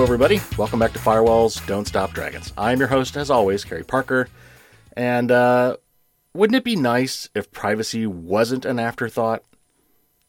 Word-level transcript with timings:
Hello, 0.00 0.14
everybody. 0.14 0.40
Welcome 0.56 0.78
back 0.78 0.94
to 0.94 0.98
Firewalls 0.98 1.66
Don't 1.66 1.86
Stop 1.86 2.14
Dragons. 2.14 2.54
I'm 2.56 2.78
your 2.78 2.88
host, 2.88 3.18
as 3.18 3.30
always, 3.30 3.64
Carey 3.64 3.84
Parker. 3.84 4.28
And 4.94 5.30
uh, 5.30 5.76
wouldn't 6.32 6.56
it 6.56 6.64
be 6.64 6.74
nice 6.74 7.28
if 7.34 7.52
privacy 7.52 8.06
wasn't 8.06 8.64
an 8.64 8.78
afterthought? 8.78 9.44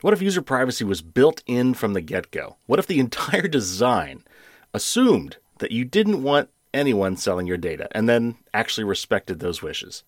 What 0.01 0.11
if 0.11 0.21
user 0.21 0.41
privacy 0.41 0.83
was 0.83 1.01
built 1.01 1.41
in 1.47 1.73
from 1.73 1.93
the 1.93 2.01
get 2.01 2.31
go? 2.31 2.57
What 2.65 2.79
if 2.79 2.85
the 2.85 2.99
entire 2.99 3.47
design 3.47 4.25
assumed 4.73 5.37
that 5.59 5.71
you 5.71 5.85
didn't 5.85 6.21
want 6.21 6.49
anyone 6.73 7.15
selling 7.15 7.47
your 7.47 7.55
data 7.55 7.87
and 7.91 8.09
then 8.09 8.35
actually 8.53 8.83
respected 8.83 9.39
those 9.39 9.61
wishes? 9.61 10.03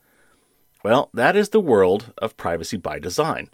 Well, 0.84 1.10
that 1.14 1.38
is 1.38 1.50
the 1.50 1.62
world 1.62 2.12
of 2.18 2.36
privacy 2.36 2.76
by 2.76 3.00
design, 3.00 3.48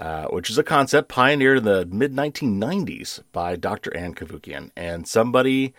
uh, 0.00 0.26
which 0.28 0.50
is 0.50 0.58
a 0.58 0.64
concept 0.64 1.08
pioneered 1.08 1.58
in 1.58 1.64
the 1.64 1.86
mid 1.86 2.12
1990s 2.12 3.20
by 3.32 3.54
Dr. 3.54 3.94
Ann 3.96 4.14
Cavoukian 4.14 4.70
and 4.74 5.06
somebody 5.06 5.74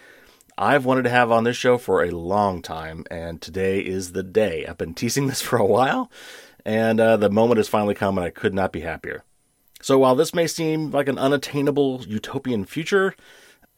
I've 0.57 0.85
wanted 0.85 1.03
to 1.03 1.09
have 1.09 1.31
on 1.31 1.43
this 1.43 1.57
show 1.57 1.79
for 1.79 2.03
a 2.03 2.11
long 2.11 2.61
time, 2.61 3.03
and 3.09 3.41
today 3.41 3.79
is 3.79 4.11
the 4.11 4.21
day. 4.21 4.65
I've 4.67 4.77
been 4.77 4.93
teasing 4.93 5.25
this 5.25 5.41
for 5.41 5.57
a 5.57 5.65
while, 5.65 6.11
and 6.63 6.99
uh, 6.99 7.17
the 7.17 7.31
moment 7.31 7.57
has 7.57 7.67
finally 7.67 7.95
come, 7.95 8.17
and 8.17 8.25
I 8.25 8.29
could 8.29 8.53
not 8.53 8.71
be 8.71 8.81
happier. 8.81 9.23
So, 9.81 9.97
while 9.97 10.13
this 10.13 10.35
may 10.35 10.45
seem 10.45 10.91
like 10.91 11.07
an 11.07 11.17
unattainable 11.17 12.03
utopian 12.07 12.65
future, 12.65 13.15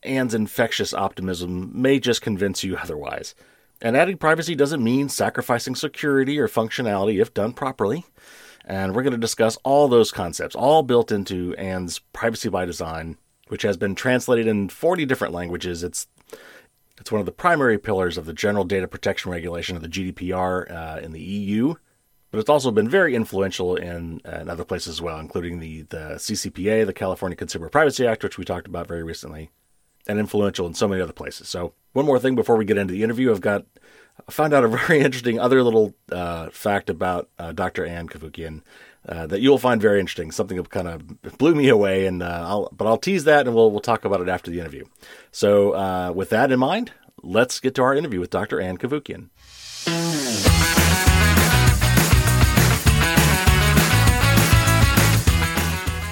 Ann's 0.03 0.33
infectious 0.33 0.93
optimism 0.93 1.71
may 1.73 1.99
just 1.99 2.21
convince 2.21 2.65
you 2.65 2.75
otherwise. 2.75 3.33
And 3.81 3.95
adding 3.95 4.17
privacy 4.17 4.53
doesn't 4.53 4.83
mean 4.83 5.07
sacrificing 5.07 5.75
security 5.75 6.37
or 6.37 6.49
functionality 6.49 7.21
if 7.21 7.33
done 7.33 7.53
properly. 7.53 8.05
And 8.65 8.95
we're 8.95 9.03
going 9.03 9.11
to 9.11 9.17
discuss 9.17 9.57
all 9.63 9.87
those 9.87 10.11
concepts, 10.11 10.55
all 10.55 10.83
built 10.83 11.11
into 11.11 11.53
Ann's 11.55 11.99
Privacy 11.99 12.49
by 12.49 12.65
Design, 12.65 13.17
which 13.49 13.63
has 13.63 13.75
been 13.75 13.95
translated 13.95 14.47
in 14.47 14.69
40 14.69 15.05
different 15.05 15.33
languages. 15.33 15.83
It's 15.83 16.07
it's 16.99 17.11
one 17.11 17.19
of 17.19 17.25
the 17.25 17.31
primary 17.31 17.77
pillars 17.77 18.17
of 18.17 18.25
the 18.25 18.33
General 18.33 18.63
Data 18.63 18.87
Protection 18.87 19.31
Regulation 19.31 19.75
of 19.75 19.81
the 19.81 19.89
GDPR 19.89 20.71
uh, 20.71 20.99
in 21.01 21.11
the 21.11 21.19
EU, 21.19 21.73
but 22.31 22.39
it's 22.39 22.49
also 22.49 22.71
been 22.71 22.87
very 22.87 23.13
influential 23.15 23.75
in, 23.75 24.21
uh, 24.25 24.37
in 24.37 24.49
other 24.49 24.63
places 24.63 24.93
as 24.93 25.01
well, 25.01 25.19
including 25.19 25.59
the, 25.59 25.81
the 25.83 26.15
CCPA, 26.15 26.85
the 26.85 26.93
California 26.93 27.35
Consumer 27.35 27.67
Privacy 27.67 28.07
Act, 28.07 28.23
which 28.23 28.37
we 28.37 28.45
talked 28.45 28.67
about 28.67 28.87
very 28.87 29.03
recently, 29.03 29.49
and 30.07 30.19
influential 30.19 30.65
in 30.65 30.75
so 30.75 30.87
many 30.87 31.01
other 31.01 31.13
places. 31.13 31.49
So, 31.49 31.73
one 31.91 32.05
more 32.05 32.19
thing 32.19 32.35
before 32.35 32.57
we 32.57 32.65
get 32.65 32.77
into 32.77 32.93
the 32.93 33.03
interview, 33.03 33.31
I've 33.31 33.41
got 33.41 33.65
I 34.27 34.31
found 34.31 34.53
out 34.53 34.63
a 34.63 34.67
very 34.87 34.99
interesting 34.99 35.39
other 35.39 35.63
little 35.63 35.93
uh, 36.11 36.49
fact 36.49 36.89
about 36.89 37.29
uh, 37.37 37.51
Dr. 37.51 37.85
Ann 37.85 38.07
Cavoukian 38.07 38.61
uh, 39.07 39.27
that 39.27 39.41
you'll 39.41 39.57
find 39.57 39.81
very 39.81 39.99
interesting. 39.99 40.31
Something 40.31 40.57
that 40.57 40.69
kind 40.69 40.87
of 40.87 41.37
blew 41.37 41.55
me 41.55 41.69
away, 41.69 42.05
and 42.05 42.23
uh, 42.23 42.43
I'll, 42.47 42.69
but 42.71 42.87
I'll 42.87 42.97
tease 42.97 43.25
that, 43.25 43.47
and 43.47 43.55
we'll 43.55 43.71
we'll 43.71 43.81
talk 43.81 44.05
about 44.05 44.21
it 44.21 44.29
after 44.29 44.49
the 44.49 44.59
interview. 44.59 44.85
So, 45.31 45.73
uh, 45.73 46.11
with 46.15 46.29
that 46.29 46.51
in 46.51 46.59
mind, 46.59 46.91
let's 47.21 47.59
get 47.59 47.75
to 47.75 47.83
our 47.83 47.93
interview 47.93 48.19
with 48.19 48.29
Dr. 48.29 48.61
Ann 48.61 48.77
Cavoukian. 48.77 49.29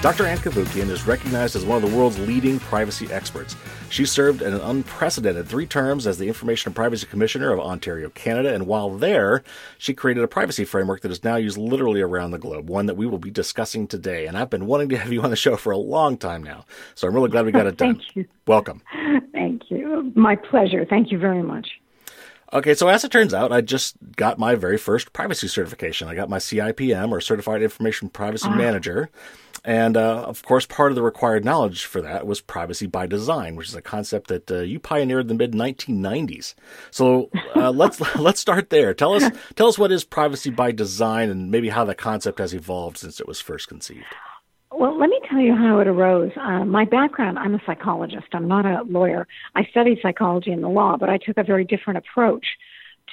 Dr. 0.02 0.26
Ann 0.26 0.38
Cavoukian 0.38 0.90
is 0.90 1.06
recognized 1.06 1.54
as 1.54 1.64
one 1.64 1.82
of 1.82 1.88
the 1.88 1.96
world's 1.96 2.18
leading 2.18 2.58
privacy 2.58 3.06
experts. 3.12 3.54
She 3.88 4.04
served 4.04 4.42
an 4.42 4.54
unprecedented 4.54 5.46
three 5.46 5.64
terms 5.64 6.08
as 6.08 6.18
the 6.18 6.26
Information 6.26 6.70
and 6.70 6.74
Privacy 6.76 7.06
Commissioner 7.06 7.52
of 7.52 7.60
Ontario, 7.60 8.08
Canada, 8.10 8.52
and 8.52 8.66
while 8.66 8.90
there, 8.90 9.44
she 9.78 9.94
created 9.94 10.24
a 10.24 10.28
privacy 10.28 10.64
framework 10.64 11.02
that 11.02 11.12
is 11.12 11.22
now 11.22 11.36
used 11.36 11.56
literally 11.56 12.00
around 12.00 12.32
the 12.32 12.38
globe, 12.38 12.68
one 12.68 12.86
that 12.86 12.96
we 12.96 13.06
will 13.06 13.18
be 13.20 13.30
discussing 13.30 13.86
today. 13.86 14.26
And 14.26 14.36
I've 14.36 14.50
been 14.50 14.66
wanting 14.66 14.88
to 14.88 14.96
have 14.98 15.12
you 15.12 15.22
on 15.22 15.30
the 15.30 15.36
show 15.36 15.56
for 15.56 15.70
a 15.70 15.78
long 15.78 16.16
time 16.16 16.42
now, 16.42 16.64
so 16.96 17.06
I'm 17.06 17.14
really 17.14 17.30
glad 17.30 17.46
we 17.46 17.52
got 17.52 17.68
it 17.68 17.76
done. 17.76 17.94
Thank 17.94 18.16
you. 18.16 18.24
Welcome. 18.48 18.82
Thank 19.32 19.70
you. 19.70 20.10
My 20.16 20.34
pleasure. 20.34 20.84
Thank 20.84 21.12
you 21.12 21.18
very 21.18 21.44
much. 21.44 21.68
Okay, 22.52 22.74
so 22.74 22.88
as 22.88 23.04
it 23.04 23.12
turns 23.12 23.32
out, 23.32 23.52
I 23.52 23.60
just 23.60 23.94
got 24.16 24.38
my 24.38 24.56
very 24.56 24.76
first 24.78 25.12
privacy 25.12 25.46
certification. 25.48 26.08
I 26.08 26.14
got 26.16 26.28
my 26.28 26.36
CIPM 26.38 27.10
or 27.12 27.20
Certified 27.20 27.62
Information 27.62 28.08
Privacy 28.10 28.48
Ah. 28.50 28.54
Manager. 28.56 29.08
And 29.64 29.96
uh, 29.96 30.22
of 30.22 30.42
course, 30.42 30.66
part 30.66 30.90
of 30.90 30.96
the 30.96 31.02
required 31.02 31.44
knowledge 31.44 31.84
for 31.84 32.02
that 32.02 32.26
was 32.26 32.40
privacy 32.40 32.86
by 32.86 33.06
design, 33.06 33.54
which 33.54 33.68
is 33.68 33.74
a 33.76 33.82
concept 33.82 34.26
that 34.28 34.50
uh, 34.50 34.60
you 34.60 34.80
pioneered 34.80 35.22
in 35.22 35.28
the 35.28 35.34
mid 35.34 35.52
1990s. 35.52 36.54
So 36.90 37.30
uh, 37.54 37.70
let's 37.74 38.00
let's 38.16 38.40
start 38.40 38.70
there. 38.70 38.92
Tell 38.92 39.14
us 39.14 39.30
tell 39.54 39.68
us 39.68 39.78
what 39.78 39.92
is 39.92 40.02
privacy 40.02 40.50
by 40.50 40.72
design, 40.72 41.30
and 41.30 41.50
maybe 41.50 41.68
how 41.68 41.84
the 41.84 41.94
concept 41.94 42.38
has 42.40 42.52
evolved 42.52 42.98
since 42.98 43.20
it 43.20 43.28
was 43.28 43.40
first 43.40 43.68
conceived. 43.68 44.06
Well, 44.72 44.98
let 44.98 45.10
me 45.10 45.20
tell 45.28 45.38
you 45.38 45.54
how 45.54 45.78
it 45.80 45.86
arose. 45.86 46.32
Uh, 46.36 46.64
my 46.64 46.84
background, 46.84 47.38
I'm 47.38 47.54
a 47.54 47.60
psychologist. 47.66 48.26
I'm 48.32 48.48
not 48.48 48.64
a 48.64 48.82
lawyer. 48.88 49.28
I 49.54 49.64
studied 49.66 49.98
psychology 50.02 50.50
and 50.50 50.62
the 50.62 50.68
law, 50.68 50.96
but 50.96 51.10
I 51.10 51.18
took 51.18 51.36
a 51.36 51.44
very 51.44 51.64
different 51.64 51.98
approach 51.98 52.46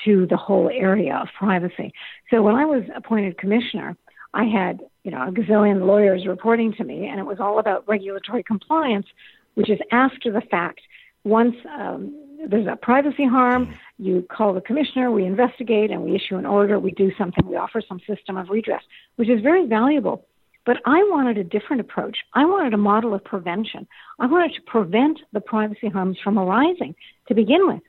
to 0.05 0.25
the 0.27 0.37
whole 0.37 0.69
area 0.73 1.19
of 1.21 1.27
privacy. 1.37 1.93
So 2.29 2.41
when 2.41 2.55
I 2.55 2.65
was 2.65 2.83
appointed 2.95 3.37
commissioner, 3.37 3.97
I 4.33 4.45
had, 4.45 4.81
you 5.09 5.15
know, 5.15 5.27
a 5.27 5.31
gazillion 5.31 5.87
lawyers 5.87 6.27
reporting 6.27 6.71
to 6.73 6.83
me, 6.83 7.07
and 7.07 7.19
it 7.19 7.25
was 7.25 7.39
all 7.39 7.57
about 7.57 7.87
regulatory 7.87 8.43
compliance, 8.43 9.07
which 9.55 9.67
is 9.67 9.79
after 9.91 10.31
the 10.31 10.41
fact. 10.51 10.81
Once 11.23 11.55
um, 11.79 12.15
there's 12.47 12.67
a 12.67 12.75
privacy 12.75 13.25
harm, 13.25 13.73
you 13.97 14.23
call 14.31 14.53
the 14.53 14.61
commissioner, 14.61 15.09
we 15.09 15.25
investigate, 15.25 15.89
and 15.89 16.03
we 16.03 16.15
issue 16.15 16.35
an 16.35 16.45
order, 16.45 16.79
we 16.79 16.91
do 16.91 17.11
something, 17.17 17.43
we 17.47 17.55
offer 17.55 17.81
some 17.89 17.99
system 18.07 18.37
of 18.37 18.49
redress, 18.49 18.83
which 19.15 19.29
is 19.29 19.41
very 19.41 19.65
valuable. 19.65 20.27
But 20.63 20.77
I 20.85 20.99
wanted 21.09 21.39
a 21.39 21.43
different 21.43 21.79
approach. 21.79 22.17
I 22.35 22.45
wanted 22.45 22.75
a 22.75 22.77
model 22.77 23.15
of 23.15 23.23
prevention. 23.23 23.87
I 24.19 24.27
wanted 24.27 24.53
to 24.53 24.61
prevent 24.67 25.21
the 25.33 25.41
privacy 25.41 25.89
harms 25.89 26.19
from 26.23 26.37
arising 26.37 26.93
to 27.29 27.33
begin 27.33 27.65
with. 27.65 27.81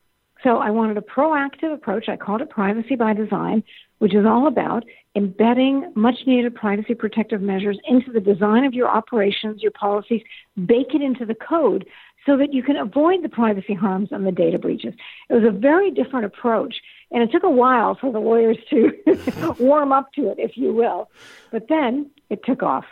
So 0.43 0.59
I 0.59 0.71
wanted 0.71 0.97
a 0.97 1.03
proactive 1.03 1.73
approach. 1.73 2.09
I 2.09 2.17
called 2.17 2.41
it 2.41 2.51
privacy 2.51 2.97
by 2.97 3.12
design, 3.12 3.62
which 3.99 4.15
is 4.15 4.25
all 4.25 4.47
about 4.47 4.84
embedding 5.15 5.93
much 5.95 6.15
needed 6.27 6.55
privacy 6.55 6.95
protective 6.95 7.43
measures 7.43 7.78
into 7.87 8.12
the 8.12 8.21
design 8.21 8.65
of 8.65 8.73
your 8.73 8.89
operations, 8.89 9.62
your 9.62 9.73
policies, 9.73 10.23
bake 10.67 10.95
it 10.95 11.03
into 11.03 11.27
the 11.27 11.34
code 11.34 11.87
so 12.27 12.37
that 12.37 12.53
you 12.53 12.62
can 12.62 12.77
avoid 12.77 13.23
the 13.23 13.28
privacy 13.28 13.75
harms 13.75 14.09
and 14.12 14.27
the 14.27 14.33
data 14.33 14.59
breaches. 14.59 14.95
It 15.28 15.34
was 15.34 15.45
a 15.45 15.51
very 15.51 15.91
different 15.91 16.27
approach, 16.27 16.77
and 17.11 17.22
it 17.22 17.33
took 17.33 17.43
a 17.43 17.51
while 17.51 17.95
for 17.95 18.12
the 18.12 18.21
lawyers 18.21 18.59
to 18.71 19.55
warm 19.59 19.93
up 19.93 20.12
to 20.15 20.31
it, 20.31 20.39
if 20.39 20.57
you 20.57 20.72
will. 20.72 21.11
But 21.51 21.69
then 21.69 22.11
it 22.28 22.45
took 22.45 22.62
off. 22.62 22.84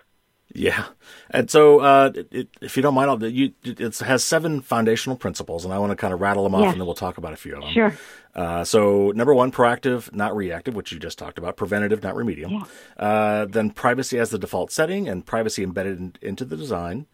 Yeah, 0.55 0.87
and 1.31 1.51
so 1.51 1.81
uh, 1.81 2.11
it, 2.31 2.49
if 2.63 2.77
you 2.77 2.83
don't 2.83 2.95
mind, 2.95 3.11
I'll, 3.11 3.23
you, 3.23 3.53
it 3.65 3.99
has 3.99 4.25
seven 4.25 4.63
foundational 4.63 5.15
principles, 5.17 5.65
and 5.67 5.75
I 5.75 5.79
want 5.79 5.91
to 5.91 5.97
kind 5.97 6.15
of 6.15 6.21
rattle 6.23 6.43
them 6.45 6.55
off, 6.55 6.63
Yes. 6.63 6.73
and 6.73 6.81
then 6.81 6.87
we'll 6.87 6.95
talk 6.95 7.19
about 7.19 7.35
a 7.35 7.37
few 7.37 7.55
of 7.55 7.63
them. 7.63 7.73
Sure. 7.73 7.95
Uh, 8.35 8.65
so 8.65 9.13
number 9.15 9.35
one, 9.35 9.53
proactive, 9.53 10.13
not 10.15 10.35
reactive, 10.35 10.75
which 10.75 10.91
you 10.91 10.99
just 10.99 11.19
talked 11.19 11.37
about. 11.39 11.57
Preventative, 11.59 12.03
not 12.03 12.17
remedial. 12.17 12.51
Yeah. 12.51 12.65
Uh, 12.97 13.45
then 13.45 13.71
privacy 13.71 14.19
as 14.19 14.31
the 14.31 14.39
default 14.39 14.73
setting, 14.73 15.07
and 15.07 15.27
privacy 15.27 15.63
embedded 15.63 15.99
in, 15.99 16.13
into 16.23 16.47
the 16.47 16.57
design. 16.57 17.07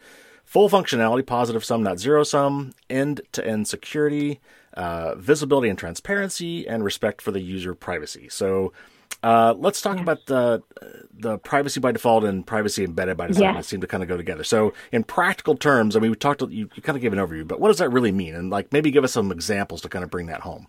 Full 0.45 0.71
functionality, 0.71 1.27
positive 1.27 1.65
sum, 1.65 1.83
not 1.83 1.99
zero 1.99 2.22
sum. 2.22 2.72
End-to-end 2.89 3.66
security, 3.66 4.41
uh, 4.75 5.16
visibility 5.16 5.69
and 5.69 5.78
transparency, 5.78 6.69
and 6.69 6.84
respect 6.84 7.21
for 7.21 7.33
the 7.33 7.41
user 7.41 7.75
privacy. 7.75 8.28
So. 8.31 8.72
Uh, 9.23 9.55
let's 9.57 9.81
talk 9.81 9.99
about 9.99 10.27
the 10.27 10.63
the 11.19 11.39
privacy 11.39 11.81
by 11.81 11.93
default 11.93 12.25
and 12.25 12.47
privacy 12.47 12.85
embedded 12.85 13.17
by 13.17 13.27
design. 13.29 13.55
That 13.55 13.65
seem 13.65 13.81
to 13.81 13.87
kind 13.87 14.03
of 14.03 14.09
go 14.09 14.17
together. 14.17 14.45
So, 14.45 14.73
in 14.93 15.05
practical 15.05 15.57
terms, 15.57 15.97
I 15.97 16.01
mean, 16.01 16.11
we 16.11 16.17
talked. 16.17 16.43
You, 16.43 16.69
you 16.75 16.83
kind 16.83 16.97
of 16.97 17.03
gave 17.03 17.13
an 17.13 17.19
overview, 17.19 17.47
but 17.47 17.61
what 17.61 17.69
does 17.69 17.79
that 17.79 17.91
really 17.91 18.13
mean? 18.13 18.35
And 18.35 18.51
like, 18.51 18.73
maybe 18.73 18.91
give 18.91 19.05
us 19.05 19.13
some 19.13 19.33
examples 19.33 19.81
to 19.83 19.89
kind 19.89 20.05
of 20.05 20.11
bring 20.11 20.27
that 20.27 20.41
home. 20.41 20.67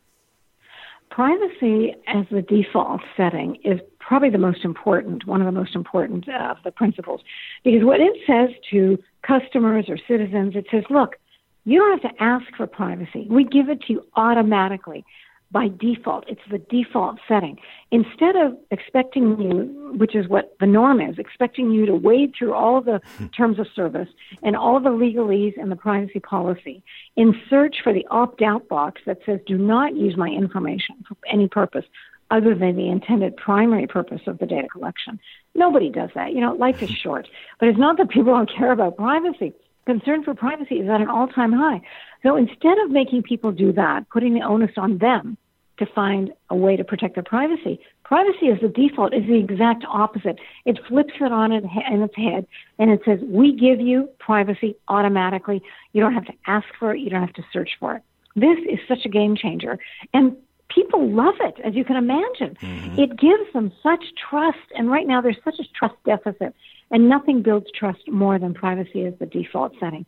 Privacy 1.09 1.95
as 2.07 2.25
the 2.29 2.41
default 2.41 3.01
setting 3.15 3.57
is 3.63 3.79
probably 3.99 4.29
the 4.29 4.37
most 4.37 4.65
important, 4.65 5.25
one 5.25 5.41
of 5.41 5.45
the 5.45 5.51
most 5.51 5.75
important 5.75 6.27
uh, 6.27 6.51
of 6.51 6.57
the 6.63 6.71
principles, 6.71 7.21
because 7.63 7.83
what 7.83 7.99
it 7.99 8.13
says 8.27 8.49
to 8.71 9.01
customers 9.21 9.85
or 9.87 9.97
citizens, 10.07 10.55
it 10.55 10.65
says, 10.69 10.83
look, 10.89 11.15
you 11.63 11.79
don't 11.79 12.01
have 12.01 12.11
to 12.11 12.23
ask 12.23 12.45
for 12.55 12.67
privacy. 12.67 13.27
We 13.29 13.43
give 13.43 13.69
it 13.69 13.81
to 13.83 13.93
you 13.93 14.05
automatically 14.15 15.05
by 15.55 15.69
default. 15.69 16.25
It's 16.27 16.41
the 16.51 16.57
default 16.57 17.17
setting. 17.29 17.57
Instead 17.89 18.35
of 18.35 18.57
expecting 18.71 19.39
you, 19.39 19.93
which 19.97 20.13
is 20.13 20.27
what 20.27 20.53
the 20.59 20.65
norm 20.65 20.99
is, 20.99 21.17
expecting 21.17 21.71
you 21.71 21.85
to 21.85 21.95
wade 21.95 22.33
through 22.37 22.53
all 22.53 22.81
the 22.81 22.99
hmm. 23.17 23.27
terms 23.27 23.57
of 23.57 23.67
service 23.73 24.09
and 24.43 24.57
all 24.57 24.81
the 24.81 24.89
legalese 24.89 25.53
and 25.57 25.71
the 25.71 25.77
privacy 25.77 26.19
policy 26.19 26.83
in 27.15 27.33
search 27.49 27.77
for 27.81 27.93
the 27.93 28.05
opt 28.11 28.41
out 28.41 28.67
box 28.67 28.99
that 29.05 29.19
says, 29.25 29.39
do 29.47 29.57
not 29.57 29.95
use 29.95 30.17
my 30.17 30.27
information 30.27 30.95
for 31.07 31.15
any 31.31 31.47
purpose 31.47 31.85
other 32.31 32.53
than 32.53 32.75
the 32.75 32.89
intended 32.89 33.37
primary 33.37 33.87
purpose 33.87 34.23
of 34.27 34.39
the 34.39 34.45
data 34.45 34.67
collection. 34.67 35.17
Nobody 35.53 35.89
does 35.89 36.09
that. 36.15 36.33
You 36.33 36.41
know, 36.41 36.51
life 36.51 36.83
is 36.83 36.89
short. 37.03 37.29
But 37.61 37.69
it's 37.69 37.79
not 37.79 37.95
that 37.97 38.09
people 38.09 38.33
don't 38.33 38.51
care 38.53 38.73
about 38.73 38.97
privacy. 38.97 39.53
Concern 39.85 40.21
for 40.21 40.35
privacy 40.35 40.79
is 40.79 40.89
at 40.89 40.99
an 40.99 41.07
all 41.07 41.29
time 41.29 41.53
high. 41.53 41.79
So 42.23 42.35
instead 42.35 42.77
of 42.79 42.91
making 42.91 43.23
people 43.23 43.53
do 43.53 43.71
that, 43.71 44.09
putting 44.09 44.33
the 44.33 44.41
onus 44.41 44.71
on 44.75 44.97
them 44.97 45.37
to 45.77 45.85
find 45.85 46.31
a 46.49 46.55
way 46.55 46.75
to 46.75 46.83
protect 46.83 47.15
their 47.15 47.23
privacy, 47.23 47.79
Privacy 48.05 48.49
as 48.53 48.61
the 48.61 48.67
default 48.67 49.15
is 49.15 49.25
the 49.25 49.39
exact 49.39 49.83
opposite. 49.89 50.37
It 50.63 50.79
flips 50.87 51.13
it 51.19 51.31
on 51.31 51.51
it 51.51 51.63
in 51.91 52.03
its 52.03 52.15
head 52.15 52.45
and 52.77 52.91
it 52.91 53.01
says, 53.03 53.19
we 53.23 53.51
give 53.51 53.81
you 53.81 54.07
privacy 54.19 54.75
automatically. 54.87 55.59
You 55.93 56.01
don't 56.01 56.13
have 56.13 56.25
to 56.25 56.33
ask 56.45 56.67
for 56.77 56.93
it. 56.93 56.99
You 56.99 57.09
don't 57.09 57.21
have 57.21 57.33
to 57.33 57.43
search 57.51 57.71
for 57.79 57.95
it. 57.95 58.03
This 58.35 58.59
is 58.71 58.77
such 58.87 59.05
a 59.05 59.09
game 59.09 59.35
changer. 59.35 59.79
And 60.13 60.37
people 60.69 61.09
love 61.09 61.33
it, 61.39 61.55
as 61.65 61.73
you 61.73 61.83
can 61.83 61.95
imagine. 61.95 62.55
Mm-hmm. 62.61 62.99
It 62.99 63.17
gives 63.17 63.51
them 63.53 63.71
such 63.81 64.03
trust. 64.29 64.59
And 64.77 64.91
right 64.91 65.07
now 65.07 65.19
there's 65.19 65.37
such 65.43 65.55
a 65.59 65.63
trust 65.73 65.95
deficit. 66.05 66.53
And 66.91 67.09
nothing 67.09 67.41
builds 67.41 67.71
trust 67.73 68.07
more 68.07 68.37
than 68.37 68.53
privacy 68.53 69.03
as 69.05 69.15
the 69.17 69.25
default 69.25 69.73
setting. 69.79 70.05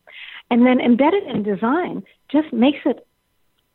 And 0.52 0.64
then 0.64 0.80
embedded 0.80 1.24
in 1.24 1.42
design 1.42 2.04
just 2.30 2.52
makes 2.52 2.78
it 2.86 3.04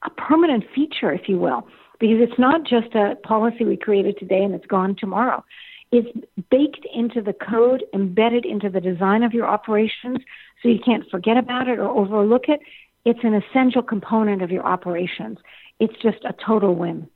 a 0.06 0.10
permanent 0.12 0.64
feature, 0.74 1.12
if 1.12 1.28
you 1.28 1.40
will, 1.40 1.68
because 2.00 2.18
it's 2.20 2.40
not 2.40 2.64
just 2.64 2.94
a 2.96 3.16
policy 3.24 3.64
we 3.64 3.78
created 3.78 4.18
today 4.18 4.44
and 4.44 4.54
it's 4.54 4.66
gone 4.66 4.96
tomorrow. 4.98 5.44
It's 5.92 6.10
baked 6.50 6.88
into 6.94 7.22
the 7.22 7.34
code, 7.34 7.84
embedded 7.94 8.46
into 8.46 8.70
the 8.70 8.82
design 8.82 9.22
of 9.22 9.32
your 9.32 9.46
operations, 9.46 10.18
so 10.62 10.70
you 10.70 10.80
can't 10.84 11.08
forget 11.10 11.38
about 11.38 11.68
it 11.68 11.78
or 11.78 11.88
overlook 11.88 12.46
it. 12.48 12.62
It's 13.06 13.20
an 13.24 13.36
essential 13.36 13.84
component 13.84 14.42
of 14.42 14.50
your 14.50 14.66
operations. 14.66 15.38
It's 15.80 15.94
just 16.02 16.24
a 16.24 16.34
total 16.46 16.76
win. 16.76 17.08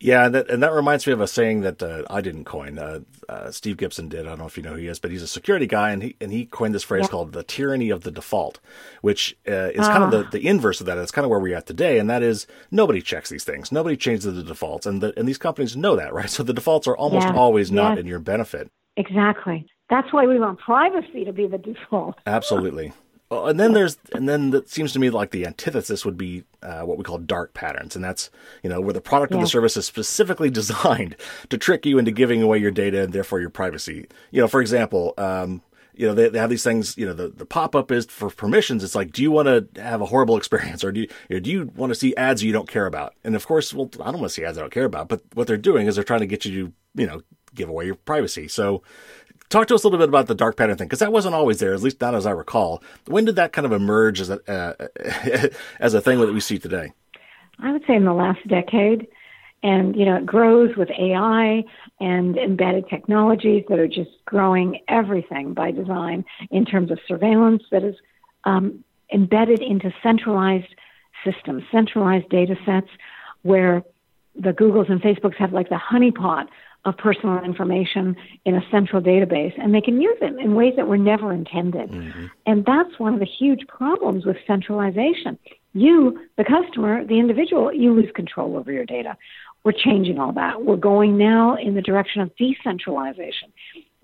Yeah, 0.00 0.26
and 0.26 0.34
that, 0.34 0.48
and 0.48 0.62
that 0.62 0.72
reminds 0.72 1.06
me 1.08 1.12
of 1.12 1.20
a 1.20 1.26
saying 1.26 1.62
that 1.62 1.82
uh, 1.82 2.04
I 2.08 2.20
didn't 2.20 2.44
coin. 2.44 2.78
Uh, 2.78 3.00
uh, 3.28 3.50
Steve 3.50 3.76
Gibson 3.76 4.08
did. 4.08 4.26
I 4.26 4.30
don't 4.30 4.38
know 4.38 4.46
if 4.46 4.56
you 4.56 4.62
know 4.62 4.70
who 4.70 4.76
he 4.76 4.86
is, 4.86 5.00
but 5.00 5.10
he's 5.10 5.22
a 5.22 5.26
security 5.28 5.66
guy, 5.66 5.90
and 5.90 6.02
he 6.02 6.16
and 6.20 6.30
he 6.30 6.46
coined 6.46 6.72
this 6.72 6.84
phrase 6.84 7.08
called 7.08 7.32
"the 7.32 7.42
tyranny 7.42 7.90
of 7.90 8.04
the 8.04 8.12
default," 8.12 8.60
which 9.02 9.36
uh, 9.48 9.70
is 9.74 9.88
kind 9.88 10.04
of 10.04 10.10
the, 10.12 10.24
ah. 10.24 10.30
the 10.30 10.46
inverse 10.46 10.78
of 10.78 10.86
that. 10.86 10.98
It's 10.98 11.10
kind 11.10 11.24
of 11.24 11.30
where 11.30 11.40
we're 11.40 11.56
at 11.56 11.66
today, 11.66 11.98
and 11.98 12.08
that 12.08 12.22
is 12.22 12.46
nobody 12.70 13.02
checks 13.02 13.28
these 13.28 13.42
things. 13.42 13.72
Nobody 13.72 13.96
changes 13.96 14.32
the 14.32 14.44
defaults, 14.44 14.86
and 14.86 15.02
the, 15.02 15.18
and 15.18 15.26
these 15.26 15.38
companies 15.38 15.76
know 15.76 15.96
that, 15.96 16.12
right? 16.14 16.30
So 16.30 16.44
the 16.44 16.54
defaults 16.54 16.86
are 16.86 16.96
almost 16.96 17.26
yeah. 17.26 17.34
always 17.34 17.72
not 17.72 17.90
yes. 17.90 18.00
in 18.00 18.06
your 18.06 18.20
benefit. 18.20 18.70
Exactly. 18.96 19.66
That's 19.90 20.12
why 20.12 20.26
we 20.26 20.38
want 20.38 20.60
privacy 20.60 21.24
to 21.24 21.32
be 21.32 21.46
the 21.46 21.58
default. 21.58 22.16
Absolutely. 22.26 22.92
Well, 23.30 23.46
and 23.46 23.60
then 23.60 23.74
there's, 23.74 23.98
and 24.14 24.26
then 24.26 24.54
it 24.54 24.70
seems 24.70 24.92
to 24.94 24.98
me 24.98 25.10
like 25.10 25.32
the 25.32 25.46
antithesis 25.46 26.04
would 26.04 26.16
be 26.16 26.44
uh, 26.62 26.82
what 26.82 26.96
we 26.96 27.04
call 27.04 27.18
dark 27.18 27.52
patterns, 27.52 27.94
and 27.94 28.02
that's 28.02 28.30
you 28.62 28.70
know 28.70 28.80
where 28.80 28.94
the 28.94 29.02
product 29.02 29.32
yeah. 29.32 29.38
or 29.38 29.42
the 29.42 29.46
service 29.46 29.76
is 29.76 29.84
specifically 29.84 30.48
designed 30.58 31.16
to 31.50 31.58
trick 31.58 31.84
you 31.84 31.98
into 31.98 32.10
giving 32.10 32.42
away 32.42 32.58
your 32.58 32.70
data 32.70 33.02
and 33.02 33.12
therefore 33.12 33.40
your 33.40 33.50
privacy. 33.50 34.06
You 34.30 34.40
know, 34.40 34.48
for 34.48 34.62
example, 34.62 35.12
um, 35.18 35.60
you 35.94 36.06
know 36.06 36.14
they, 36.14 36.30
they 36.30 36.38
have 36.38 36.48
these 36.48 36.64
things. 36.64 36.96
You 36.96 37.06
know, 37.06 37.12
the, 37.12 37.28
the 37.28 37.44
pop 37.44 37.76
up 37.76 37.90
is 37.90 38.06
for 38.06 38.30
permissions. 38.30 38.82
It's 38.82 38.94
like, 38.94 39.12
do 39.12 39.22
you 39.22 39.30
want 39.30 39.74
to 39.74 39.82
have 39.82 40.00
a 40.00 40.06
horrible 40.06 40.36
experience, 40.38 40.82
or 40.82 40.90
do 40.90 41.02
you, 41.02 41.08
or 41.30 41.40
do 41.40 41.50
you 41.50 41.70
want 41.76 41.90
to 41.90 41.94
see 41.94 42.16
ads 42.16 42.42
you 42.42 42.52
don't 42.52 42.68
care 42.68 42.86
about? 42.86 43.14
And 43.24 43.36
of 43.36 43.46
course, 43.46 43.74
well, 43.74 43.90
I 44.00 44.10
don't 44.10 44.20
want 44.20 44.30
to 44.30 44.34
see 44.34 44.44
ads 44.44 44.56
I 44.56 44.62
don't 44.62 44.72
care 44.72 44.84
about. 44.84 45.08
But 45.08 45.20
what 45.34 45.46
they're 45.46 45.58
doing 45.58 45.86
is 45.86 45.96
they're 45.96 46.04
trying 46.04 46.20
to 46.20 46.26
get 46.26 46.46
you 46.46 46.52
to 46.52 46.72
you 46.94 47.06
know 47.06 47.20
give 47.54 47.68
away 47.68 47.84
your 47.84 47.96
privacy. 47.96 48.48
So 48.48 48.82
Talk 49.48 49.66
to 49.68 49.74
us 49.74 49.82
a 49.82 49.86
little 49.86 49.98
bit 49.98 50.10
about 50.10 50.26
the 50.26 50.34
dark 50.34 50.56
pattern 50.56 50.76
thing, 50.76 50.88
because 50.88 50.98
that 50.98 51.12
wasn't 51.12 51.34
always 51.34 51.58
there, 51.58 51.72
at 51.72 51.80
least 51.80 52.00
not 52.00 52.14
as 52.14 52.26
I 52.26 52.32
recall. 52.32 52.82
When 53.06 53.24
did 53.24 53.36
that 53.36 53.52
kind 53.52 53.64
of 53.64 53.72
emerge 53.72 54.20
as 54.20 54.28
a 54.28 54.38
uh, 54.50 55.48
as 55.80 55.94
a 55.94 56.00
thing 56.00 56.20
that 56.20 56.32
we 56.32 56.40
see 56.40 56.58
today? 56.58 56.92
I 57.58 57.72
would 57.72 57.82
say 57.86 57.94
in 57.96 58.04
the 58.04 58.12
last 58.12 58.46
decade, 58.46 59.08
and 59.62 59.96
you 59.96 60.04
know 60.04 60.16
it 60.16 60.26
grows 60.26 60.76
with 60.76 60.90
AI 60.90 61.64
and 61.98 62.36
embedded 62.36 62.88
technologies 62.88 63.64
that 63.68 63.78
are 63.78 63.88
just 63.88 64.10
growing 64.26 64.80
everything 64.88 65.54
by 65.54 65.70
design 65.70 66.24
in 66.50 66.64
terms 66.64 66.90
of 66.90 66.98
surveillance 67.08 67.62
that 67.70 67.82
is 67.82 67.96
um, 68.44 68.84
embedded 69.12 69.60
into 69.60 69.92
centralized 70.02 70.74
systems, 71.24 71.62
centralized 71.72 72.28
data 72.28 72.54
sets 72.66 72.88
where 73.42 73.82
the 74.34 74.52
Googles 74.52 74.90
and 74.90 75.00
Facebooks 75.00 75.36
have 75.36 75.52
like 75.52 75.68
the 75.68 75.80
honeypot 75.90 76.48
of 76.84 76.96
personal 76.96 77.42
information 77.42 78.16
in 78.44 78.54
a 78.54 78.62
central 78.70 79.02
database 79.02 79.52
and 79.58 79.74
they 79.74 79.80
can 79.80 80.00
use 80.00 80.16
it 80.20 80.38
in 80.38 80.54
ways 80.54 80.74
that 80.76 80.86
were 80.86 80.96
never 80.96 81.32
intended. 81.32 81.90
Mm-hmm. 81.90 82.26
And 82.46 82.64
that's 82.64 82.98
one 82.98 83.14
of 83.14 83.20
the 83.20 83.26
huge 83.26 83.66
problems 83.66 84.24
with 84.24 84.36
centralization. 84.46 85.38
You, 85.74 86.20
the 86.36 86.44
customer, 86.44 87.04
the 87.04 87.18
individual, 87.18 87.72
you 87.72 87.92
lose 87.92 88.10
control 88.14 88.56
over 88.56 88.72
your 88.72 88.86
data. 88.86 89.16
We're 89.64 89.72
changing 89.72 90.18
all 90.18 90.32
that. 90.32 90.64
We're 90.64 90.76
going 90.76 91.18
now 91.18 91.56
in 91.56 91.74
the 91.74 91.82
direction 91.82 92.22
of 92.22 92.34
decentralization. 92.36 93.52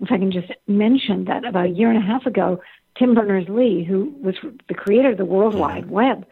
If 0.01 0.11
I 0.11 0.17
can 0.17 0.31
just 0.31 0.51
mention 0.67 1.25
that 1.25 1.45
about 1.45 1.65
a 1.65 1.69
year 1.69 1.89
and 1.89 1.97
a 1.97 2.05
half 2.05 2.25
ago, 2.25 2.61
Tim 2.97 3.15
Berners 3.15 3.47
Lee, 3.49 3.83
who 3.83 4.13
was 4.21 4.35
the 4.67 4.73
creator 4.73 5.11
of 5.11 5.17
the 5.17 5.25
World 5.25 5.53
mm-hmm. 5.53 5.61
Wide 5.61 5.89
Web, 5.89 6.25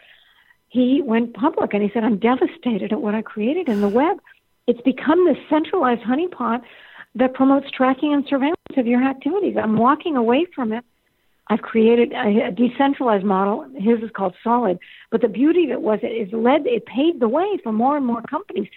he 0.67 1.01
went 1.01 1.33
public 1.33 1.73
and 1.73 1.83
he 1.83 1.89
said, 1.93 2.03
I'm 2.03 2.17
devastated 2.17 2.91
at 2.91 3.01
what 3.01 3.15
I 3.15 3.21
created 3.21 3.69
in 3.69 3.81
the 3.81 3.87
web 3.87 4.17
it's 4.67 4.81
become 4.81 5.25
this 5.25 5.37
centralized 5.49 6.01
honeypot 6.01 6.61
that 7.15 7.33
promotes 7.33 7.69
tracking 7.71 8.13
and 8.13 8.25
surveillance 8.27 8.57
of 8.77 8.87
your 8.87 9.03
activities. 9.03 9.55
I'm 9.61 9.77
walking 9.77 10.15
away 10.15 10.45
from 10.55 10.73
it. 10.73 10.83
I've 11.47 11.61
created 11.61 12.13
a, 12.13 12.47
a 12.47 12.51
decentralized 12.51 13.25
model. 13.25 13.67
His 13.75 14.01
is 14.01 14.09
called 14.15 14.33
Solid. 14.43 14.79
But 15.11 15.21
the 15.21 15.27
beauty 15.27 15.65
of 15.65 15.71
it 15.71 15.81
was 15.81 15.99
it 16.01 16.07
is 16.07 16.31
led, 16.31 16.65
it 16.65 16.85
paved 16.85 17.19
the 17.19 17.27
way 17.27 17.57
for 17.61 17.73
more 17.73 17.97
and 17.97 18.05
more 18.05 18.21
companies 18.21 18.69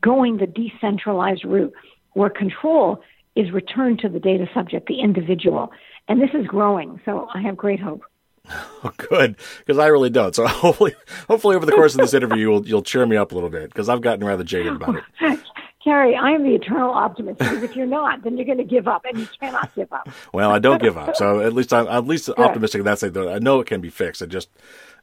going 0.00 0.38
the 0.38 0.46
decentralized 0.46 1.44
route 1.44 1.72
where 2.14 2.30
control 2.30 3.00
is 3.36 3.52
returned 3.52 4.00
to 4.00 4.08
the 4.08 4.18
data 4.18 4.46
subject, 4.52 4.88
the 4.88 5.00
individual. 5.00 5.70
And 6.08 6.20
this 6.20 6.30
is 6.34 6.46
growing. 6.46 7.00
So 7.04 7.28
I 7.32 7.40
have 7.42 7.56
great 7.56 7.80
hope. 7.80 8.02
Oh, 8.84 8.92
good, 8.96 9.36
because 9.58 9.76
I 9.76 9.88
really 9.88 10.08
don't. 10.08 10.36
So 10.36 10.46
hopefully, 10.46 10.94
hopefully 11.26 11.56
over 11.56 11.66
the 11.66 11.72
course 11.72 11.94
of 11.94 12.00
this 12.00 12.14
interview, 12.14 12.36
you'll 12.38 12.66
you'll 12.66 12.82
cheer 12.82 13.04
me 13.06 13.16
up 13.16 13.32
a 13.32 13.34
little 13.34 13.50
bit 13.50 13.70
because 13.70 13.88
I've 13.88 14.00
gotten 14.00 14.24
rather 14.24 14.44
jaded 14.44 14.74
about 14.74 14.96
it. 15.20 15.40
Carey, 15.82 16.14
I 16.14 16.30
am 16.30 16.44
the 16.44 16.54
eternal 16.54 16.90
optimist. 16.90 17.38
Because 17.40 17.62
if 17.64 17.74
you're 17.74 17.86
not, 17.86 18.22
then 18.22 18.36
you're 18.36 18.46
going 18.46 18.58
to 18.58 18.64
give 18.64 18.86
up, 18.86 19.04
and 19.04 19.18
you 19.18 19.28
cannot 19.40 19.74
give 19.74 19.92
up. 19.92 20.08
well, 20.32 20.52
I 20.52 20.60
don't 20.60 20.80
give 20.80 20.96
up. 20.96 21.16
So 21.16 21.40
at 21.40 21.54
least 21.54 21.72
I'm 21.72 21.88
at 21.88 22.06
least 22.06 22.26
Good. 22.26 22.38
optimistic 22.38 22.78
in 22.80 22.84
that 22.84 23.00
sense. 23.00 23.16
I 23.16 23.40
know 23.40 23.60
it 23.60 23.66
can 23.66 23.80
be 23.80 23.90
fixed. 23.90 24.22
I 24.22 24.26
just 24.26 24.48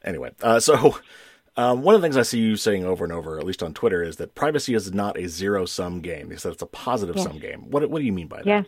anyway. 0.03 0.31
Uh, 0.41 0.59
so. 0.59 0.97
Um, 1.57 1.83
one 1.83 1.95
of 1.95 2.01
the 2.01 2.05
things 2.05 2.17
I 2.17 2.23
see 2.23 2.39
you 2.39 2.57
saying 2.57 2.83
over 2.83 3.05
and 3.05 3.13
over, 3.13 3.39
at 3.39 3.45
least 3.45 3.63
on 3.63 3.73
Twitter, 3.73 4.03
is 4.03 4.17
that 4.17 4.35
privacy 4.35 4.73
is 4.73 4.93
not 4.93 5.17
a 5.17 5.29
zero 5.29 5.65
sum 5.65 6.01
game. 6.01 6.29
You 6.29 6.37
said 6.37 6.51
it's 6.51 6.61
a 6.61 6.65
positive 6.65 7.17
sum 7.17 7.39
game. 7.39 7.71
What 7.71 7.89
what 7.89 7.99
do 7.99 8.05
you 8.05 8.11
mean 8.11 8.27
by 8.27 8.39
that? 8.39 8.45
Yes. 8.45 8.65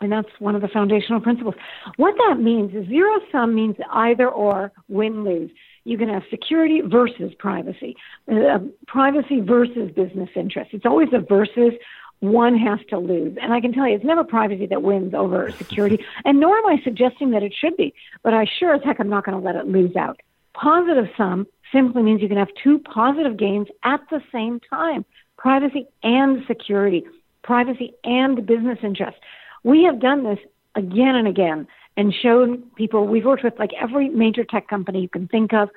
And 0.00 0.10
that's 0.10 0.28
one 0.38 0.54
of 0.54 0.62
the 0.62 0.68
foundational 0.68 1.20
principles. 1.20 1.54
What 1.96 2.14
that 2.28 2.40
means 2.40 2.74
is 2.74 2.88
zero 2.88 3.20
sum 3.30 3.54
means 3.54 3.76
either 3.92 4.28
or, 4.28 4.72
win 4.88 5.24
lose. 5.24 5.50
You 5.84 5.98
can 5.98 6.08
have 6.08 6.22
security 6.30 6.80
versus 6.80 7.32
privacy, 7.38 7.96
uh, 8.30 8.58
privacy 8.86 9.40
versus 9.40 9.90
business 9.90 10.30
interests. 10.34 10.74
It's 10.74 10.86
always 10.86 11.08
a 11.12 11.18
versus. 11.18 11.74
One 12.20 12.54
has 12.58 12.80
to 12.90 12.98
lose. 12.98 13.38
And 13.40 13.54
I 13.54 13.62
can 13.62 13.72
tell 13.72 13.88
you, 13.88 13.94
it's 13.94 14.04
never 14.04 14.22
privacy 14.22 14.66
that 14.66 14.82
wins 14.82 15.14
over 15.14 15.50
security. 15.58 16.04
And 16.26 16.38
nor 16.38 16.58
am 16.58 16.66
I 16.66 16.78
suggesting 16.84 17.30
that 17.30 17.42
it 17.42 17.54
should 17.58 17.78
be. 17.78 17.94
But 18.22 18.34
I 18.34 18.44
sure 18.44 18.74
as 18.74 18.82
heck 18.84 19.00
am 19.00 19.08
not 19.08 19.24
going 19.24 19.40
to 19.40 19.42
let 19.42 19.56
it 19.56 19.66
lose 19.66 19.96
out. 19.96 20.20
Positive 20.52 21.08
sum 21.16 21.46
simply 21.72 22.02
means 22.02 22.20
you 22.20 22.28
can 22.28 22.36
have 22.36 22.50
two 22.62 22.78
positive 22.78 23.38
gains 23.38 23.68
at 23.84 24.00
the 24.10 24.20
same 24.30 24.60
time 24.60 25.04
privacy 25.38 25.86
and 26.02 26.44
security, 26.46 27.06
privacy 27.42 27.94
and 28.04 28.44
business 28.44 28.78
interests. 28.82 29.20
We 29.62 29.84
have 29.84 30.00
done 30.00 30.24
this 30.24 30.38
again 30.74 31.16
and 31.16 31.28
again 31.28 31.66
and 31.96 32.14
shown 32.14 32.62
people, 32.76 33.06
we've 33.06 33.24
worked 33.24 33.44
with 33.44 33.58
like 33.58 33.70
every 33.80 34.08
major 34.08 34.44
tech 34.44 34.68
company 34.68 35.02
you 35.02 35.08
can 35.08 35.28
think 35.28 35.52
of 35.52 35.68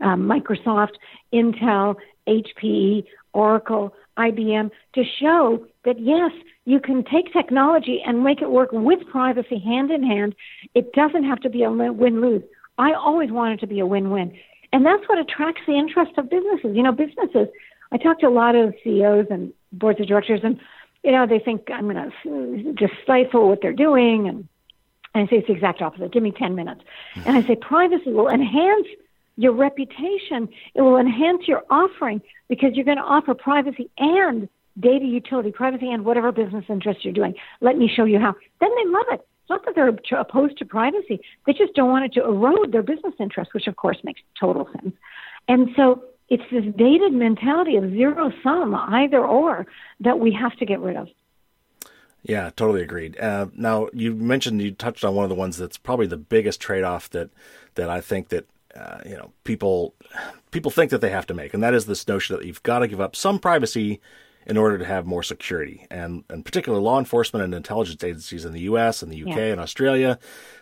um, 0.00 0.28
Microsoft, 0.28 0.94
Intel, 1.32 1.96
HP, 2.26 3.04
Oracle, 3.32 3.94
IBM 4.16 4.70
to 4.94 5.02
show 5.20 5.64
that 5.84 6.00
yes, 6.00 6.32
you 6.64 6.80
can 6.80 7.04
take 7.04 7.32
technology 7.32 8.02
and 8.04 8.24
make 8.24 8.42
it 8.42 8.50
work 8.50 8.70
with 8.72 8.98
privacy 9.10 9.58
hand 9.58 9.90
in 9.90 10.02
hand. 10.02 10.34
It 10.74 10.92
doesn't 10.92 11.24
have 11.24 11.40
to 11.40 11.50
be 11.50 11.62
a 11.62 11.70
win 11.70 12.20
lose. 12.20 12.42
I 12.76 12.92
always 12.92 13.30
want 13.30 13.54
it 13.54 13.60
to 13.60 13.66
be 13.66 13.80
a 13.80 13.86
win 13.86 14.10
win. 14.10 14.36
And 14.72 14.84
that's 14.84 15.08
what 15.08 15.18
attracts 15.18 15.62
the 15.66 15.74
interest 15.74 16.12
of 16.18 16.28
businesses. 16.28 16.76
You 16.76 16.82
know, 16.82 16.92
businesses, 16.92 17.48
I 17.90 17.96
talk 17.96 18.20
to 18.20 18.26
a 18.26 18.30
lot 18.30 18.54
of 18.54 18.74
CEOs 18.84 19.26
and 19.30 19.52
boards 19.72 20.00
of 20.00 20.08
directors, 20.08 20.40
and 20.42 20.58
you 21.04 21.12
know, 21.12 21.26
they 21.26 21.38
think 21.38 21.70
I'm 21.72 21.88
going 21.88 21.96
to 21.96 22.70
uh, 22.70 22.72
just 22.74 22.94
stifle 23.02 23.48
what 23.48 23.60
they're 23.62 23.72
doing. 23.72 24.28
And, 24.28 24.48
and 25.14 25.26
I 25.26 25.30
say 25.30 25.38
it's 25.38 25.46
the 25.46 25.54
exact 25.54 25.82
opposite. 25.82 26.12
Give 26.12 26.22
me 26.22 26.32
10 26.32 26.54
minutes. 26.54 26.82
And 27.24 27.36
I 27.36 27.46
say 27.46 27.56
privacy 27.56 28.12
will 28.12 28.28
enhance 28.28 28.86
your 29.36 29.52
reputation. 29.52 30.48
It 30.74 30.82
will 30.82 30.98
enhance 30.98 31.46
your 31.46 31.62
offering 31.70 32.20
because 32.48 32.74
you're 32.74 32.84
going 32.84 32.98
to 32.98 33.04
offer 33.04 33.34
privacy 33.34 33.90
and 33.98 34.48
data 34.78 35.04
utility, 35.04 35.50
privacy 35.50 35.90
and 35.90 36.04
whatever 36.04 36.32
business 36.32 36.64
interest 36.68 37.04
you're 37.04 37.14
doing. 37.14 37.34
Let 37.60 37.76
me 37.76 37.88
show 37.88 38.04
you 38.04 38.18
how. 38.18 38.34
Then 38.60 38.70
they 38.76 38.90
love 38.90 39.06
it. 39.12 39.26
It's 39.42 39.50
not 39.50 39.64
that 39.64 39.74
they're 39.74 40.20
opposed 40.20 40.58
to 40.58 40.64
privacy. 40.64 41.20
They 41.46 41.52
just 41.52 41.74
don't 41.74 41.88
want 41.88 42.04
it 42.04 42.12
to 42.14 42.24
erode 42.24 42.72
their 42.72 42.82
business 42.82 43.14
interest, 43.18 43.54
which 43.54 43.66
of 43.66 43.76
course 43.76 43.98
makes 44.04 44.20
total 44.38 44.68
sense. 44.72 44.94
And 45.48 45.70
so 45.74 46.04
it's 46.28 46.42
this 46.50 46.64
dated 46.76 47.12
mentality 47.12 47.76
of 47.76 47.90
zero 47.90 48.30
sum, 48.42 48.74
either 48.74 49.24
or, 49.24 49.66
that 50.00 50.18
we 50.18 50.32
have 50.32 50.54
to 50.56 50.66
get 50.66 50.80
rid 50.80 50.96
of. 50.96 51.08
Yeah, 52.22 52.50
totally 52.54 52.82
agreed. 52.82 53.18
Uh, 53.18 53.46
now 53.54 53.88
you 53.92 54.14
mentioned 54.14 54.60
you 54.60 54.72
touched 54.72 55.04
on 55.04 55.14
one 55.14 55.24
of 55.24 55.30
the 55.30 55.34
ones 55.34 55.56
that's 55.56 55.78
probably 55.78 56.06
the 56.06 56.16
biggest 56.16 56.60
trade 56.60 56.84
off 56.84 57.08
that 57.10 57.30
that 57.76 57.88
I 57.88 58.00
think 58.00 58.28
that 58.28 58.46
uh, 58.74 58.98
you 59.06 59.16
know 59.16 59.32
people 59.44 59.94
people 60.50 60.70
think 60.70 60.90
that 60.90 61.00
they 61.00 61.10
have 61.10 61.26
to 61.28 61.34
make, 61.34 61.54
and 61.54 61.62
that 61.62 61.74
is 61.74 61.86
this 61.86 62.06
notion 62.06 62.36
that 62.36 62.44
you've 62.44 62.62
got 62.62 62.80
to 62.80 62.88
give 62.88 63.00
up 63.00 63.16
some 63.16 63.38
privacy 63.38 64.00
in 64.48 64.56
order 64.56 64.78
to 64.78 64.84
have 64.84 65.06
more 65.06 65.22
security. 65.22 65.86
And, 65.90 66.24
in 66.30 66.42
particular, 66.42 66.78
law 66.78 66.98
enforcement 66.98 67.44
and 67.44 67.54
intelligence 67.54 68.02
agencies 68.02 68.44
in 68.44 68.52
the 68.52 68.62
U.S. 68.62 69.02
and 69.02 69.12
the 69.12 69.16
U.K. 69.18 69.46
Yeah. 69.46 69.52
and 69.52 69.60
Australia 69.60 70.18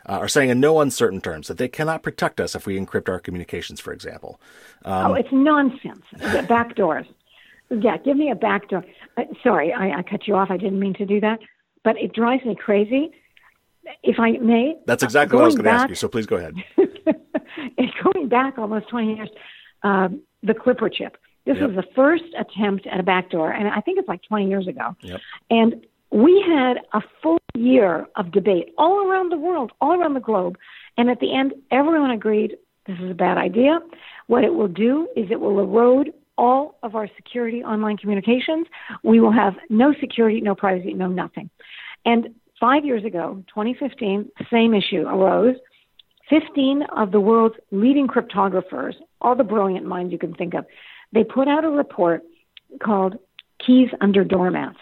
uh, 0.09 0.19
are 0.19 0.28
saying 0.28 0.50
in 0.50 0.59
no 0.59 0.81
uncertain 0.81 1.21
terms 1.21 1.47
that 1.49 1.57
they 1.57 1.69
cannot 1.69 2.02
protect 2.02 2.40
us 2.40 2.55
if 2.55 2.66
we 2.66 2.78
encrypt 2.78 3.09
our 3.09 3.21
communications, 3.21 3.78
for 3.81 3.93
example. 3.93 4.40
Um, 4.85 5.12
oh, 5.12 5.14
it's 5.14 5.28
nonsense. 5.31 6.05
back 6.49 6.75
doors. 6.75 7.07
Yeah, 7.71 7.97
give 7.99 8.16
me 8.16 8.31
a 8.31 8.35
back 8.35 8.69
door. 8.69 8.85
Uh, 9.16 9.23
sorry, 9.43 9.73
I, 9.73 9.99
I 9.99 10.02
cut 10.02 10.26
you 10.26 10.35
off. 10.35 10.50
I 10.50 10.57
didn't 10.57 10.81
mean 10.81 10.95
to 10.95 11.07
do 11.07 11.21
that, 11.21 11.38
but 11.85 11.97
it 11.97 12.12
drives 12.12 12.45
me 12.45 12.57
crazy. 12.57 13.11
If 14.02 14.19
I 14.19 14.33
may, 14.33 14.76
that's 14.87 15.05
exactly 15.05 15.37
what 15.37 15.43
I 15.43 15.47
was 15.47 15.55
going 15.55 15.66
to 15.66 15.71
ask 15.71 15.88
you. 15.88 15.95
So 15.95 16.09
please 16.09 16.26
go 16.26 16.37
ahead. 16.37 16.57
going 18.12 18.28
back 18.28 18.59
almost 18.59 18.88
20 18.88 19.14
years, 19.14 19.28
um, 19.83 20.23
the 20.43 20.55
Clipper 20.55 20.88
chip. 20.88 21.16
This 21.46 21.56
yep. 21.58 21.70
was 21.70 21.76
the 21.76 21.90
first 21.94 22.24
attempt 22.38 22.86
at 22.86 23.00
a 23.00 23.02
backdoor, 23.02 23.52
and 23.52 23.68
I 23.68 23.80
think 23.80 23.98
it's 23.98 24.08
like 24.08 24.22
20 24.28 24.48
years 24.48 24.66
ago. 24.66 24.96
Yep. 25.02 25.20
And 25.50 25.86
we 26.10 26.44
had 26.46 26.78
a 26.92 27.00
full 27.22 27.38
year 27.54 28.06
of 28.16 28.32
debate 28.32 28.74
all 28.78 29.08
around 29.08 29.30
the 29.30 29.36
world, 29.36 29.72
all 29.80 29.98
around 29.98 30.14
the 30.14 30.20
globe. 30.20 30.56
And 30.96 31.08
at 31.08 31.20
the 31.20 31.34
end, 31.34 31.52
everyone 31.70 32.10
agreed 32.10 32.56
this 32.86 32.98
is 33.00 33.10
a 33.10 33.14
bad 33.14 33.38
idea. 33.38 33.80
What 34.26 34.44
it 34.44 34.54
will 34.54 34.68
do 34.68 35.08
is 35.16 35.26
it 35.30 35.40
will 35.40 35.58
erode 35.60 36.12
all 36.38 36.78
of 36.82 36.94
our 36.94 37.08
security 37.16 37.62
online 37.62 37.96
communications. 37.96 38.66
We 39.02 39.20
will 39.20 39.32
have 39.32 39.54
no 39.70 39.94
security, 40.00 40.40
no 40.40 40.54
privacy, 40.54 40.94
no 40.94 41.08
nothing. 41.08 41.50
And 42.04 42.28
five 42.60 42.84
years 42.84 43.04
ago, 43.04 43.42
2015, 43.48 44.30
same 44.50 44.74
issue 44.74 45.02
arose. 45.06 45.56
15 46.28 46.82
of 46.96 47.12
the 47.12 47.20
world's 47.20 47.54
leading 47.70 48.08
cryptographers, 48.08 48.94
all 49.20 49.36
the 49.36 49.44
brilliant 49.44 49.86
minds 49.86 50.12
you 50.12 50.18
can 50.18 50.34
think 50.34 50.54
of, 50.54 50.66
they 51.12 51.25
put 51.25 51.48
out 51.48 51.64
a 51.64 51.70
report 51.70 52.22
called 52.82 53.16
Keys 53.64 53.88
Under 54.00 54.25
Doormats 54.25 54.76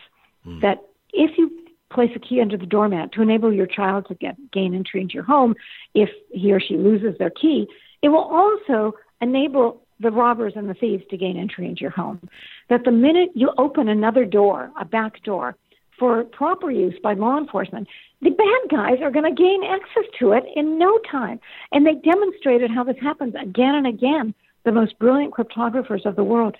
mm. 0.47 0.61
that 0.61 0.79
if 1.13 1.39
you 1.39 1.51
place 1.93 2.11
a 2.17 2.19
key 2.19 2.41
under 2.41 2.57
the 2.57 2.67
doormat 2.67 3.13
to 3.13 3.23
enable 3.23 3.53
your 3.53 3.67
child 3.67 4.07
to 4.09 4.15
get 4.17 4.37
gain 4.53 4.75
entry 4.75 5.01
into 5.01 5.15
your 5.15 5.23
home, 5.23 5.55
if 5.95 6.11
he 6.31 6.53
or 6.53 6.61
she 6.61 6.77
loses 6.77 7.17
their 7.19 7.31
key, 7.31 7.67
it 8.03 8.09
will 8.09 8.19
also 8.19 8.97
enable 9.21 9.81
the 10.01 10.11
robbers 10.11 10.55
and 10.57 10.69
the 10.69 10.75
thieves 10.75 11.05
to 11.09 11.17
gain 11.17 11.37
entry 11.37 11.67
into 11.67 11.83
your 11.83 11.91
home. 11.91 12.29
That 12.69 12.85
the 12.85 12.91
minute 12.91 13.31
you 13.35 13.53
open 13.59 13.89
another 13.89 14.25
door, 14.25 14.71
a 14.79 14.85
back 14.85 15.23
door, 15.23 15.57
for 15.99 16.25
proper 16.25 16.73
use 16.73 16.95
by 17.03 17.15
law 17.15 17.39
enforcement, 17.39 17.87
the 18.21 18.31
bad 18.31 18.71
guys 18.71 18.99
are 19.01 19.13
going 19.13 19.33
to 19.33 19.43
gain 19.43 19.63
access 19.63 20.05
to 20.19 20.33
it 20.33 20.43
in 20.57 20.77
no 20.79 20.99
time. 21.11 21.39
And 21.71 21.87
they 21.87 21.95
demonstrated 21.95 22.71
how 22.71 22.83
this 22.83 22.97
happens 23.01 23.35
again 23.41 23.77
and 23.77 23.87
again. 23.87 24.35
The 24.65 24.73
most 24.73 24.99
brilliant 24.99 25.35
cryptographers 25.35 26.07
of 26.07 26.17
the 26.17 26.25
world. 26.25 26.57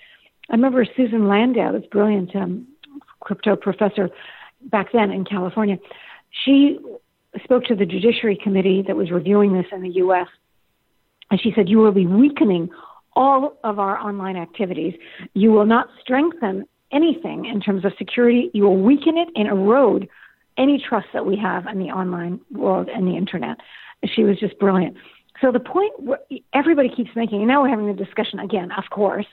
I 0.49 0.53
remember 0.53 0.85
Susan 0.95 1.27
Landau, 1.27 1.71
this 1.71 1.85
brilliant 1.91 2.35
um, 2.35 2.67
crypto 3.19 3.55
professor 3.55 4.09
back 4.63 4.87
then 4.93 5.11
in 5.11 5.25
California. 5.25 5.77
She 6.43 6.77
spoke 7.43 7.65
to 7.65 7.75
the 7.75 7.85
Judiciary 7.85 8.39
Committee 8.41 8.83
that 8.87 8.95
was 8.95 9.11
reviewing 9.11 9.53
this 9.53 9.65
in 9.71 9.81
the 9.81 9.89
U.S. 9.95 10.27
And 11.31 11.39
she 11.41 11.51
said, 11.55 11.67
You 11.69 11.79
will 11.79 11.91
be 11.91 12.05
weakening 12.05 12.69
all 13.15 13.57
of 13.63 13.79
our 13.79 13.97
online 13.97 14.35
activities. 14.35 14.93
You 15.33 15.51
will 15.51 15.65
not 15.65 15.87
strengthen 16.01 16.65
anything 16.91 17.45
in 17.45 17.61
terms 17.61 17.85
of 17.85 17.93
security. 17.97 18.51
You 18.53 18.63
will 18.63 18.77
weaken 18.77 19.17
it 19.17 19.29
and 19.35 19.47
erode 19.47 20.07
any 20.57 20.81
trust 20.87 21.07
that 21.13 21.25
we 21.25 21.37
have 21.37 21.65
in 21.67 21.79
the 21.79 21.85
online 21.85 22.39
world 22.51 22.89
and 22.93 23.07
the 23.07 23.17
internet. 23.17 23.57
She 24.13 24.23
was 24.23 24.39
just 24.39 24.57
brilliant. 24.59 24.95
So 25.41 25.51
the 25.51 25.59
point 25.59 25.93
everybody 26.53 26.89
keeps 26.89 27.11
making, 27.15 27.39
and 27.39 27.47
now 27.47 27.61
we're 27.61 27.69
having 27.69 27.87
the 27.87 27.93
discussion 27.93 28.39
again, 28.39 28.71
of 28.71 28.85
course, 28.89 29.25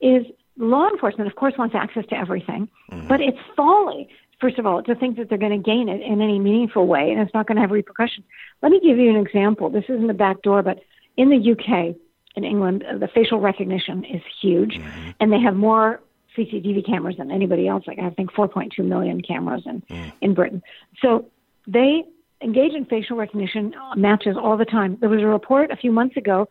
is 0.00 0.24
law 0.56 0.88
enforcement, 0.88 1.28
of 1.28 1.36
course, 1.36 1.54
wants 1.58 1.74
access 1.74 2.04
to 2.06 2.16
everything, 2.16 2.68
mm-hmm. 2.90 3.08
but 3.08 3.20
it's 3.20 3.38
folly, 3.56 4.08
first 4.40 4.58
of 4.58 4.66
all, 4.66 4.82
to 4.82 4.94
think 4.94 5.16
that 5.16 5.28
they're 5.28 5.38
going 5.38 5.52
to 5.52 5.70
gain 5.70 5.88
it 5.88 6.00
in 6.00 6.20
any 6.20 6.38
meaningful 6.38 6.86
way, 6.86 7.10
and 7.10 7.20
it's 7.20 7.34
not 7.34 7.46
going 7.46 7.56
to 7.56 7.62
have 7.62 7.70
repercussions. 7.70 8.26
Let 8.62 8.72
me 8.72 8.80
give 8.80 8.98
you 8.98 9.10
an 9.10 9.16
example. 9.16 9.70
This 9.70 9.84
isn't 9.88 10.06
the 10.06 10.14
back 10.14 10.42
door, 10.42 10.62
but 10.62 10.80
in 11.16 11.30
the 11.30 11.52
UK, 11.52 11.96
in 12.36 12.44
England, 12.44 12.84
the 12.98 13.08
facial 13.08 13.40
recognition 13.40 14.04
is 14.04 14.22
huge, 14.40 14.74
mm-hmm. 14.74 15.10
and 15.20 15.32
they 15.32 15.40
have 15.40 15.54
more 15.54 16.00
CCTV 16.36 16.86
cameras 16.86 17.16
than 17.18 17.30
anybody 17.30 17.68
else. 17.68 17.84
Like 17.86 17.98
I 17.98 18.10
think 18.10 18.32
4.2 18.32 18.78
million 18.84 19.20
cameras 19.20 19.62
in 19.66 19.82
mm. 19.82 20.12
in 20.20 20.34
Britain. 20.34 20.62
So 21.02 21.26
they 21.66 22.04
engage 22.42 22.72
in 22.72 22.84
facial 22.86 23.16
recognition 23.16 23.74
matches 23.96 24.36
all 24.40 24.56
the 24.56 24.64
time. 24.64 24.98
There 25.00 25.08
was 25.08 25.20
a 25.20 25.26
report 25.26 25.70
a 25.70 25.76
few 25.76 25.92
months 25.92 26.16
ago. 26.16 26.48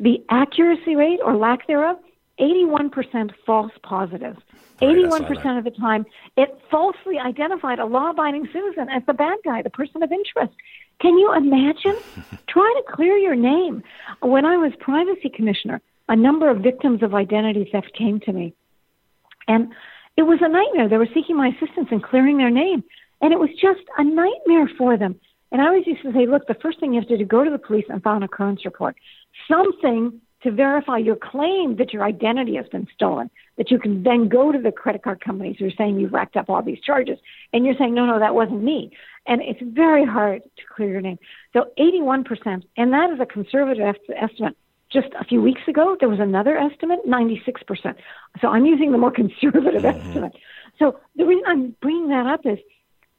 The 0.00 0.24
accuracy 0.30 0.96
rate 0.96 1.20
or 1.24 1.36
lack 1.36 1.66
thereof, 1.66 1.96
81% 2.40 3.30
false 3.46 3.72
positives. 3.82 4.38
Right, 4.80 4.96
81% 4.96 5.58
of 5.58 5.64
the 5.64 5.70
time, 5.70 6.06
it 6.36 6.58
falsely 6.70 7.18
identified 7.18 7.78
a 7.78 7.84
law 7.84 8.10
abiding 8.10 8.48
citizen 8.52 8.88
as 8.88 9.02
the 9.06 9.12
bad 9.12 9.38
guy, 9.44 9.62
the 9.62 9.70
person 9.70 10.02
of 10.02 10.10
interest. 10.10 10.54
Can 11.00 11.18
you 11.18 11.32
imagine? 11.34 11.96
Try 12.48 12.74
to 12.76 12.92
clear 12.92 13.16
your 13.16 13.36
name. 13.36 13.82
When 14.20 14.44
I 14.44 14.56
was 14.56 14.72
privacy 14.80 15.28
commissioner, 15.28 15.80
a 16.08 16.16
number 16.16 16.50
of 16.50 16.58
victims 16.58 17.02
of 17.02 17.14
identity 17.14 17.68
theft 17.70 17.92
came 17.96 18.18
to 18.20 18.32
me. 18.32 18.54
And 19.46 19.72
it 20.16 20.22
was 20.22 20.40
a 20.42 20.48
nightmare. 20.48 20.88
They 20.88 20.98
were 20.98 21.08
seeking 21.14 21.36
my 21.36 21.48
assistance 21.48 21.88
in 21.90 22.00
clearing 22.00 22.38
their 22.38 22.50
name. 22.50 22.84
And 23.22 23.32
it 23.32 23.38
was 23.38 23.50
just 23.50 23.82
a 23.96 24.04
nightmare 24.04 24.68
for 24.76 24.96
them. 24.96 25.18
And 25.50 25.60
I 25.60 25.66
always 25.66 25.86
used 25.86 26.02
to 26.02 26.12
say, 26.12 26.26
look, 26.26 26.46
the 26.46 26.54
first 26.54 26.80
thing 26.80 26.92
you 26.92 27.00
have 27.00 27.08
to 27.08 27.18
do, 27.18 27.24
go 27.24 27.44
to 27.44 27.50
the 27.50 27.58
police 27.58 27.84
and 27.88 28.02
file 28.02 28.16
an 28.16 28.22
occurrence 28.22 28.64
report. 28.64 28.96
Something 29.48 30.20
to 30.42 30.50
verify 30.50 30.98
your 30.98 31.16
claim 31.16 31.76
that 31.76 31.92
your 31.92 32.02
identity 32.02 32.56
has 32.56 32.66
been 32.68 32.88
stolen, 32.94 33.30
that 33.58 33.70
you 33.70 33.78
can 33.78 34.02
then 34.02 34.28
go 34.28 34.50
to 34.50 34.58
the 34.58 34.72
credit 34.72 35.02
card 35.02 35.20
companies 35.20 35.56
who 35.58 35.66
are 35.66 35.72
saying 35.78 36.00
you've 36.00 36.12
racked 36.12 36.36
up 36.36 36.50
all 36.50 36.62
these 36.62 36.80
charges, 36.80 37.18
and 37.52 37.64
you're 37.64 37.76
saying, 37.78 37.94
no, 37.94 38.06
no, 38.06 38.18
that 38.18 38.34
wasn't 38.34 38.62
me. 38.62 38.90
And 39.26 39.40
it's 39.40 39.60
very 39.62 40.04
hard 40.04 40.42
to 40.42 40.62
clear 40.74 40.90
your 40.90 41.00
name. 41.00 41.18
So 41.52 41.66
81%, 41.78 42.64
and 42.76 42.92
that 42.92 43.10
is 43.10 43.20
a 43.20 43.26
conservative 43.26 43.94
estimate 44.16 44.56
just 44.92 45.08
a 45.18 45.24
few 45.24 45.40
weeks 45.40 45.62
ago, 45.66 45.96
there 45.98 46.08
was 46.08 46.20
another 46.20 46.56
estimate, 46.58 47.00
96%. 47.06 47.94
So 48.40 48.48
I'm 48.48 48.66
using 48.66 48.92
the 48.92 48.98
more 48.98 49.10
conservative 49.22 49.82
mm-hmm. 49.82 50.08
estimate. 50.08 50.32
So 50.78 50.98
the 51.16 51.24
reason 51.24 51.44
I'm 51.46 51.76
bringing 51.80 52.08
that 52.08 52.26
up 52.26 52.40
is 52.44 52.58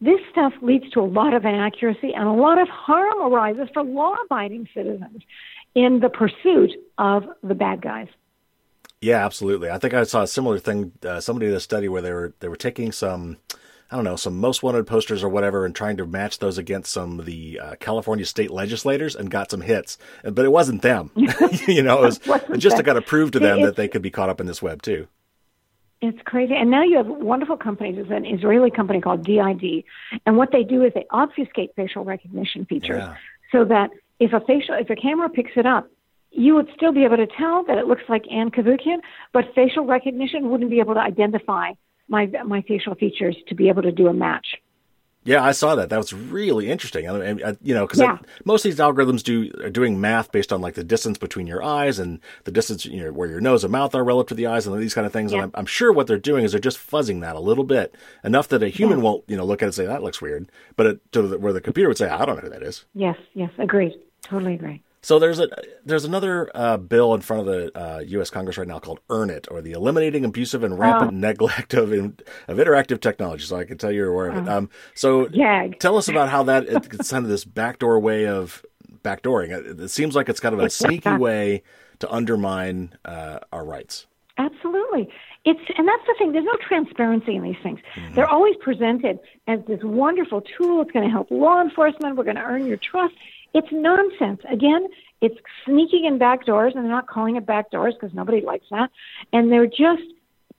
this 0.04 0.20
stuff 0.32 0.54
leads 0.62 0.90
to 0.92 1.00
a 1.00 1.08
lot 1.08 1.34
of 1.34 1.46
inaccuracy 1.46 2.14
and 2.14 2.28
a 2.28 2.32
lot 2.32 2.60
of 2.60 2.68
harm 2.68 3.22
arises 3.22 3.70
for 3.74 3.84
law 3.84 4.16
abiding 4.26 4.68
citizens 4.74 5.22
in 5.76 6.02
the 6.02 6.10
pursuit 6.10 6.72
of 6.98 7.24
the 7.42 7.56
bad 7.56 7.82
guys. 7.82 8.08
Yeah, 9.02 9.26
absolutely. 9.26 9.70
I 9.70 9.78
think 9.78 9.94
I 9.94 10.04
saw 10.04 10.24
a 10.24 10.28
similar 10.28 10.60
thing. 10.60 10.92
Uh, 11.06 11.20
somebody 11.20 11.48
did 11.48 11.56
a 11.56 11.60
study 11.60 11.88
where 11.88 12.02
they 12.02 12.12
were 12.12 12.34
they 12.40 12.48
were 12.48 12.56
taking 12.56 12.92
some 12.92 13.38
I 13.92 13.96
don't 13.96 14.06
know, 14.06 14.16
some 14.16 14.40
most 14.40 14.64
wanted 14.64 14.88
posters 14.88 15.24
or 15.24 15.30
whatever 15.30 15.66
and 15.66 15.76
trying 15.76 15.98
to 15.98 16.06
match 16.06 16.40
those 16.40 16.58
against 16.58 16.92
some 16.92 17.20
of 17.20 17.26
the 17.26 17.60
uh, 17.60 17.76
California 17.80 18.26
state 18.26 18.50
legislators 18.50 19.16
and 19.16 19.30
got 19.30 19.52
some 19.52 19.62
hits. 19.62 19.98
But 20.24 20.46
it 20.46 20.52
wasn't 20.52 20.82
them. 20.82 21.12
you 21.68 21.84
know, 21.84 22.04
it 22.04 22.06
was 22.06 22.18
just 22.58 22.78
to 22.78 22.84
kind 22.84 22.98
of 22.98 23.06
prove 23.06 23.32
to 23.32 23.40
them 23.40 23.62
that 23.62 23.76
they 23.76 23.88
could 23.88 24.02
be 24.02 24.10
caught 24.10 24.30
up 24.30 24.42
in 24.42 24.48
this 24.48 24.62
web 24.62 24.82
too. 24.82 25.08
It's 26.04 26.22
crazy. 26.26 26.54
And 26.54 26.70
now 26.70 26.84
you 26.84 26.98
have 26.98 27.08
wonderful 27.08 27.56
companies. 27.56 27.96
There's 27.96 28.12
an 28.12 28.26
Israeli 28.26 28.70
company 28.70 29.00
called 29.00 29.24
D-ID. 29.24 29.86
And 30.26 30.36
what 30.36 30.52
they 30.52 30.64
do 30.64 30.84
is 30.84 30.92
they 30.94 31.06
obfuscate 31.12 31.74
facial 31.78 32.04
recognition 32.04 32.66
features 32.66 33.04
yeah. 33.04 33.16
so 33.54 33.64
that 33.64 33.90
if 34.20 34.34
a 34.34 34.42
facial, 34.42 34.76
if 34.76 34.90
a 34.90 34.98
camera 34.98 35.30
picks 35.30 35.52
it 35.56 35.66
up, 35.66 35.88
you 36.30 36.56
would 36.56 36.68
still 36.76 36.92
be 36.92 37.06
able 37.06 37.16
to 37.16 37.28
tell 37.28 37.64
that 37.68 37.78
it 37.78 37.88
looks 37.88 38.04
like 38.10 38.26
Ann 38.30 38.52
Cavoukian, 38.52 38.98
but 39.32 39.46
facial 39.56 39.86
recognition 39.86 40.50
wouldn't 40.50 40.70
be 40.70 40.82
able 40.82 40.94
to 40.96 41.00
identify 41.00 41.72
my 42.10 42.26
my 42.46 42.62
facial 42.64 42.96
features 42.96 43.38
to 43.48 43.56
be 43.56 43.70
able 43.70 43.84
to 43.84 43.92
do 43.94 44.08
a 44.08 44.14
match. 44.14 44.58
Yeah, 45.26 45.44
I 45.44 45.52
saw 45.52 45.76
that. 45.76 45.90
That 45.90 45.98
was 45.98 46.14
really 46.14 46.70
interesting. 46.70 47.10
I 47.10 47.18
mean, 47.18 47.44
I, 47.46 47.56
you 47.62 47.74
know, 47.74 47.86
because 47.86 48.00
yeah. 48.00 48.18
most 48.46 48.66
of 48.66 48.72
these 48.72 48.80
algorithms 48.80 49.24
do 49.24 49.52
are 49.64 49.70
doing 49.70 50.02
math 50.02 50.32
based 50.32 50.52
on 50.52 50.62
like 50.62 50.74
the 50.74 50.84
distance 50.84 51.18
between 51.18 51.48
your 51.48 51.64
eyes 51.64 52.00
and 52.00 52.20
the 52.44 52.52
distance 52.52 52.86
you 52.86 53.04
know, 53.04 53.12
where 53.12 53.30
your 53.30 53.40
nose 53.40 53.64
and 53.64 53.72
mouth 53.72 53.96
are 53.96 54.04
relative 54.04 54.30
to 54.30 54.36
the 54.36 54.48
eyes 54.48 54.68
and 54.68 54.78
these 54.80 54.94
kind 54.94 55.08
of 55.08 55.14
things. 55.14 55.32
Yeah. 55.32 55.40
And 55.40 55.44
I'm, 55.46 55.62
I'm, 55.62 55.66
sure 55.66 55.94
what 55.94 56.08
they're 56.08 56.18
doing 56.18 56.44
is 56.44 56.52
they're 56.52 56.60
just 56.60 56.78
fuzzing 56.78 57.22
that 57.22 57.36
a 57.36 57.40
little 57.40 57.64
bit 57.64 57.96
enough 58.24 58.50
that 58.50 58.64
a 58.64 58.68
human 58.68 58.98
yeah. 58.98 59.04
won't 59.04 59.24
you 59.28 59.38
know 59.38 59.46
look 59.46 59.62
at 59.62 59.66
it 59.66 59.68
and 59.68 59.76
say 59.76 59.86
that 59.86 60.04
looks 60.04 60.22
weird, 60.22 60.50
but 60.76 60.86
it, 60.86 61.12
to 61.14 61.22
the, 61.22 61.40
where 61.40 61.54
the 61.54 61.62
computer 61.62 61.88
would 61.88 61.98
say 61.98 62.10
I 62.10 62.26
don't 62.26 62.36
know 62.36 62.42
who 62.42 62.50
that 62.50 62.64
is. 62.64 62.86
Yes, 62.94 63.18
yes, 63.34 63.52
agreed, 63.58 63.94
totally 64.22 64.56
agree. 64.56 64.82
So 65.04 65.20
there's 65.20 65.38
a 65.38 65.50
there's 65.84 66.06
another 66.06 66.50
uh, 66.56 66.78
bill 66.78 67.14
in 67.14 67.20
front 67.20 67.42
of 67.42 67.46
the 67.46 67.78
uh, 67.78 68.00
U.S. 68.00 68.30
Congress 68.30 68.58
right 68.58 68.68
now 68.68 68.80
called 68.80 69.02
EARN 69.10 69.30
IT, 69.30 69.50
or 69.52 69.62
the 69.62 69.74
Eliminating 69.74 70.24
Abusive 70.24 70.64
and 70.64 70.80
Rampant 70.80 71.12
oh. 71.12 71.16
Neglect 71.16 71.74
of 71.74 71.92
in, 71.92 72.18
of 72.48 72.58
Interactive 72.58 73.02
Technology. 73.02 73.44
So 73.44 73.58
I 73.58 73.66
can 73.66 73.78
tell 73.78 73.92
you're 73.92 74.10
aware 74.10 74.30
of 74.30 74.38
it. 74.38 74.50
Oh. 74.50 74.58
Um, 74.58 74.70
so 74.96 75.28
tell 75.80 75.98
us 75.98 76.08
about 76.08 76.30
how 76.30 76.44
that 76.44 76.68
it's 76.70 77.12
kind 77.12 77.26
of 77.26 77.30
this 77.30 77.44
backdoor 77.44 78.00
way 78.00 78.28
of 78.28 78.66
backdooring. 79.04 79.50
It, 79.50 79.80
it 79.80 79.90
seems 79.90 80.16
like 80.16 80.30
it's 80.30 80.40
kind 80.40 80.56
of 80.56 80.62
a 80.62 80.70
sneaky 80.70 81.18
way 81.18 81.64
to 82.00 82.10
undermine 82.10 82.96
uh, 83.04 83.40
our 83.52 83.66
rights. 83.66 84.08
Absolutely. 84.38 85.10
It's 85.46 85.60
and 85.78 85.86
that's 85.86 86.04
the 86.08 86.16
thing. 86.18 86.32
There's 86.32 86.46
no 86.46 86.58
transparency 86.66 87.36
in 87.36 87.44
these 87.44 87.58
things. 87.62 87.80
Mm-hmm. 87.96 88.16
They're 88.16 88.30
always 88.30 88.56
presented 88.62 89.20
as 89.48 89.60
this 89.68 89.82
wonderful 89.84 90.42
tool. 90.58 90.82
It's 90.82 90.92
going 90.92 91.06
to 91.06 91.12
help 91.12 91.30
law 91.30 91.62
enforcement. 91.62 92.16
We're 92.16 92.24
going 92.24 92.38
to 92.38 92.44
earn 92.44 92.66
your 92.66 92.78
trust. 92.78 93.16
It's 93.54 93.68
nonsense. 93.72 94.42
Again, 94.50 94.88
it's 95.22 95.38
sneaking 95.66 96.06
in 96.06 96.18
back 96.18 96.46
doors, 96.46 96.74
and 96.76 96.84
they're 96.84 96.92
not 96.92 97.08
calling 97.08 97.36
it 97.36 97.46
back 97.46 97.72
doors 97.72 97.94
because 97.94 98.14
nobody 98.14 98.42
likes 98.42 98.66
that. 98.72 98.90
And 99.32 99.52
they're 99.52 99.68
just 99.68 100.04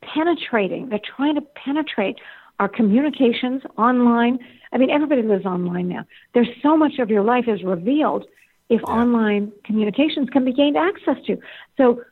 penetrating. 0.00 0.88
They're 0.88 1.00
trying 1.16 1.34
to 1.34 1.42
penetrate 1.42 2.16
our 2.60 2.68
communications 2.68 3.62
online. 3.76 4.38
I 4.72 4.78
mean, 4.78 4.90
everybody 4.90 5.22
lives 5.22 5.44
online 5.44 5.88
now. 5.88 6.04
There's 6.34 6.48
so 6.62 6.76
much 6.76 6.98
of 6.98 7.10
your 7.10 7.22
life 7.22 7.44
is 7.48 7.62
revealed 7.62 8.24
if 8.68 8.80
yeah. 8.86 8.92
online 8.92 9.52
communications 9.64 10.30
can 10.30 10.44
be 10.44 10.52
gained 10.52 10.76
access 10.76 11.16
to. 11.26 11.38
So, 11.76 12.02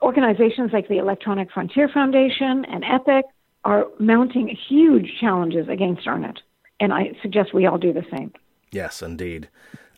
organizations 0.00 0.70
like 0.72 0.88
the 0.88 0.98
Electronic 0.98 1.50
Frontier 1.52 1.88
Foundation 1.88 2.64
and 2.66 2.84
EPIC 2.84 3.24
are 3.64 3.86
mounting 3.98 4.56
huge 4.68 5.10
challenges 5.20 5.68
against 5.68 6.06
EARN 6.06 6.24
IT. 6.24 6.40
And 6.78 6.92
I 6.92 7.12
suggest 7.20 7.52
we 7.52 7.66
all 7.66 7.78
do 7.78 7.92
the 7.92 8.04
same. 8.16 8.32
Yes, 8.70 9.02
indeed. 9.02 9.48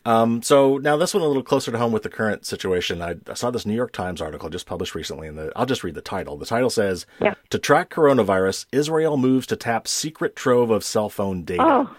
Um, 0.05 0.41
so 0.41 0.77
now 0.77 0.97
this 0.97 1.13
one 1.13 1.23
a 1.23 1.27
little 1.27 1.43
closer 1.43 1.71
to 1.71 1.77
home 1.77 1.91
with 1.91 2.03
the 2.03 2.09
current 2.09 2.45
situation. 2.45 3.01
I, 3.01 3.15
I 3.27 3.33
saw 3.33 3.51
this 3.51 3.65
New 3.65 3.75
York 3.75 3.91
Times 3.91 4.21
article 4.21 4.49
just 4.49 4.65
published 4.65 4.95
recently, 4.95 5.27
and 5.27 5.37
the, 5.37 5.51
I'll 5.55 5.65
just 5.65 5.83
read 5.83 5.95
the 5.95 6.01
title. 6.01 6.37
The 6.37 6.45
title 6.45 6.69
says, 6.69 7.05
yeah. 7.21 7.33
"To 7.49 7.59
track 7.59 7.89
coronavirus, 7.89 8.65
Israel 8.71 9.17
moves 9.17 9.47
to 9.47 9.55
tap 9.55 9.87
secret 9.87 10.35
trove 10.35 10.69
of 10.69 10.83
cell 10.83 11.09
phone 11.09 11.43
data." 11.43 11.63
Oh. 11.63 11.95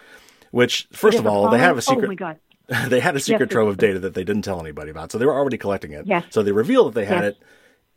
Which, 0.50 0.88
first 0.92 1.18
of 1.18 1.26
all, 1.26 1.48
they 1.50 1.58
have 1.58 1.78
a 1.78 1.82
secret. 1.82 2.06
Oh 2.06 2.08
my 2.08 2.14
god! 2.14 2.38
they 2.88 3.00
had 3.00 3.16
a 3.16 3.20
secret 3.20 3.46
yes, 3.46 3.52
trove 3.52 3.68
of 3.68 3.76
data 3.76 3.98
that 4.00 4.14
they 4.14 4.24
didn't 4.24 4.42
tell 4.42 4.60
anybody 4.60 4.90
about, 4.90 5.12
so 5.12 5.18
they 5.18 5.26
were 5.26 5.34
already 5.34 5.58
collecting 5.58 5.92
it. 5.92 6.06
Yes. 6.06 6.24
So 6.30 6.42
they 6.42 6.52
revealed 6.52 6.88
that 6.88 7.00
they 7.00 7.06
had 7.06 7.24
yes. 7.24 7.32
it, 7.32 7.42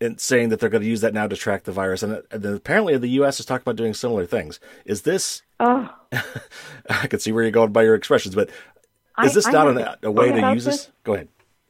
and 0.06 0.20
saying 0.20 0.50
that 0.50 0.60
they're 0.60 0.70
going 0.70 0.84
to 0.84 0.90
use 0.90 1.02
that 1.02 1.14
now 1.14 1.28
to 1.28 1.36
track 1.36 1.64
the 1.64 1.72
virus. 1.72 2.02
And, 2.04 2.24
and 2.32 2.46
apparently, 2.46 2.98
the 2.98 3.08
U.S. 3.10 3.40
is 3.40 3.46
talking 3.46 3.64
about 3.64 3.76
doing 3.76 3.94
similar 3.94 4.26
things. 4.26 4.60
Is 4.86 5.04
this? 5.04 5.44
Oh. 5.60 5.94
I 6.90 7.08
can 7.08 7.20
see 7.20 7.32
where 7.32 7.44
you're 7.44 7.52
going 7.52 7.72
by 7.72 7.84
your 7.84 7.96
expressions, 7.96 8.36
but 8.36 8.50
is 9.24 9.34
this 9.34 9.48
I, 9.48 9.52
not 9.52 9.78
I 9.78 9.96
a 10.04 10.12
way 10.12 10.32
to 10.32 10.54
use 10.54 10.66
this? 10.66 10.86
this? 10.86 10.92
Go 11.04 11.14
ahead. 11.14 11.28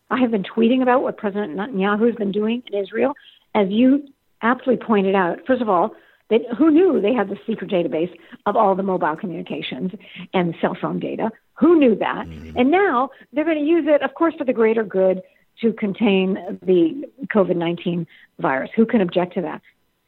I 0.09 0.19
have 0.19 0.31
been 0.31 0.43
tweeting 0.43 0.81
about 0.81 1.01
what 1.01 1.17
President 1.17 1.55
Netanyahu 1.55 2.07
has 2.07 2.15
been 2.15 2.31
doing 2.31 2.63
in 2.71 2.79
Israel. 2.79 3.13
As 3.55 3.69
you 3.69 4.07
aptly 4.41 4.77
pointed 4.77 5.15
out, 5.15 5.39
first 5.47 5.61
of 5.61 5.69
all, 5.69 5.95
they, 6.29 6.39
who 6.57 6.71
knew 6.71 7.01
they 7.01 7.13
had 7.13 7.29
the 7.29 7.37
secret 7.45 7.69
database 7.69 8.11
of 8.45 8.55
all 8.55 8.75
the 8.75 8.83
mobile 8.83 9.15
communications 9.15 9.91
and 10.33 10.55
cell 10.61 10.77
phone 10.79 10.99
data? 10.99 11.31
Who 11.55 11.77
knew 11.77 11.95
that? 11.95 12.27
Mm-hmm. 12.27 12.57
And 12.57 12.71
now 12.71 13.09
they're 13.31 13.43
going 13.43 13.59
to 13.59 13.65
use 13.65 13.85
it, 13.87 14.01
of 14.01 14.13
course, 14.13 14.33
for 14.37 14.43
the 14.43 14.53
greater 14.53 14.83
good 14.83 15.21
to 15.61 15.73
contain 15.73 16.59
the 16.61 17.07
COVID 17.27 17.55
19 17.55 18.07
virus. 18.39 18.69
Who 18.75 18.85
can 18.85 19.01
object 19.01 19.33
to 19.35 19.41
that? 19.41 19.61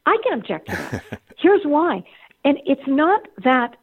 I 0.06 0.16
can 0.22 0.38
object 0.38 0.68
to 0.68 0.76
that. 0.76 1.20
Here's 1.38 1.64
why. 1.64 2.04
And 2.44 2.58
it's 2.64 2.86
not 2.86 3.26
that 3.44 3.76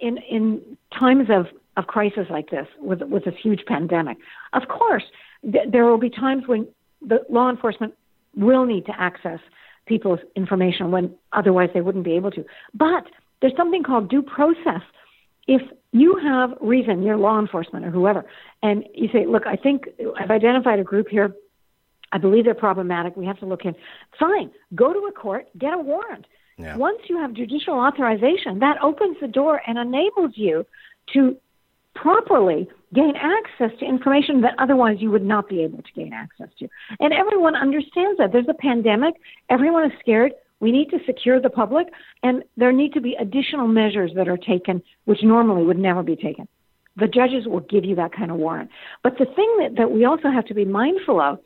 in, 0.00 0.18
in 0.18 0.78
times 0.98 1.28
of 1.30 1.46
of 1.78 1.86
crisis 1.86 2.26
like 2.28 2.50
this 2.50 2.66
with 2.80 3.00
with 3.02 3.24
this 3.24 3.34
huge 3.40 3.64
pandemic. 3.66 4.18
Of 4.52 4.68
course, 4.68 5.04
th- 5.42 5.68
there 5.70 5.86
will 5.86 5.98
be 5.98 6.10
times 6.10 6.42
when 6.46 6.66
the 7.00 7.24
law 7.30 7.48
enforcement 7.48 7.94
will 8.36 8.66
need 8.66 8.84
to 8.86 9.00
access 9.00 9.38
people's 9.86 10.18
information 10.36 10.90
when 10.90 11.14
otherwise 11.32 11.70
they 11.72 11.80
wouldn't 11.80 12.04
be 12.04 12.14
able 12.14 12.32
to. 12.32 12.44
But 12.74 13.04
there's 13.40 13.56
something 13.56 13.84
called 13.84 14.10
due 14.10 14.22
process. 14.22 14.82
If 15.46 15.62
you 15.92 16.18
have 16.22 16.50
reason, 16.60 17.02
you're 17.02 17.16
law 17.16 17.38
enforcement 17.38 17.86
or 17.86 17.90
whoever, 17.90 18.24
and 18.62 18.84
you 18.92 19.08
say, 19.12 19.24
"Look, 19.24 19.46
I 19.46 19.56
think 19.56 19.88
I've 20.18 20.32
identified 20.32 20.80
a 20.80 20.84
group 20.84 21.08
here. 21.08 21.32
I 22.10 22.18
believe 22.18 22.44
they're 22.44 22.54
problematic. 22.54 23.16
We 23.16 23.24
have 23.26 23.38
to 23.38 23.46
look 23.46 23.64
in." 23.64 23.74
Fine, 24.18 24.50
go 24.74 24.92
to 24.92 24.98
a 25.06 25.12
court, 25.12 25.46
get 25.56 25.72
a 25.72 25.78
warrant. 25.78 26.26
Yeah. 26.58 26.76
Once 26.76 26.98
you 27.08 27.16
have 27.18 27.34
judicial 27.34 27.74
authorization, 27.74 28.58
that 28.58 28.82
opens 28.82 29.16
the 29.20 29.28
door 29.28 29.62
and 29.64 29.78
enables 29.78 30.32
you 30.36 30.66
to 31.14 31.36
properly 32.00 32.68
gain 32.94 33.14
access 33.16 33.76
to 33.78 33.84
information 33.86 34.40
that 34.42 34.54
otherwise 34.58 34.96
you 35.00 35.10
would 35.10 35.24
not 35.24 35.48
be 35.48 35.62
able 35.62 35.78
to 35.78 35.92
gain 35.94 36.12
access 36.12 36.48
to. 36.58 36.68
And 37.00 37.12
everyone 37.12 37.54
understands 37.54 38.18
that. 38.18 38.32
There's 38.32 38.48
a 38.48 38.54
pandemic, 38.54 39.14
everyone 39.50 39.84
is 39.84 39.92
scared. 40.00 40.32
We 40.60 40.72
need 40.72 40.90
to 40.90 40.98
secure 41.06 41.40
the 41.40 41.50
public, 41.50 41.86
and 42.24 42.42
there 42.56 42.72
need 42.72 42.92
to 42.94 43.00
be 43.00 43.14
additional 43.14 43.68
measures 43.68 44.10
that 44.16 44.28
are 44.28 44.36
taken, 44.36 44.82
which 45.04 45.22
normally 45.22 45.64
would 45.64 45.78
never 45.78 46.02
be 46.02 46.16
taken. 46.16 46.48
The 46.96 47.06
judges 47.06 47.46
will 47.46 47.60
give 47.60 47.84
you 47.84 47.94
that 47.94 48.12
kind 48.12 48.32
of 48.32 48.38
warrant. 48.38 48.70
But 49.04 49.18
the 49.18 49.26
thing 49.26 49.56
that, 49.60 49.76
that 49.76 49.92
we 49.92 50.04
also 50.04 50.30
have 50.30 50.46
to 50.46 50.54
be 50.54 50.64
mindful 50.64 51.20
of 51.20 51.38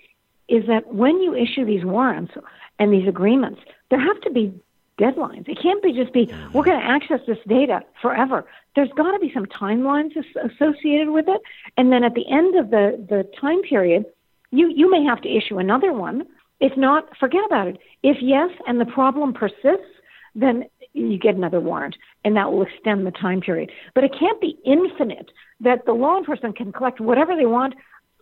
is 0.49 0.65
that 0.67 0.95
when 0.95 1.21
you 1.21 1.35
issue 1.35 1.67
these 1.67 1.85
warrants 1.85 2.33
and 2.79 2.91
these 2.91 3.07
agreements, 3.07 3.61
there 3.91 4.01
have 4.01 4.21
to 4.23 4.31
be 4.31 4.55
deadlines. 4.99 5.49
It 5.49 5.59
can't 5.61 5.83
be 5.83 5.93
just 5.93 6.13
be, 6.13 6.27
mm-hmm. 6.27 6.57
we're 6.57 6.65
going 6.65 6.79
to 6.79 6.87
access 6.87 7.21
this 7.27 7.39
data 7.49 7.81
forever. 8.01 8.45
There's 8.77 8.91
got 8.97 9.13
to 9.13 9.19
be 9.19 9.31
some 9.33 9.47
timelines 9.47 10.13
associated 10.17 11.11
with 11.11 11.27
it. 11.29 11.41
And 11.77 11.93
then 11.93 12.05
at 12.05 12.15
the 12.15 12.31
end 12.31 12.57
of 12.57 12.71
the, 12.71 13.05
the 13.09 13.29
time 13.41 13.63
period, 13.63 14.05
you, 14.51 14.73
you 14.75 14.91
may 14.91 15.03
have 15.05 15.21
to 15.23 15.29
issue 15.29 15.59
another 15.59 15.93
one. 15.93 16.25
If 16.61 16.77
not, 16.77 17.17
forget 17.19 17.43
about 17.47 17.69
it. 17.69 17.79
If 18.03 18.19
yes, 18.21 18.51
and 18.67 18.81
the 18.81 18.87
problem 18.87 19.33
persists, 19.33 19.93
then 20.35 20.65
you 20.95 21.19
get 21.19 21.35
another 21.35 21.61
warrant, 21.61 21.97
and 22.25 22.37
that 22.37 22.53
will 22.53 22.63
extend 22.63 23.07
the 23.07 23.11
time 23.11 23.41
period. 23.41 23.71
But 23.95 24.05
it 24.05 24.13
can't 24.19 24.41
be 24.41 24.59
infinite 24.65 25.31
that 25.61 25.87
the 25.87 25.93
law 25.93 26.19
enforcement 26.19 26.57
can 26.57 26.73
collect 26.73 27.01
whatever 27.01 27.35
they 27.35 27.47
want 27.47 27.75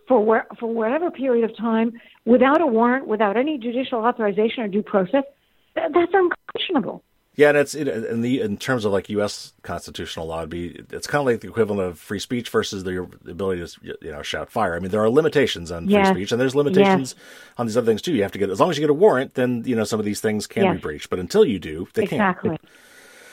for 0.07 0.23
where, 0.23 0.47
for 0.59 0.73
whatever 0.73 1.11
period 1.11 1.49
of 1.49 1.55
time 1.57 1.93
without 2.25 2.61
a 2.61 2.65
warrant, 2.65 3.07
without 3.07 3.37
any 3.37 3.57
judicial 3.57 3.99
authorization 3.99 4.63
or 4.63 4.67
due 4.67 4.81
process 4.81 5.23
that's 5.75 6.13
unconscionable. 6.13 7.03
Yeah, 7.35 7.49
and 7.49 7.57
it's 7.57 7.73
in 7.73 8.21
the 8.21 8.41
in 8.41 8.57
terms 8.57 8.83
of 8.83 8.91
like 8.91 9.09
U.S. 9.09 9.53
constitutional 9.61 10.27
law, 10.27 10.39
it'd 10.39 10.49
be 10.49 10.83
it's 10.91 11.07
kind 11.07 11.21
of 11.21 11.25
like 11.25 11.39
the 11.39 11.47
equivalent 11.47 11.81
of 11.81 11.97
free 11.97 12.19
speech 12.19 12.49
versus 12.49 12.83
the, 12.83 13.07
the 13.23 13.31
ability 13.31 13.65
to 13.65 13.97
you 14.01 14.11
know 14.11 14.21
shout 14.21 14.51
fire. 14.51 14.75
I 14.75 14.79
mean, 14.79 14.91
there 14.91 15.01
are 15.01 15.09
limitations 15.09 15.71
on 15.71 15.87
yes. 15.89 16.09
free 16.09 16.15
speech, 16.15 16.31
and 16.33 16.41
there's 16.41 16.55
limitations 16.55 17.15
yes. 17.17 17.25
on 17.57 17.67
these 17.67 17.77
other 17.77 17.85
things 17.85 18.01
too. 18.01 18.13
You 18.13 18.23
have 18.23 18.33
to 18.33 18.37
get 18.37 18.49
as 18.49 18.59
long 18.59 18.69
as 18.69 18.77
you 18.77 18.81
get 18.81 18.89
a 18.89 18.93
warrant, 18.93 19.35
then 19.35 19.63
you 19.65 19.77
know 19.77 19.85
some 19.85 19.99
of 19.99 20.05
these 20.05 20.19
things 20.19 20.45
can 20.45 20.65
yes. 20.65 20.75
be 20.75 20.81
breached. 20.81 21.09
But 21.09 21.19
until 21.19 21.45
you 21.45 21.57
do, 21.57 21.87
they 21.93 22.03
exactly. 22.03 22.49
can't. 22.49 22.61
Exactly. 22.61 22.69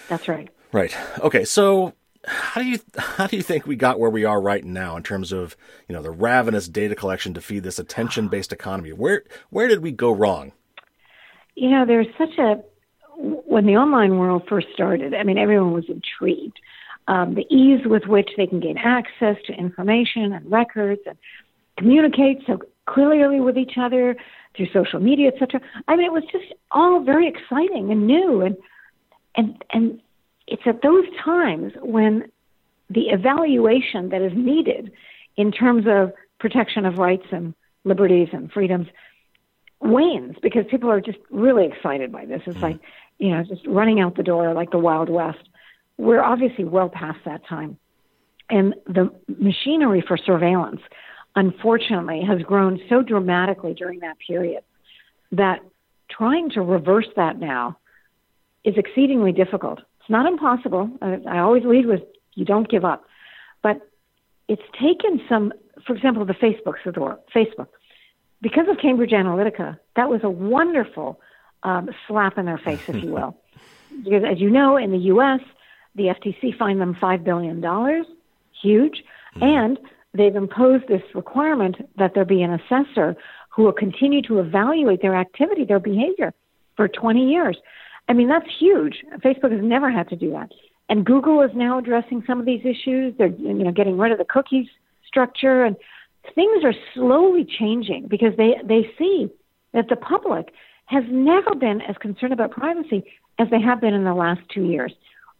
That's 0.09 0.29
right. 0.29 0.49
Right. 0.71 0.97
Okay. 1.21 1.45
So 1.45 1.95
how 2.25 2.61
do 2.61 2.69
you 2.69 2.79
how 2.97 3.27
do 3.27 3.37
you 3.37 3.43
think 3.43 3.67
we 3.67 3.75
got 3.75 3.99
where 3.99 4.11
we 4.11 4.25
are 4.25 4.41
right 4.41 4.65
now 4.65 4.97
in 4.97 5.03
terms 5.03 5.33
of 5.33 5.57
you 5.89 5.95
know 5.95 6.03
the 6.03 6.11
ravenous 6.11 6.69
data 6.69 6.95
collection 6.95 7.35
to 7.35 7.41
feed 7.41 7.65
this 7.65 7.79
attention 7.79 8.29
based 8.29 8.53
economy? 8.53 8.93
Where 8.93 9.25
where 9.51 9.67
did 9.67 9.83
we 9.83 9.91
go 9.91 10.13
wrong? 10.13 10.53
You 11.61 11.71
know, 11.71 11.85
there's 11.85 12.07
such 12.17 12.39
a 12.39 12.63
when 13.17 13.67
the 13.67 13.77
online 13.77 14.19
world 14.19 14.45
first 14.49 14.69
started. 14.73 15.13
I 15.13 15.25
mean, 15.25 15.39
everyone 15.39 15.73
was 15.73 15.87
intrigued. 15.89 16.59
Um, 17.09 17.35
the 17.35 17.47
ease 17.53 17.81
with 17.85 18.05
which 18.07 18.31
they 18.37 18.47
can 18.47 18.61
gain 18.61 18.77
access 18.79 19.37
to 19.47 19.53
information 19.55 20.33
and 20.33 20.51
records 20.51 21.01
and 21.07 21.17
communicate 21.79 22.43
so 22.47 22.59
clearly 22.87 23.41
with 23.41 23.57
each 23.57 23.73
other 23.81 24.15
through 24.57 24.67
social 24.73 25.01
media, 25.01 25.29
etc. 25.29 25.61
I 25.89 25.97
mean, 25.97 26.07
it 26.07 26.13
was 26.13 26.25
just 26.31 26.53
all 26.71 27.03
very 27.03 27.27
exciting 27.27 27.91
and 27.91 28.07
new, 28.07 28.43
and 28.43 28.57
and 29.37 29.65
and 29.71 30.01
it's 30.47 30.63
at 30.67 30.83
those 30.83 31.07
times 31.25 31.73
when 31.83 32.31
the 32.91 33.09
evaluation 33.09 34.11
that 34.11 34.23
is 34.23 34.33
needed 34.35 34.93
in 35.37 35.51
terms 35.51 35.87
of 35.89 36.13
protection 36.39 36.87
of 36.87 36.99
rights 36.99 37.27
and 37.33 37.55
liberties 37.85 38.29
and 38.33 38.53
freedoms 38.53 38.87
wanes 39.81 40.37
because 40.43 40.65
people 40.71 40.91
are 40.91 41.01
just 41.01 41.19
really 41.31 41.67
excited 41.67 42.13
by 42.13 42.25
this. 42.25 42.43
It's 42.47 42.57
mm-hmm. 42.57 42.65
like, 42.65 42.81
you 43.19 43.31
know, 43.31 43.43
just 43.45 43.67
running 43.67 44.01
out 44.01 44.17
the 44.17 44.23
door 44.23 44.53
like 44.55 44.71
the 44.71 44.79
Wild 44.79 45.09
West. 45.09 45.49
We're 45.97 46.23
obviously 46.23 46.65
well 46.65 46.89
past 46.89 47.19
that 47.25 47.47
time. 47.47 47.79
And 48.51 48.75
the 48.87 49.13
machinery 49.27 50.03
for 50.07 50.17
surveillance, 50.17 50.81
unfortunately, 51.35 52.23
has 52.27 52.41
grown 52.43 52.81
so 52.89 53.03
dramatically 53.03 53.75
during 53.75 54.01
that 54.01 54.17
period 54.25 54.63
that 55.33 55.61
trying 56.11 56.51
to 56.51 56.63
reverse 56.63 57.09
that 57.17 57.39
now 57.39 57.77
is 58.65 58.75
exceedingly 58.77 59.33
difficult. 59.33 59.81
It's 60.01 60.11
not 60.11 60.27
impossible. 60.27 60.91
I, 61.03 61.19
I 61.29 61.39
always 61.41 61.65
lead 61.65 61.87
with 61.87 62.01
you 62.35 62.45
don't 62.45 62.69
give 62.69 62.85
up. 62.85 63.05
But 63.63 63.87
it's 64.47 64.63
taken 64.81 65.21
some, 65.29 65.53
for 65.87 65.95
example, 65.95 66.25
the 66.25 66.35
Facebook 66.35 66.75
Facebook 67.35 67.69
because 68.41 68.69
of 68.69 68.79
Cambridge 68.79 69.11
Analytica, 69.11 69.79
that 69.97 70.09
was 70.09 70.21
a 70.23 70.31
wonderful 70.31 71.21
um, 71.63 71.91
slap 72.07 72.39
in 72.39 72.47
their 72.47 72.59
face, 72.59 72.89
if 72.89 73.03
you 73.03 73.11
will. 73.11 73.37
because 74.05 74.23
as 74.25 74.41
you 74.41 74.51
know, 74.51 74.77
in 74.77 74.91
the 74.93 74.99
U.S., 74.99 75.41
the 75.95 76.05
FTC 76.05 76.57
fined 76.57 76.81
them 76.81 76.97
$5 77.01 77.25
billion, 77.25 77.57
huge, 78.63 79.05
mm-hmm. 79.35 79.43
and 79.43 79.79
they've 80.15 80.37
imposed 80.37 80.87
this 80.89 81.03
requirement 81.15 81.77
that 81.97 82.15
there 82.15 82.25
be 82.25 82.43
an 82.43 82.53
assessor 82.53 83.17
who 83.51 83.65
will 83.65 83.73
continue 83.73 84.23
to 84.23 84.39
evaluate 84.39 85.03
their 85.03 85.17
activity, 85.17 85.65
their 85.65 85.81
behavior 85.81 86.33
for 86.77 86.87
20 86.87 87.29
years. 87.29 87.57
I 88.09 88.13
mean, 88.13 88.29
that's 88.29 88.47
huge. 88.59 89.05
Facebook 89.19 89.53
has 89.53 89.63
never 89.63 89.91
had 89.91 90.09
to 90.11 90.17
do 90.17 90.31
that. 90.31 90.51
And 90.89 91.05
Google 91.05 91.43
is 91.43 91.51
now 91.55 91.79
addressing 91.79 92.23
some 92.27 92.41
of 92.41 92.47
these 92.47 92.65
issues. 92.65 93.15
They're, 93.19 93.27
you 93.27 93.53
know, 93.53 93.73
getting 93.73 93.99
rid 93.99 94.13
of 94.13 94.19
the 94.19 94.25
cookies 94.25 94.69
structure 95.07 95.65
and 95.65 95.77
things 96.35 96.65
are 96.65 96.75
slowly 96.95 97.47
changing 97.59 98.07
because 98.09 98.33
they, 98.37 98.55
they 98.65 98.91
see 98.99 99.29
that 99.73 99.89
the 99.89 99.97
public 99.97 100.53
has 100.87 101.05
never 101.09 101.55
been 101.55 101.81
as 101.83 101.97
concerned 101.99 102.33
about 102.33 102.51
privacy 102.51 103.05
as 103.39 103.49
they 103.51 103.61
have 103.61 103.81
been 103.81 103.95
in 103.95 104.05
the 104.05 104.15
last 104.15 104.41
two 104.53 104.65
years. 104.65 104.93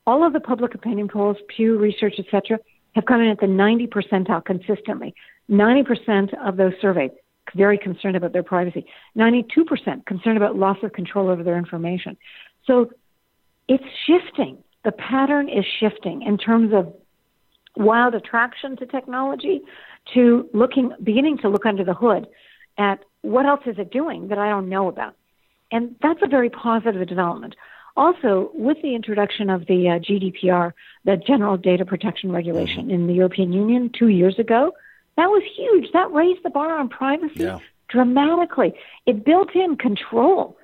All 0.07 0.27
of 0.27 0.33
the 0.33 0.41
public 0.41 0.75
opinion 0.75 1.09
polls, 1.09 1.37
Pew 1.55 1.79
Research, 1.79 2.15
etc., 2.19 2.59
have 2.95 3.07
come 3.07 3.21
in 3.21 3.29
at 3.29 3.41
the 3.41 3.47
90 3.47 3.87
percentile 3.89 4.45
consistently. 4.45 5.15
90% 5.51 6.35
of 6.47 6.57
those 6.57 6.73
surveyed 6.81 7.13
very 7.55 7.79
concerned 7.79 8.17
about 8.17 8.33
their 8.33 8.43
privacy. 8.43 8.85
92% 9.17 10.05
concerned 10.07 10.37
about 10.37 10.57
loss 10.57 10.77
of 10.83 10.93
control 10.93 11.29
over 11.29 11.43
their 11.43 11.57
information. 11.57 12.17
So 12.67 12.91
it's 13.69 13.85
shifting. 14.07 14.59
The 14.85 14.93
pattern 14.93 15.49
is 15.49 15.65
shifting 15.81 16.23
in 16.23 16.39
terms 16.39 16.73
of 16.75 16.95
wild 17.77 18.15
attraction 18.15 18.77
to 18.77 18.87
technology 18.87 19.61
to 20.15 20.49
looking, 20.53 20.93
beginning 21.03 21.39
to 21.39 21.49
look 21.49 21.67
under 21.67 21.85
the 21.85 21.95
hood 21.95 22.27
at 22.77 23.05
what 23.23 23.47
else 23.47 23.61
is 23.67 23.79
it 23.79 23.91
doing 23.91 24.29
that 24.29 24.39
I 24.39 24.49
don't 24.49 24.69
know 24.69 24.89
about. 24.89 25.15
And 25.71 25.97
that's 26.01 26.21
a 26.23 26.29
very 26.29 26.51
positive 26.51 27.07
development. 27.07 27.57
Also, 27.97 28.51
with 28.55 28.81
the 28.81 28.95
introduction 28.95 29.51
of 29.51 29.67
the 29.67 29.89
uh, 29.89 29.99
GDPR, 29.99 30.73
the 31.05 31.17
General 31.17 31.57
Data 31.57 31.85
Protection 31.85 32.31
Regulation 32.31 32.83
mm-hmm. 32.83 32.91
in 32.91 33.07
the 33.09 33.15
European 33.15 33.53
Union 33.53 33.91
two 33.97 34.09
years 34.09 34.39
ago, 34.39 34.73
that 35.17 35.27
was 35.27 35.43
huge. 35.57 35.91
That 35.93 36.13
raised 36.13 36.45
the 36.45 36.51
bar 36.51 36.79
on 36.79 36.89
privacy 36.89 37.43
yeah. 37.43 37.59
dramatically. 37.89 38.73
It 39.05 39.25
built 39.25 39.55
in 39.55 39.77
control 39.77 40.57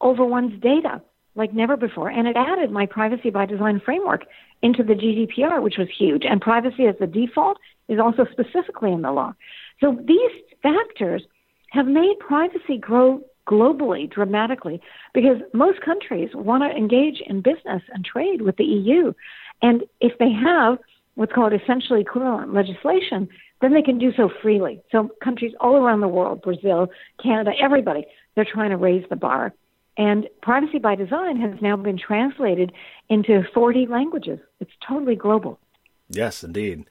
over 0.00 0.24
one's 0.24 0.60
data 0.62 1.02
like 1.34 1.52
never 1.52 1.76
before, 1.76 2.08
and 2.08 2.26
it 2.26 2.36
added 2.36 2.70
my 2.70 2.86
privacy 2.86 3.30
by 3.30 3.46
design 3.46 3.80
framework 3.84 4.24
into 4.62 4.82
the 4.82 4.94
GDPR, 4.94 5.62
which 5.62 5.78
was 5.78 5.88
huge. 5.96 6.24
And 6.24 6.40
privacy 6.40 6.86
as 6.86 6.96
the 6.98 7.06
default 7.06 7.58
is 7.88 7.98
also 7.98 8.26
specifically 8.30 8.92
in 8.92 9.02
the 9.02 9.12
law. 9.12 9.34
So 9.80 9.98
these 10.06 10.30
factors 10.62 11.22
have 11.70 11.86
made 11.86 12.18
privacy 12.18 12.78
grow 12.78 13.20
globally 13.46 14.10
dramatically 14.10 14.80
because 15.14 15.38
most 15.54 15.80
countries 15.80 16.30
want 16.34 16.62
to 16.62 16.76
engage 16.76 17.22
in 17.26 17.40
business 17.40 17.82
and 17.92 18.04
trade 18.04 18.42
with 18.42 18.56
the 18.56 18.64
EU. 18.64 19.12
And 19.62 19.84
if 20.00 20.18
they 20.18 20.30
have 20.30 20.78
what's 21.14 21.32
called 21.32 21.52
essentially 21.52 22.02
equivalent 22.02 22.54
legislation, 22.54 23.28
then 23.60 23.72
they 23.72 23.82
can 23.82 23.98
do 23.98 24.12
so 24.16 24.30
freely. 24.40 24.80
So 24.92 25.10
countries 25.24 25.52
all 25.60 25.76
around 25.76 26.00
the 26.00 26.08
world, 26.08 26.42
Brazil, 26.42 26.88
Canada, 27.20 27.52
everybody, 27.60 28.06
they're 28.34 28.46
trying 28.50 28.70
to 28.70 28.76
raise 28.76 29.04
the 29.08 29.16
bar. 29.16 29.52
And 29.96 30.28
privacy 30.42 30.78
by 30.78 30.94
design 30.94 31.40
has 31.40 31.60
now 31.60 31.76
been 31.76 31.98
translated 31.98 32.72
into 33.08 33.42
40 33.52 33.86
languages. 33.86 34.38
It's 34.60 34.70
totally 34.86 35.16
global. 35.16 35.58
Yes, 36.08 36.44
indeed 36.44 36.84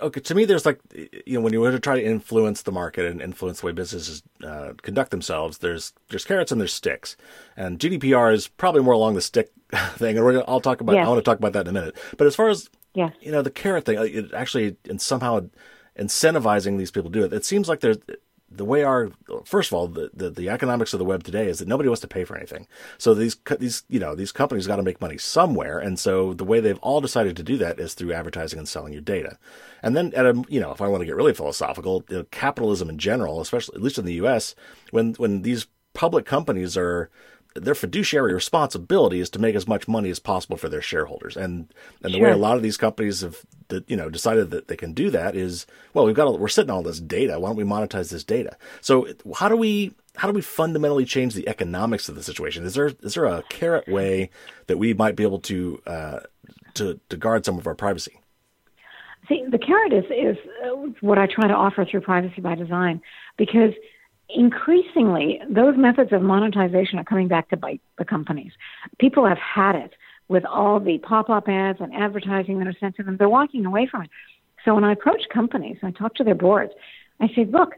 okay, 0.00 0.20
to 0.20 0.34
me, 0.34 0.44
there's 0.44 0.66
like, 0.66 0.80
you 0.94 1.34
know, 1.34 1.40
when 1.40 1.52
you 1.52 1.60
want 1.60 1.74
to 1.74 1.80
try 1.80 1.96
to 1.96 2.04
influence 2.04 2.62
the 2.62 2.72
market 2.72 3.06
and 3.06 3.20
influence 3.20 3.60
the 3.60 3.66
way 3.66 3.72
businesses 3.72 4.22
uh, 4.44 4.72
conduct 4.82 5.10
themselves, 5.10 5.58
there's 5.58 5.92
there's 6.10 6.24
carrots 6.24 6.52
and 6.52 6.60
there's 6.60 6.74
sticks, 6.74 7.16
and 7.56 7.78
GDPR 7.78 8.32
is 8.32 8.48
probably 8.48 8.82
more 8.82 8.94
along 8.94 9.14
the 9.14 9.20
stick 9.20 9.52
thing, 9.96 10.16
and 10.16 10.24
we're 10.24 10.32
gonna, 10.34 10.44
I'll 10.46 10.60
talk 10.60 10.80
about 10.80 10.94
yes. 10.94 11.06
I 11.06 11.08
want 11.08 11.18
to 11.18 11.24
talk 11.24 11.38
about 11.38 11.52
that 11.54 11.68
in 11.68 11.76
a 11.76 11.80
minute. 11.80 11.96
But 12.16 12.26
as 12.26 12.36
far 12.36 12.48
as 12.48 12.70
yes. 12.94 13.12
you 13.20 13.32
know, 13.32 13.42
the 13.42 13.50
carrot 13.50 13.84
thing, 13.84 13.98
it 13.98 14.32
actually 14.32 14.76
and 14.88 15.00
somehow 15.00 15.48
incentivizing 15.98 16.78
these 16.78 16.90
people 16.90 17.10
to 17.10 17.18
do 17.18 17.24
it, 17.24 17.32
it 17.32 17.44
seems 17.44 17.68
like 17.68 17.80
there's 17.80 17.98
the 18.50 18.64
way 18.64 18.84
our 18.84 19.10
first 19.44 19.70
of 19.70 19.74
all 19.74 19.88
the, 19.88 20.10
the, 20.14 20.30
the 20.30 20.48
economics 20.48 20.92
of 20.92 20.98
the 20.98 21.04
web 21.04 21.24
today 21.24 21.48
is 21.48 21.58
that 21.58 21.68
nobody 21.68 21.88
wants 21.88 22.00
to 22.00 22.08
pay 22.08 22.24
for 22.24 22.36
anything. 22.36 22.66
So 22.96 23.12
these 23.12 23.36
these 23.58 23.84
you 23.88 23.98
know 23.98 24.14
these 24.14 24.32
companies 24.32 24.66
got 24.66 24.76
to 24.76 24.82
make 24.82 25.00
money 25.00 25.18
somewhere, 25.18 25.78
and 25.78 25.98
so 25.98 26.32
the 26.32 26.44
way 26.44 26.60
they've 26.60 26.78
all 26.78 27.00
decided 27.00 27.36
to 27.36 27.42
do 27.42 27.56
that 27.58 27.80
is 27.80 27.94
through 27.94 28.12
advertising 28.12 28.58
and 28.58 28.68
selling 28.68 28.92
your 28.92 29.02
data. 29.02 29.38
And 29.82 29.96
then 29.96 30.12
at 30.14 30.26
a 30.26 30.44
you 30.48 30.60
know 30.60 30.70
if 30.70 30.80
I 30.80 30.88
want 30.88 31.00
to 31.00 31.06
get 31.06 31.16
really 31.16 31.34
philosophical, 31.34 32.04
you 32.08 32.18
know, 32.18 32.26
capitalism 32.30 32.88
in 32.88 32.98
general, 32.98 33.40
especially 33.40 33.76
at 33.76 33.82
least 33.82 33.98
in 33.98 34.04
the 34.04 34.14
U.S., 34.14 34.54
when 34.90 35.14
when 35.14 35.42
these 35.42 35.66
public 35.92 36.24
companies 36.24 36.76
are 36.76 37.10
their 37.60 37.74
fiduciary 37.74 38.34
responsibility 38.34 39.20
is 39.20 39.30
to 39.30 39.38
make 39.38 39.54
as 39.54 39.66
much 39.66 39.88
money 39.88 40.10
as 40.10 40.18
possible 40.18 40.56
for 40.56 40.68
their 40.68 40.82
shareholders. 40.82 41.36
And 41.36 41.72
and 42.02 42.12
the 42.12 42.18
sure. 42.18 42.28
way 42.28 42.32
a 42.32 42.36
lot 42.36 42.56
of 42.56 42.62
these 42.62 42.76
companies 42.76 43.20
have 43.20 43.42
you 43.86 43.96
know 43.96 44.08
decided 44.08 44.50
that 44.50 44.68
they 44.68 44.76
can 44.76 44.92
do 44.92 45.10
that 45.10 45.34
is 45.34 45.66
well 45.92 46.06
we've 46.06 46.14
got 46.14 46.38
we're 46.38 46.48
sitting 46.48 46.70
on 46.70 46.76
all 46.76 46.82
this 46.82 47.00
data. 47.00 47.38
Why 47.38 47.48
don't 47.48 47.56
we 47.56 47.64
monetize 47.64 48.10
this 48.10 48.24
data? 48.24 48.56
So 48.80 49.08
how 49.34 49.48
do 49.48 49.56
we 49.56 49.94
how 50.16 50.28
do 50.28 50.34
we 50.34 50.40
fundamentally 50.40 51.04
change 51.04 51.34
the 51.34 51.48
economics 51.48 52.08
of 52.08 52.14
the 52.14 52.22
situation? 52.22 52.64
Is 52.64 52.74
there 52.74 52.92
is 53.02 53.14
there 53.14 53.26
a 53.26 53.42
carrot 53.48 53.88
way 53.88 54.30
that 54.66 54.78
we 54.78 54.94
might 54.94 55.16
be 55.16 55.22
able 55.22 55.40
to 55.40 55.82
uh, 55.86 56.20
to 56.74 57.00
to 57.08 57.16
guard 57.16 57.44
some 57.44 57.58
of 57.58 57.66
our 57.66 57.74
privacy? 57.74 58.20
See, 59.28 59.44
the 59.50 59.58
carrot 59.58 59.92
is 59.92 60.04
is 60.10 60.36
what 61.00 61.18
I 61.18 61.26
try 61.26 61.48
to 61.48 61.54
offer 61.54 61.84
through 61.84 62.02
privacy 62.02 62.40
by 62.40 62.54
design 62.54 63.00
because 63.36 63.72
increasingly, 64.28 65.40
those 65.48 65.76
methods 65.76 66.12
of 66.12 66.22
monetization 66.22 66.98
are 66.98 67.04
coming 67.04 67.28
back 67.28 67.48
to 67.50 67.56
bite 67.56 67.80
the 67.98 68.04
companies. 68.04 68.52
People 68.98 69.26
have 69.26 69.38
had 69.38 69.76
it 69.76 69.92
with 70.28 70.44
all 70.44 70.80
the 70.80 70.98
pop 70.98 71.30
up 71.30 71.48
ads 71.48 71.80
and 71.80 71.94
advertising 71.94 72.58
that 72.58 72.66
are 72.66 72.76
sent 72.80 72.96
to 72.96 73.02
them. 73.02 73.16
They're 73.16 73.28
walking 73.28 73.64
away 73.64 73.86
from 73.90 74.02
it. 74.02 74.10
So 74.64 74.74
when 74.74 74.84
I 74.84 74.92
approach 74.92 75.22
companies, 75.32 75.76
I 75.82 75.92
talk 75.92 76.14
to 76.16 76.24
their 76.24 76.34
boards, 76.34 76.72
I 77.20 77.28
say, 77.28 77.44
look, 77.44 77.74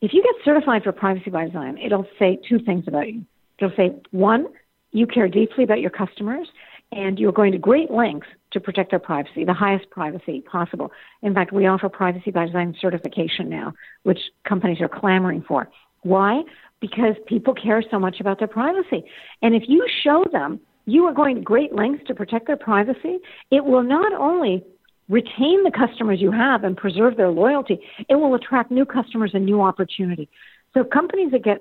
if 0.00 0.12
you 0.12 0.22
get 0.22 0.34
certified 0.44 0.84
for 0.84 0.92
privacy 0.92 1.30
by 1.30 1.46
design, 1.46 1.78
it'll 1.78 2.06
say 2.18 2.38
two 2.48 2.58
things 2.58 2.84
about 2.86 3.08
you. 3.08 3.24
It'll 3.58 3.74
say, 3.76 3.96
one, 4.10 4.46
you 4.92 5.06
care 5.06 5.28
deeply 5.28 5.64
about 5.64 5.80
your 5.80 5.90
customers 5.90 6.48
and 6.92 7.18
you're 7.18 7.32
going 7.32 7.52
to 7.52 7.58
great 7.58 7.90
lengths 7.90 8.28
to 8.52 8.60
protect 8.60 8.90
their 8.90 8.98
privacy, 8.98 9.44
the 9.44 9.52
highest 9.52 9.90
privacy 9.90 10.40
possible. 10.40 10.90
In 11.22 11.34
fact, 11.34 11.52
we 11.52 11.66
offer 11.66 11.88
privacy 11.88 12.30
by 12.30 12.46
design 12.46 12.74
certification 12.80 13.48
now, 13.48 13.74
which 14.04 14.18
companies 14.48 14.80
are 14.80 14.88
clamoring 14.88 15.44
for. 15.46 15.68
Why? 16.02 16.42
Because 16.80 17.14
people 17.26 17.54
care 17.54 17.82
so 17.90 17.98
much 17.98 18.20
about 18.20 18.38
their 18.38 18.48
privacy. 18.48 19.04
And 19.42 19.54
if 19.54 19.64
you 19.68 19.86
show 20.02 20.24
them 20.32 20.60
you 20.86 21.04
are 21.04 21.12
going 21.12 21.36
to 21.36 21.42
great 21.42 21.74
lengths 21.74 22.06
to 22.06 22.14
protect 22.14 22.46
their 22.46 22.56
privacy, 22.56 23.18
it 23.50 23.64
will 23.64 23.82
not 23.82 24.12
only 24.14 24.64
retain 25.10 25.62
the 25.64 25.70
customers 25.70 26.18
you 26.20 26.30
have 26.30 26.64
and 26.64 26.76
preserve 26.76 27.16
their 27.16 27.30
loyalty, 27.30 27.78
it 28.08 28.14
will 28.14 28.34
attract 28.34 28.70
new 28.70 28.86
customers 28.86 29.32
and 29.34 29.44
new 29.44 29.60
opportunity. 29.60 30.30
So 30.72 30.84
companies 30.84 31.32
that 31.32 31.44
get 31.44 31.58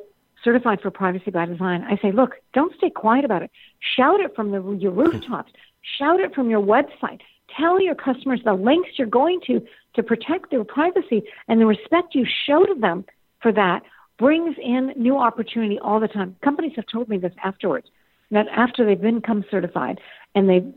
certified 0.47 0.79
for 0.81 0.89
privacy 0.89 1.29
by 1.29 1.45
design, 1.45 1.83
I 1.83 1.97
say, 2.01 2.13
look, 2.13 2.35
don't 2.53 2.73
stay 2.77 2.89
quiet 2.89 3.25
about 3.25 3.41
it. 3.41 3.51
Shout 3.97 4.21
it 4.21 4.33
from 4.33 4.51
the, 4.51 4.61
your 4.79 4.93
rooftops. 4.93 5.51
Shout 5.99 6.21
it 6.21 6.33
from 6.33 6.49
your 6.49 6.61
website. 6.61 7.19
Tell 7.59 7.81
your 7.81 7.95
customers 7.95 8.39
the 8.45 8.53
lengths 8.53 8.91
you're 8.97 9.07
going 9.07 9.41
to 9.47 9.61
to 9.95 10.03
protect 10.03 10.51
their 10.51 10.63
privacy 10.63 11.23
and 11.49 11.59
the 11.59 11.65
respect 11.65 12.15
you 12.15 12.25
show 12.45 12.65
to 12.65 12.79
them 12.79 13.03
for 13.41 13.51
that 13.51 13.81
brings 14.17 14.55
in 14.63 14.93
new 14.95 15.17
opportunity 15.17 15.77
all 15.79 15.99
the 15.99 16.07
time. 16.07 16.37
Companies 16.41 16.73
have 16.77 16.85
told 16.91 17.09
me 17.09 17.17
this 17.17 17.33
afterwards 17.43 17.87
that 18.31 18.45
after 18.55 18.85
they've 18.85 19.01
become 19.01 19.43
certified 19.51 19.99
and 20.33 20.49
they've 20.49 20.73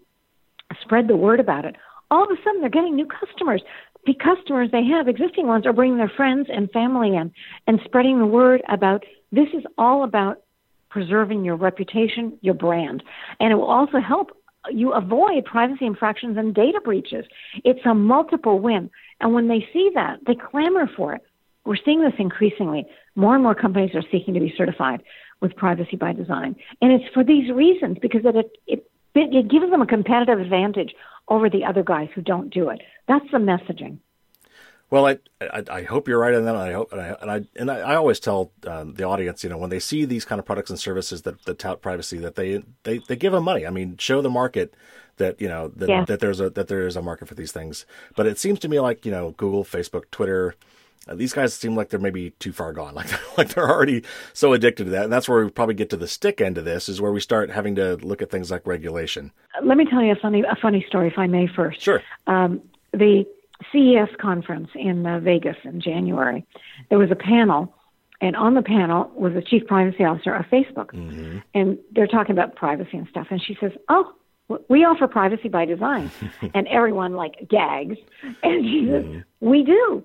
spread 0.83 1.07
the 1.07 1.17
word 1.17 1.39
about 1.39 1.65
it, 1.65 1.77
all 2.11 2.25
of 2.25 2.31
a 2.31 2.43
sudden 2.43 2.61
they're 2.61 2.71
getting 2.71 2.97
new 2.97 3.07
customers. 3.07 3.63
The 4.07 4.15
customers 4.15 4.71
they 4.73 4.85
have, 4.85 5.07
existing 5.07 5.47
ones, 5.47 5.67
are 5.67 5.73
bringing 5.73 5.99
their 5.99 6.13
friends 6.17 6.49
and 6.53 6.71
family 6.71 7.15
in 7.15 7.33
and 7.67 7.81
spreading 7.85 8.19
the 8.19 8.27
word 8.27 8.63
about 8.69 9.05
this 9.33 9.49
is 9.55 9.65
all 9.79 10.05
about 10.05 10.43
preserving 10.89 11.45
your 11.45 11.57
reputation, 11.57 12.39
your 12.41 12.55
brand. 12.55 13.03
And 13.39 13.53
it 13.53 13.57
will 13.57 13.71
also 13.71 14.01
help 14.01 14.37
you 14.71 14.93
avoid 14.93 15.45
privacy 15.45 15.87
infractions 15.87 16.37
and 16.37 16.55
data 16.55 16.81
breaches. 16.85 17.25
It's 17.65 17.81
a 17.87 17.95
multiple 17.95 18.59
win. 18.59 18.91
And 19.21 19.33
when 19.33 19.49
they 19.49 19.67
see 19.73 19.91
that, 19.95 20.19
they 20.27 20.35
clamor 20.35 20.91
for 20.97 21.15
it. 21.15 21.23
We're 21.65 21.77
seeing 21.85 22.03
this 22.03 22.13
increasingly. 22.19 22.87
More 23.15 23.35
and 23.35 23.43
more 23.43 23.55
companies 23.55 23.95
are 23.95 24.03
seeking 24.11 24.35
to 24.35 24.41
be 24.41 24.53
certified 24.57 25.03
with 25.41 25.57
privacy 25.57 25.97
by 25.97 26.13
design. 26.13 26.57
And 26.83 26.93
it's 26.93 27.13
for 27.15 27.25
these 27.25 27.51
reasons 27.51 27.99
because 28.01 28.23
it, 28.25 28.51
it, 28.67 28.87
it 29.15 29.49
gives 29.49 29.71
them 29.71 29.83
a 29.83 29.87
competitive 29.87 30.41
advantage 30.41 30.95
over 31.29 31.49
the 31.49 31.65
other 31.65 31.83
guys 31.83 32.09
who 32.15 32.23
don't 32.23 32.53
do 32.53 32.71
it. 32.71 32.81
That's 33.09 33.25
the 33.31 33.39
messaging. 33.39 33.99
Well, 34.91 35.07
I, 35.07 35.19
I, 35.41 35.63
I 35.71 35.83
hope 35.83 36.09
you're 36.09 36.19
right 36.19 36.35
on 36.35 36.45
that. 36.45 36.57
I 36.57 36.73
hope 36.73 36.93
and 36.93 37.01
I 37.01 37.17
and 37.21 37.31
I, 37.31 37.45
and 37.57 37.71
I, 37.71 37.95
always 37.95 38.19
tell 38.19 38.51
um, 38.67 38.95
the 38.95 39.05
audience, 39.05 39.45
you 39.45 39.51
know, 39.51 39.57
when 39.57 39.71
they 39.71 39.79
see 39.79 40.05
these 40.05 40.25
kind 40.25 40.41
of 40.41 40.45
products 40.45 40.69
and 40.69 40.79
services 40.79 41.23
that, 41.23 41.45
that 41.45 41.61
tout 41.61 41.81
privacy, 41.81 42.19
that 42.19 42.35
they, 42.35 42.63
they 42.83 42.99
they 43.07 43.15
give 43.15 43.33
them 43.33 43.45
money. 43.45 43.67
I 43.67 43.71
mean, 43.71 43.97
show 43.99 44.21
the 44.21 44.31
market 44.31 44.75
that 45.19 45.41
you 45.41 45.49
know 45.49 45.69
that, 45.77 45.89
yeah. 45.89 46.05
that 46.07 46.19
there's 46.19 46.41
a 46.41 46.51
that 46.51 46.67
there 46.67 46.87
is 46.87 46.97
a 46.97 47.03
market 47.03 47.29
for 47.29 47.37
these 47.37 47.53
things. 47.53 47.87
But 48.17 48.27
it 48.27 48.39
seems 48.39 48.59
to 48.61 48.69
me 48.69 48.81
like 48.81 49.07
you 49.07 49.13
know 49.13 49.31
Google, 49.33 49.65
Facebook, 49.65 50.11
Twitter. 50.11 50.57
Uh, 51.09 51.15
these 51.15 51.33
guys 51.33 51.55
seem 51.55 51.75
like 51.77 51.89
they're 51.89 52.01
maybe 52.01 52.31
too 52.33 52.53
far 52.53 52.73
gone. 52.73 52.95
Like 52.97 53.39
like 53.39 53.49
they're 53.51 53.71
already 53.71 54.03
so 54.33 54.53
addicted 54.55 54.85
to 54.85 54.91
that, 54.91 55.05
and 55.05 55.13
that's 55.13 55.29
where 55.29 55.45
we 55.45 55.51
probably 55.51 55.77
get 55.77 55.91
to 55.91 55.97
the 55.97 56.09
stick 56.09 56.41
end 56.41 56.59
of 56.59 56.65
this. 56.65 56.89
Is 56.89 57.01
where 57.01 57.13
we 57.13 57.21
start 57.21 57.51
having 57.51 57.77
to 57.77 57.95
look 57.97 58.23
at 58.23 58.31
things 58.31 58.51
like 58.51 58.67
regulation. 58.67 59.31
Let 59.63 59.77
me 59.77 59.85
tell 59.85 60.03
you 60.03 60.13
a 60.13 60.17
funny 60.17 60.43
a 60.43 60.57
funny 60.61 60.85
story, 60.89 61.07
if 61.07 61.17
I 61.17 61.29
may. 61.29 61.47
First, 61.47 61.81
sure. 61.81 62.03
Um, 62.27 62.61
the 62.93 63.25
CES 63.73 64.09
conference 64.21 64.69
in 64.75 65.07
uh, 65.07 65.21
Vegas 65.21 65.57
in 65.65 65.81
January, 65.81 66.45
there 66.89 66.99
was 66.99 67.11
a 67.11 67.17
panel, 67.17 67.75
and 68.21 68.37
on 68.37 68.55
the 68.55 68.63
panel 68.63 69.11
was 69.15 69.33
the 69.35 69.43
chief 69.43 69.67
privacy 69.67 70.05
officer 70.05 70.35
of 70.35 70.47
Facebook, 70.47 70.93
mm-hmm. 70.93 71.39
and 71.55 71.79
they're 71.93 72.07
talking 72.07 72.33
about 72.33 72.57
privacy 72.57 72.97
and 72.97 73.09
stuff. 73.09 73.29
And 73.31 73.43
she 73.43 73.57
says, 73.61 73.73
"Oh, 73.89 74.13
we 74.69 74.85
offer 74.85 75.07
privacy 75.07 75.49
by 75.49 75.65
design," 75.65 76.11
and 76.55 76.67
everyone 76.69 77.15
like 77.15 77.49
gags. 77.49 77.97
And 78.43 78.65
she 78.65 78.87
says, 78.91 79.05
mm-hmm. 79.05 79.49
"We 79.49 79.63
do. 79.63 80.05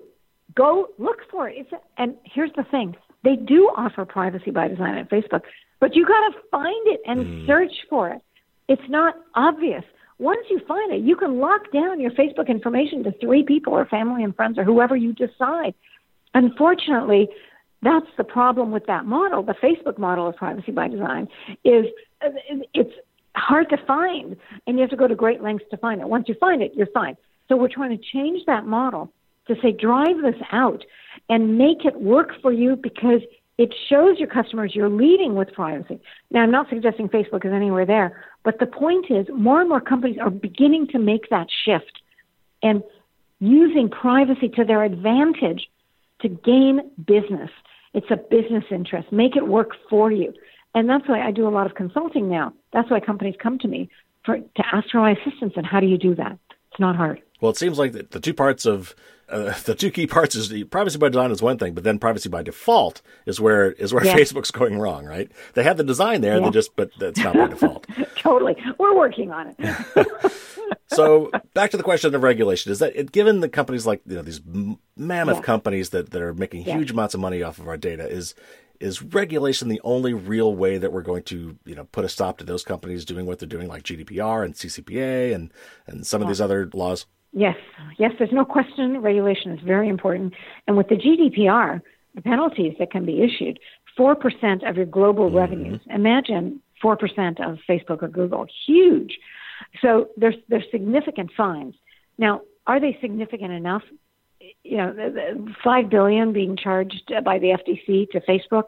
Go 0.54 0.88
look 0.98 1.18
for 1.30 1.48
it." 1.48 1.56
It's 1.58 1.72
a, 1.72 1.80
and 1.98 2.16
here's 2.24 2.52
the 2.56 2.64
thing: 2.64 2.96
they 3.24 3.36
do 3.36 3.70
offer 3.76 4.04
privacy 4.04 4.50
by 4.50 4.68
design 4.68 4.96
at 4.96 5.10
Facebook, 5.10 5.42
but 5.80 5.94
you 5.94 6.06
got 6.06 6.28
to 6.28 6.38
find 6.50 6.86
it 6.86 7.00
and 7.06 7.20
mm. 7.20 7.46
search 7.46 7.72
for 7.90 8.10
it. 8.10 8.22
It's 8.68 8.88
not 8.88 9.14
obvious. 9.34 9.84
Once 10.18 10.46
you 10.48 10.60
find 10.66 10.92
it, 10.92 11.02
you 11.02 11.14
can 11.14 11.38
lock 11.38 11.70
down 11.72 12.00
your 12.00 12.10
Facebook 12.12 12.48
information 12.48 13.04
to 13.04 13.12
three 13.20 13.42
people 13.42 13.72
or 13.72 13.84
family 13.84 14.24
and 14.24 14.34
friends 14.34 14.58
or 14.58 14.64
whoever 14.64 14.96
you 14.96 15.12
decide. 15.12 15.74
Unfortunately, 16.32 17.28
that's 17.82 18.06
the 18.16 18.24
problem 18.24 18.72
with 18.72 18.86
that 18.86 19.04
model. 19.04 19.42
The 19.42 19.54
Facebook 19.54 19.98
model 19.98 20.26
of 20.28 20.36
privacy 20.36 20.72
by 20.72 20.88
design 20.88 21.28
is 21.64 21.86
it's 22.72 22.92
hard 23.36 23.68
to 23.68 23.76
find, 23.86 24.36
and 24.66 24.76
you 24.76 24.80
have 24.80 24.90
to 24.90 24.96
go 24.96 25.06
to 25.06 25.14
great 25.14 25.42
lengths 25.42 25.66
to 25.70 25.76
find 25.76 26.00
it. 26.00 26.08
Once 26.08 26.28
you 26.28 26.34
find 26.40 26.62
it, 26.62 26.72
you're 26.74 26.88
fine. 26.94 27.16
So 27.48 27.56
we're 27.56 27.68
trying 27.68 27.96
to 27.96 28.02
change 28.12 28.44
that 28.46 28.64
model 28.64 29.12
to 29.48 29.54
say 29.62 29.72
drive 29.72 30.22
this 30.22 30.40
out 30.50 30.82
and 31.28 31.58
make 31.58 31.84
it 31.84 32.00
work 32.00 32.30
for 32.40 32.52
you 32.52 32.76
because 32.76 33.20
it 33.58 33.74
shows 33.88 34.18
your 34.18 34.28
customers 34.28 34.74
you're 34.74 34.90
leading 34.90 35.34
with 35.34 35.52
privacy. 35.52 35.98
Now, 36.30 36.42
I'm 36.42 36.50
not 36.50 36.68
suggesting 36.68 37.08
Facebook 37.08 37.46
is 37.46 37.52
anywhere 37.52 37.86
there, 37.86 38.22
but 38.44 38.58
the 38.58 38.66
point 38.66 39.06
is 39.10 39.26
more 39.34 39.60
and 39.60 39.68
more 39.68 39.80
companies 39.80 40.18
are 40.20 40.30
beginning 40.30 40.88
to 40.88 40.98
make 40.98 41.30
that 41.30 41.46
shift 41.64 42.02
and 42.62 42.82
using 43.40 43.88
privacy 43.88 44.48
to 44.50 44.64
their 44.64 44.82
advantage 44.82 45.68
to 46.20 46.28
gain 46.28 46.90
business. 47.06 47.50
It's 47.94 48.10
a 48.10 48.16
business 48.16 48.64
interest. 48.70 49.10
Make 49.10 49.36
it 49.36 49.46
work 49.48 49.70
for 49.88 50.10
you. 50.12 50.32
And 50.74 50.88
that's 50.88 51.08
why 51.08 51.26
I 51.26 51.30
do 51.30 51.48
a 51.48 51.50
lot 51.50 51.66
of 51.66 51.74
consulting 51.74 52.28
now. 52.28 52.52
That's 52.72 52.90
why 52.90 53.00
companies 53.00 53.34
come 53.42 53.58
to 53.60 53.68
me 53.68 53.88
for, 54.24 54.38
to 54.38 54.62
ask 54.72 54.90
for 54.90 54.98
my 54.98 55.12
assistance. 55.12 55.54
And 55.56 55.64
how 55.64 55.80
do 55.80 55.86
you 55.86 55.96
do 55.96 56.14
that? 56.16 56.38
It's 56.70 56.80
not 56.80 56.96
hard. 56.96 57.22
Well, 57.40 57.50
it 57.50 57.56
seems 57.56 57.78
like 57.78 57.92
the, 57.92 58.20
two 58.20 58.34
parts 58.34 58.66
of 58.66 58.94
uh, 59.28 59.52
the 59.64 59.74
two 59.74 59.90
key 59.90 60.06
parts 60.06 60.34
is 60.34 60.48
the 60.48 60.64
privacy 60.64 60.98
by 60.98 61.08
design 61.08 61.30
is 61.30 61.42
one 61.42 61.58
thing, 61.58 61.74
but 61.74 61.84
then 61.84 61.98
privacy 61.98 62.28
by 62.28 62.42
default 62.42 63.02
is 63.26 63.40
where 63.40 63.72
is 63.72 63.92
where 63.92 64.04
yeah. 64.04 64.14
Facebook's 64.14 64.50
going 64.50 64.78
wrong, 64.78 65.04
right? 65.04 65.30
They 65.54 65.62
have 65.62 65.76
the 65.76 65.84
design 65.84 66.20
there, 66.20 66.38
yeah. 66.38 66.44
they 66.44 66.50
just 66.50 66.76
but 66.76 66.90
that's 66.98 67.18
not 67.18 67.34
by 67.34 67.48
default. 67.48 67.86
totally, 68.16 68.56
we're 68.78 68.96
working 68.96 69.30
on 69.32 69.54
it. 69.58 70.32
so 70.86 71.30
back 71.54 71.70
to 71.70 71.76
the 71.76 71.82
question 71.82 72.14
of 72.14 72.22
regulation: 72.22 72.72
is 72.72 72.78
that 72.78 72.94
it, 72.94 73.12
given 73.12 73.40
the 73.40 73.48
companies 73.48 73.86
like 73.86 74.02
you 74.06 74.16
know 74.16 74.22
these 74.22 74.40
mammoth 74.96 75.36
yeah. 75.36 75.42
companies 75.42 75.90
that 75.90 76.10
that 76.10 76.22
are 76.22 76.34
making 76.34 76.62
huge 76.62 76.90
amounts 76.90 77.14
of 77.14 77.20
money 77.20 77.42
off 77.42 77.58
of 77.58 77.68
our 77.68 77.76
data 77.76 78.08
is 78.08 78.34
is 78.78 79.02
regulation 79.02 79.68
the 79.68 79.80
only 79.84 80.12
real 80.12 80.54
way 80.54 80.76
that 80.76 80.92
we're 80.92 81.02
going 81.02 81.22
to 81.22 81.56
you 81.64 81.74
know 81.74 81.84
put 81.84 82.04
a 82.04 82.08
stop 82.08 82.38
to 82.38 82.44
those 82.44 82.62
companies 82.62 83.04
doing 83.04 83.26
what 83.26 83.38
they're 83.38 83.48
doing 83.48 83.68
like 83.68 83.82
GDPR 83.82 84.44
and 84.44 84.54
CCPA 84.54 85.34
and 85.34 85.52
and 85.86 86.06
some 86.06 86.22
of 86.22 86.28
these 86.28 86.40
other 86.40 86.70
laws? 86.72 87.06
Yes, 87.36 87.56
yes, 87.98 88.12
there's 88.18 88.32
no 88.32 88.46
question. 88.46 89.02
Regulation 89.02 89.52
is 89.52 89.60
very 89.60 89.90
important. 89.90 90.32
And 90.66 90.74
with 90.74 90.88
the 90.88 90.94
GDPR, 90.94 91.82
the 92.14 92.22
penalties 92.22 92.72
that 92.78 92.90
can 92.90 93.04
be 93.04 93.22
issued, 93.22 93.60
4% 93.98 94.66
of 94.66 94.76
your 94.76 94.86
global 94.86 95.26
mm-hmm. 95.26 95.36
revenues. 95.36 95.80
Imagine 95.90 96.62
4% 96.82 96.98
of 97.46 97.58
Facebook 97.68 98.02
or 98.02 98.08
Google. 98.08 98.46
Huge. 98.66 99.18
So 99.82 100.08
there's, 100.16 100.36
there's 100.48 100.64
significant 100.70 101.30
fines. 101.36 101.74
Now, 102.16 102.40
are 102.66 102.80
they 102.80 102.96
significant 103.02 103.52
enough? 103.52 103.82
You 104.64 104.78
know, 104.78 105.46
5 105.62 105.90
billion 105.90 106.32
being 106.32 106.56
charged 106.56 107.12
by 107.22 107.38
the 107.38 107.48
FTC 107.48 108.10
to 108.12 108.20
Facebook, 108.20 108.64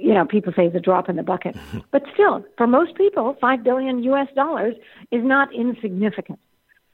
you 0.00 0.14
know, 0.14 0.24
people 0.24 0.52
say 0.54 0.66
it's 0.66 0.76
a 0.76 0.80
drop 0.80 1.08
in 1.08 1.16
the 1.16 1.24
bucket. 1.24 1.56
but 1.90 2.04
still, 2.14 2.44
for 2.56 2.68
most 2.68 2.94
people, 2.94 3.36
5 3.40 3.64
billion 3.64 4.04
US 4.04 4.28
dollars 4.36 4.76
is 5.10 5.24
not 5.24 5.52
insignificant. 5.52 6.38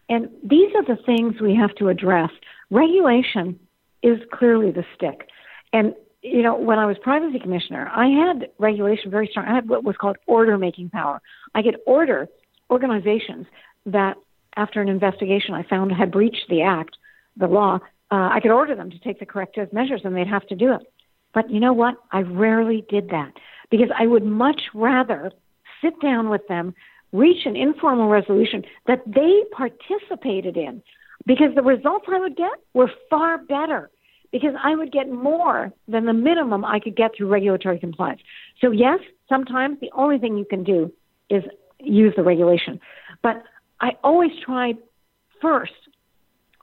And 0.09 0.29
these 0.43 0.71
are 0.75 0.85
the 0.85 1.03
things 1.05 1.41
we 1.41 1.55
have 1.57 1.75
to 1.77 1.89
address. 1.89 2.31
Regulation 2.71 3.59
is 4.03 4.19
clearly 4.33 4.71
the 4.71 4.85
stick. 4.95 5.29
And, 5.73 5.95
you 6.23 6.43
know, 6.43 6.57
when 6.57 6.79
I 6.79 6.87
was 6.87 6.97
privacy 7.03 7.39
commissioner, 7.39 7.91
I 7.95 8.09
had 8.09 8.49
regulation 8.59 9.11
very 9.11 9.29
strong. 9.31 9.47
I 9.47 9.55
had 9.55 9.69
what 9.69 9.85
was 9.85 9.97
called 9.97 10.17
order 10.27 10.59
making 10.59 10.91
power. 10.91 11.21
I 11.55 11.63
could 11.63 11.79
order 11.87 12.29
organizations 12.71 13.47
that, 13.87 14.17
after 14.57 14.81
an 14.81 14.89
investigation 14.89 15.55
I 15.55 15.65
found 15.65 15.91
had 15.93 16.13
breached 16.13 16.47
the 16.49 16.63
act, 16.63 16.97
the 17.37 17.49
law, 17.49 17.81
uh, 18.11 18.29
I 18.33 18.41
could 18.41 18.53
order 18.53 18.77
them 18.77 18.91
to 18.91 18.99
take 18.99 19.19
the 19.19 19.27
corrective 19.27 19.73
measures 19.73 20.03
and 20.05 20.15
they'd 20.15 20.29
have 20.29 20.47
to 20.49 20.55
do 20.55 20.73
it. 20.75 20.83
But 21.33 21.51
you 21.51 21.59
know 21.59 21.73
what? 21.73 21.97
I 22.13 22.21
rarely 22.21 22.85
did 22.89 23.09
that 23.09 23.33
because 23.71 23.89
I 23.99 24.07
would 24.07 24.25
much 24.25 24.61
rather 24.73 25.33
sit 25.83 26.01
down 26.01 26.29
with 26.29 26.47
them, 26.47 26.75
reach 27.15 27.47
an 27.47 27.55
informal 27.55 28.09
resolution 28.09 28.65
that 28.89 29.01
they 29.07 29.43
participated 29.53 30.57
in 30.57 30.83
because 31.27 31.55
the 31.55 31.63
results 31.63 32.07
I 32.13 32.19
would 32.19 32.37
get 32.37 32.53
were 32.75 32.91
far 33.09 33.39
better 33.39 33.91
because 34.33 34.55
I 34.61 34.75
would 34.75 34.91
get 34.91 35.09
more 35.09 35.73
than 35.87 36.07
the 36.07 36.13
minimum 36.13 36.65
I 36.65 36.81
could 36.81 36.97
get 36.97 37.13
through 37.17 37.29
regulatory 37.29 37.79
compliance. 37.79 38.21
So, 38.61 38.73
yes, 38.73 38.99
sometimes 39.29 39.79
the 39.81 39.93
only 39.97 40.19
thing 40.19 40.37
you 40.37 40.45
can 40.45 40.65
do 40.65 40.93
is 41.31 41.45
use 41.79 42.13
the 42.17 42.25
regulation. 42.25 42.81
But 43.23 43.45
I 43.81 43.93
always 44.03 44.33
tried 44.45 44.77
first 45.41 45.73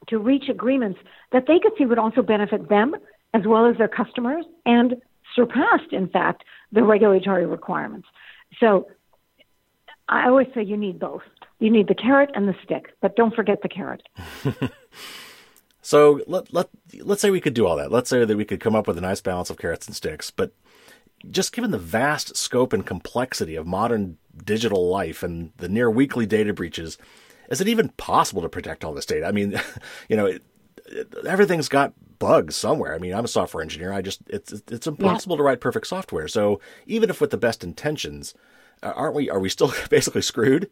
to 0.10 0.18
reach 0.18 0.50
agreements 0.50 1.00
that 1.32 1.46
they 1.48 1.60
could 1.60 1.72
see 1.78 1.86
would 1.86 1.98
also 1.98 2.22
benefit 2.22 2.68
them 2.68 2.94
as 3.34 3.44
well 3.46 3.66
as 3.66 3.78
their 3.78 3.88
customers 3.88 4.44
and 4.66 4.96
surpassed, 5.34 5.94
in 5.94 6.10
fact, 6.10 6.44
the 6.74 6.84
regulatory 6.84 7.46
requirements. 7.46 8.08
So 8.60 8.88
I 10.12 10.28
always 10.28 10.48
say 10.54 10.62
you 10.62 10.78
need 10.78 11.00
both. 11.00 11.24
You 11.60 11.72
need 11.72 11.88
the 11.88 11.96
carrot 11.96 12.30
and 12.36 12.48
the 12.48 12.56
stick, 12.64 12.94
but 13.02 13.16
don't 13.16 13.34
forget 13.34 13.62
the 13.62 13.70
carrot. 13.70 14.04
so 15.82 16.20
let 16.28 16.54
let 16.54 16.68
let's 17.00 17.22
say 17.22 17.32
we 17.32 17.42
could 17.42 17.54
do 17.54 17.66
all 17.66 17.78
that. 17.78 17.92
Let's 17.92 18.10
say 18.10 18.26
that 18.26 18.38
we 18.38 18.46
could 18.46 18.60
come 18.60 18.76
up 18.76 18.88
with 18.88 18.98
a 18.98 19.02
nice 19.02 19.22
balance 19.22 19.50
of 19.50 19.58
carrots 19.58 19.88
and 19.88 19.96
sticks, 19.96 20.30
but 20.30 20.52
just 21.30 21.54
given 21.54 21.72
the 21.72 21.78
vast 21.78 22.36
scope 22.36 22.74
and 22.74 22.86
complexity 22.86 23.56
of 23.56 23.66
modern 23.66 24.18
digital 24.44 24.90
life 24.90 25.24
and 25.24 25.52
the 25.58 25.70
near 25.70 25.90
weekly 25.90 26.26
data 26.26 26.54
breaches, 26.54 26.98
is 27.50 27.62
it 27.62 27.68
even 27.68 27.90
possible 27.90 28.42
to 28.42 28.50
protect 28.50 28.84
all 28.84 28.94
this 28.94 29.06
data? 29.06 29.26
I 29.26 29.32
mean, 29.32 29.60
you 30.10 30.18
know, 30.18 30.26
it, 30.26 30.44
it, 30.88 31.14
everything's 31.26 31.70
got 31.70 31.94
bugs 32.20 32.56
somewhere. 32.56 32.94
I 32.94 32.98
mean, 32.98 33.14
I'm 33.14 33.26
a 33.26 33.30
software 33.30 33.64
engineer. 33.64 33.94
I 33.94 34.02
just 34.02 34.22
it's 34.28 34.52
it's 34.52 34.88
impossible 34.88 35.36
yeah. 35.36 35.38
to 35.38 35.44
write 35.44 35.62
perfect 35.62 35.88
software. 35.88 36.28
So 36.28 36.60
even 36.86 37.10
if 37.10 37.22
with 37.22 37.30
the 37.30 37.38
best 37.38 37.64
intentions, 37.64 38.34
aren't 38.84 39.16
we? 39.16 39.30
Are 39.30 39.40
we 39.40 39.50
still 39.50 39.74
basically 39.90 40.22
screwed? 40.22 40.70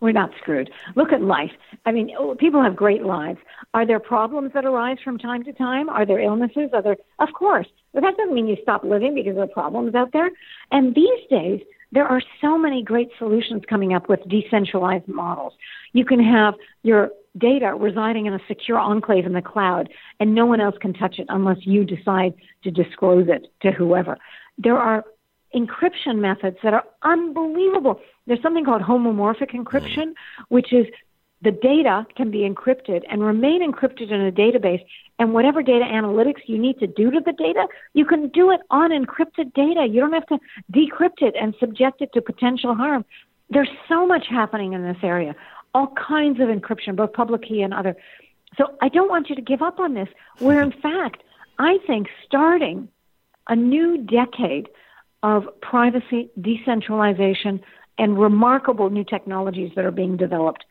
We're 0.00 0.12
not 0.12 0.30
screwed. 0.40 0.70
Look 0.94 1.12
at 1.12 1.22
life. 1.22 1.52
I 1.86 1.92
mean, 1.92 2.10
oh, 2.18 2.34
people 2.34 2.62
have 2.62 2.76
great 2.76 3.02
lives. 3.02 3.38
Are 3.72 3.86
there 3.86 3.98
problems 3.98 4.52
that 4.52 4.66
arise 4.66 4.98
from 5.02 5.16
time 5.16 5.42
to 5.44 5.52
time? 5.52 5.88
Are 5.88 6.04
there 6.04 6.20
illnesses? 6.20 6.70
Are 6.74 6.82
there? 6.82 6.96
Of 7.18 7.30
course. 7.32 7.66
But 7.94 8.02
that 8.02 8.16
doesn't 8.16 8.34
mean 8.34 8.46
you 8.46 8.56
stop 8.60 8.84
living 8.84 9.14
because 9.14 9.34
there 9.34 9.44
are 9.44 9.48
problems 9.48 9.94
out 9.94 10.12
there. 10.12 10.30
And 10.70 10.94
these 10.94 11.20
days, 11.30 11.62
there 11.92 12.06
are 12.06 12.20
so 12.40 12.58
many 12.58 12.82
great 12.82 13.10
solutions 13.18 13.62
coming 13.68 13.94
up 13.94 14.08
with 14.08 14.20
decentralized 14.28 15.08
models. 15.08 15.54
You 15.92 16.04
can 16.04 16.22
have 16.22 16.54
your 16.82 17.10
data 17.38 17.74
residing 17.74 18.26
in 18.26 18.34
a 18.34 18.40
secure 18.48 18.78
enclave 18.78 19.24
in 19.24 19.32
the 19.32 19.42
cloud, 19.42 19.88
and 20.20 20.34
no 20.34 20.46
one 20.46 20.60
else 20.60 20.76
can 20.80 20.92
touch 20.92 21.18
it 21.18 21.26
unless 21.28 21.58
you 21.60 21.84
decide 21.84 22.34
to 22.64 22.70
disclose 22.70 23.28
it 23.28 23.46
to 23.62 23.70
whoever. 23.70 24.18
There 24.58 24.76
are 24.76 25.04
encryption 25.56 26.18
methods 26.18 26.58
that 26.62 26.74
are 26.74 26.84
unbelievable. 27.02 28.00
There's 28.26 28.42
something 28.42 28.64
called 28.64 28.82
homomorphic 28.82 29.52
encryption, 29.52 30.08
mm-hmm. 30.08 30.44
which 30.48 30.72
is 30.72 30.86
the 31.42 31.50
data 31.50 32.06
can 32.16 32.30
be 32.30 32.48
encrypted 32.48 33.02
and 33.10 33.22
remain 33.22 33.60
encrypted 33.62 34.10
in 34.10 34.20
a 34.20 34.32
database. 34.32 34.84
And 35.18 35.32
whatever 35.32 35.62
data 35.62 35.84
analytics 35.84 36.42
you 36.46 36.58
need 36.58 36.78
to 36.80 36.86
do 36.86 37.10
to 37.10 37.20
the 37.24 37.32
data, 37.32 37.66
you 37.94 38.04
can 38.04 38.28
do 38.28 38.50
it 38.50 38.60
on 38.70 38.90
encrypted 38.90 39.52
data. 39.54 39.86
You 39.86 40.00
don't 40.00 40.12
have 40.12 40.26
to 40.26 40.38
decrypt 40.72 41.22
it 41.22 41.34
and 41.40 41.54
subject 41.58 42.02
it 42.02 42.12
to 42.14 42.20
potential 42.20 42.74
harm. 42.74 43.04
There's 43.48 43.70
so 43.88 44.06
much 44.06 44.26
happening 44.28 44.72
in 44.72 44.82
this 44.82 44.96
area, 45.02 45.34
all 45.74 45.94
kinds 45.96 46.40
of 46.40 46.48
encryption, 46.48 46.96
both 46.96 47.12
public 47.12 47.42
key 47.42 47.62
and 47.62 47.72
other. 47.72 47.96
So 48.58 48.74
I 48.80 48.88
don't 48.88 49.08
want 49.08 49.28
you 49.28 49.36
to 49.36 49.42
give 49.42 49.62
up 49.62 49.78
on 49.78 49.94
this, 49.94 50.08
where 50.38 50.62
in 50.62 50.72
fact, 50.82 51.22
I 51.58 51.78
think 51.86 52.08
starting 52.26 52.88
a 53.48 53.56
new 53.56 53.98
decade 53.98 54.68
of 55.26 55.42
privacy, 55.60 56.30
decentralization, 56.40 57.60
and 57.98 58.16
remarkable 58.16 58.90
new 58.90 59.02
technologies 59.02 59.72
that 59.74 59.84
are 59.84 59.90
being 59.90 60.16
developed. 60.16 60.64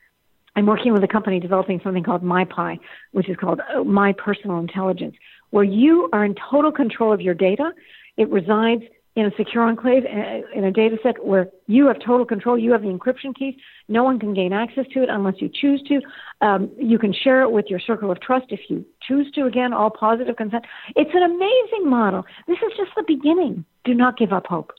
I'm 0.56 0.66
working 0.66 0.94
with 0.94 1.04
a 1.04 1.10
company 1.10 1.42
developing 1.42 1.82
something 1.84 2.04
called 2.04 2.24
MyPi, 2.24 2.80
which 3.12 3.28
is 3.28 3.36
called 3.36 3.60
uh, 3.60 3.84
My 3.84 4.14
Personal 4.14 4.60
Intelligence, 4.60 5.16
where 5.50 5.66
you 5.66 6.10
are 6.14 6.24
in 6.24 6.36
total 6.50 6.72
control 6.72 7.12
of 7.12 7.20
your 7.20 7.34
data. 7.34 7.72
It 8.16 8.30
resides 8.30 8.84
in 9.16 9.26
a 9.26 9.32
secure 9.38 9.64
enclave 9.64 10.04
uh, 10.06 10.42
in 10.54 10.66
a 10.66 10.72
data 10.72 10.98
set 11.02 11.24
where 11.26 11.50
you 11.68 11.88
have 11.88 11.98
total 12.00 12.26
control. 12.26 12.58
You 12.58 12.72
have 12.74 12.82
the 12.82 12.90
encryption 12.90 13.36
keys. 13.36 13.56
No 13.88 14.04
one 14.04 14.20
can 14.20 14.34
gain 14.34 14.52
access 14.52 14.86
to 14.94 15.04
it 15.04 15.10
unless 15.10 15.36
you 15.40 15.50
choose 15.50 15.82
to. 15.88 16.02
Um, 16.46 16.70
you 16.78 17.00
can 17.00 17.14
share 17.14 17.42
it 17.42 17.52
with 17.52 17.66
your 17.70 17.80
circle 17.80 18.12
of 18.12 18.20
trust 18.20 18.48
if 18.50 18.60
you 18.70 18.86
choose 19.02 19.32
to. 19.32 19.46
Again, 19.46 19.74
all 19.74 19.90
positive 19.90 20.36
consent. 20.36 20.66
It's 20.96 21.12
an 21.14 21.24
amazing 21.24 21.90
model. 21.90 22.26
This 22.48 22.58
is 22.58 22.78
just 22.78 22.92
the 22.96 23.04
beginning. 23.08 23.66
Do 23.86 23.94
not 23.94 24.18
give 24.18 24.34
up 24.34 24.48
hope. 24.48 24.72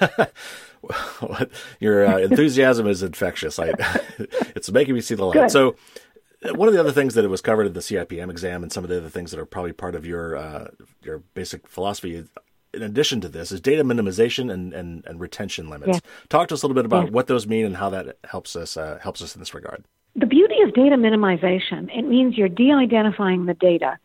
your 1.80 2.06
uh, 2.06 2.18
enthusiasm 2.18 2.86
is 2.86 3.02
infectious. 3.02 3.58
I, 3.58 3.72
it's 4.18 4.70
making 4.70 4.94
me 4.94 5.00
see 5.00 5.14
the 5.14 5.24
light. 5.24 5.34
Good. 5.34 5.50
So, 5.50 5.76
one 6.54 6.68
of 6.68 6.74
the 6.74 6.80
other 6.80 6.92
things 6.92 7.14
that 7.14 7.24
it 7.24 7.28
was 7.28 7.40
covered 7.40 7.66
in 7.66 7.72
the 7.72 7.80
CIPM 7.80 8.30
exam, 8.30 8.62
and 8.62 8.70
some 8.70 8.84
of 8.84 8.90
the 8.90 8.98
other 8.98 9.08
things 9.08 9.30
that 9.30 9.40
are 9.40 9.46
probably 9.46 9.72
part 9.72 9.94
of 9.94 10.04
your 10.04 10.36
uh, 10.36 10.68
your 11.02 11.18
basic 11.34 11.66
philosophy 11.66 12.24
in 12.74 12.82
addition 12.82 13.20
to 13.22 13.28
this 13.28 13.52
is 13.52 13.60
data 13.60 13.84
minimization 13.84 14.52
and, 14.52 14.72
and, 14.72 15.04
and 15.06 15.20
retention 15.20 15.68
limits. 15.70 16.00
Yeah. 16.04 16.10
Talk 16.28 16.48
to 16.48 16.54
us 16.54 16.62
a 16.62 16.66
little 16.66 16.74
bit 16.74 16.86
about 16.86 17.06
yeah. 17.06 17.10
what 17.10 17.26
those 17.26 17.46
mean 17.46 17.66
and 17.66 17.76
how 17.76 17.90
that 17.90 18.18
helps 18.24 18.56
us 18.56 18.76
uh, 18.76 18.98
helps 19.02 19.22
us 19.22 19.34
in 19.34 19.40
this 19.40 19.54
regard. 19.54 19.84
The 20.16 20.26
beauty 20.26 20.56
of 20.62 20.74
data 20.74 20.96
minimization 20.96 21.90
it 21.96 22.02
means 22.02 22.36
you're 22.36 22.48
de-identifying 22.48 23.46
the 23.46 23.54
data, 23.54 23.98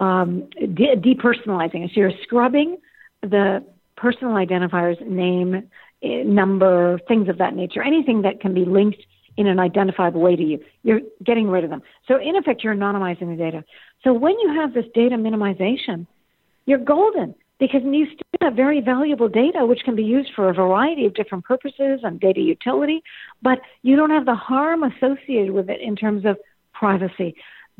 um, 0.00 0.48
de- 0.50 0.96
depersonalizing 0.96 1.84
it. 1.84 1.90
So 1.94 2.00
you're 2.00 2.12
scrubbing 2.22 2.78
the 3.22 3.64
personal 3.96 4.34
identifiers, 4.34 5.00
name, 5.04 5.68
eh, 6.02 6.22
number, 6.24 6.98
things 7.08 7.28
of 7.28 7.38
that 7.38 7.54
nature, 7.54 7.82
anything 7.82 8.22
that 8.22 8.40
can 8.40 8.54
be 8.54 8.64
linked 8.64 9.02
in 9.36 9.46
an 9.46 9.58
identifiable 9.58 10.20
way 10.20 10.36
to 10.36 10.42
you. 10.42 10.64
You're 10.82 11.00
getting 11.22 11.48
rid 11.48 11.64
of 11.64 11.70
them. 11.70 11.82
So 12.08 12.18
in 12.20 12.36
effect, 12.36 12.64
you're 12.64 12.74
anonymizing 12.74 13.28
the 13.28 13.36
data. 13.36 13.64
So 14.02 14.12
when 14.12 14.38
you 14.38 14.54
have 14.54 14.72
this 14.72 14.86
data 14.94 15.16
minimization, 15.16 16.06
you're 16.64 16.78
golden 16.78 17.34
because 17.58 17.80
you 17.84 18.06
still 18.06 18.24
have 18.42 18.54
very 18.54 18.80
valuable 18.80 19.28
data 19.28 19.64
which 19.64 19.80
can 19.84 19.96
be 19.96 20.02
used 20.02 20.30
for 20.34 20.48
a 20.48 20.54
variety 20.54 21.06
of 21.06 21.14
different 21.14 21.44
purposes 21.44 22.00
and 22.02 22.20
data 22.20 22.40
utility, 22.40 23.02
but 23.42 23.60
you 23.82 23.96
don't 23.96 24.10
have 24.10 24.26
the 24.26 24.34
harm 24.34 24.82
associated 24.82 25.52
with 25.52 25.70
it 25.70 25.80
in 25.80 25.96
terms 25.96 26.24
of 26.24 26.36
privacy. 26.72 27.34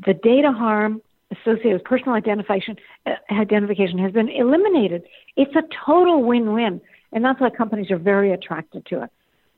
The 0.04 0.14
data 0.14 0.52
harm 0.52 1.02
associated 1.30 1.74
with 1.74 1.84
personal 1.84 2.14
identification 2.14 2.76
uh, 3.06 3.14
identification 3.30 3.98
has 3.98 4.12
been 4.12 4.28
eliminated. 4.28 5.02
It's 5.36 5.54
a 5.56 5.62
total 5.84 6.22
win-win, 6.22 6.80
and 7.12 7.24
that's 7.24 7.40
why 7.40 7.50
companies 7.50 7.90
are 7.90 7.98
very 7.98 8.32
attracted 8.32 8.86
to 8.86 9.04
it. 9.04 9.10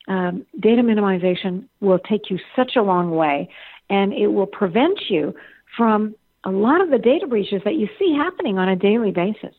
Um, 0.08 0.46
data 0.58 0.82
minimization 0.82 1.66
will 1.80 1.98
take 1.98 2.30
you 2.30 2.38
such 2.56 2.76
a 2.76 2.82
long 2.82 3.10
way, 3.10 3.50
and 3.90 4.12
it 4.12 4.28
will 4.28 4.46
prevent 4.46 4.98
you 5.10 5.34
from 5.76 6.14
a 6.44 6.50
lot 6.50 6.80
of 6.80 6.90
the 6.90 6.98
data 6.98 7.26
breaches 7.26 7.60
that 7.64 7.74
you 7.74 7.88
see 7.98 8.14
happening 8.16 8.58
on 8.58 8.68
a 8.68 8.76
daily 8.76 9.10
basis. 9.10 9.54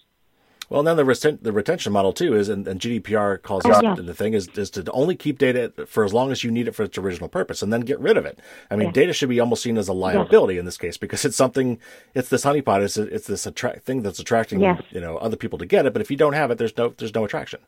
Well, 0.69 0.83
then 0.83 0.97
the, 0.97 1.03
reten- 1.03 1.41
the 1.41 1.51
retention 1.51 1.91
model 1.91 2.13
too 2.13 2.35
is, 2.35 2.47
and, 2.47 2.67
and 2.67 2.79
GDPR 2.79 3.41
calls 3.41 3.63
oh, 3.65 3.73
out 3.73 4.05
the 4.05 4.13
thing 4.13 4.33
is, 4.33 4.47
is 4.49 4.69
to 4.71 4.89
only 4.91 5.15
keep 5.15 5.39
data 5.39 5.73
for 5.87 6.05
as 6.05 6.13
long 6.13 6.31
as 6.31 6.43
you 6.43 6.51
need 6.51 6.67
it 6.67 6.75
for 6.75 6.83
its 6.83 6.97
original 6.97 7.27
purpose, 7.27 7.63
and 7.63 7.73
then 7.73 7.81
get 7.81 7.99
rid 7.99 8.17
of 8.17 8.25
it. 8.25 8.39
I 8.69 8.75
mean, 8.75 8.91
data 8.91 9.11
should 9.13 9.29
be 9.29 9.39
almost 9.39 9.63
seen 9.63 9.77
as 9.77 9.87
a 9.87 9.93
liability 9.93 10.55
yes. 10.55 10.59
in 10.59 10.65
this 10.65 10.77
case 10.77 10.97
because 10.97 11.25
it's 11.25 11.35
something. 11.35 11.79
It's 12.13 12.29
this 12.29 12.45
honeypot. 12.45 12.83
It's 12.83 12.97
it's 12.97 13.27
this 13.27 13.47
attract 13.47 13.83
thing 13.83 14.03
that's 14.03 14.19
attracting 14.19 14.61
yes. 14.61 14.81
you 14.91 15.01
know 15.01 15.17
other 15.17 15.37
people 15.37 15.57
to 15.57 15.65
get 15.65 15.85
it. 15.87 15.93
But 15.93 16.01
if 16.01 16.11
you 16.11 16.17
don't 16.17 16.33
have 16.33 16.51
it, 16.51 16.59
there's 16.59 16.77
no 16.77 16.93
there's 16.97 17.15
no 17.15 17.25
attraction. 17.25 17.59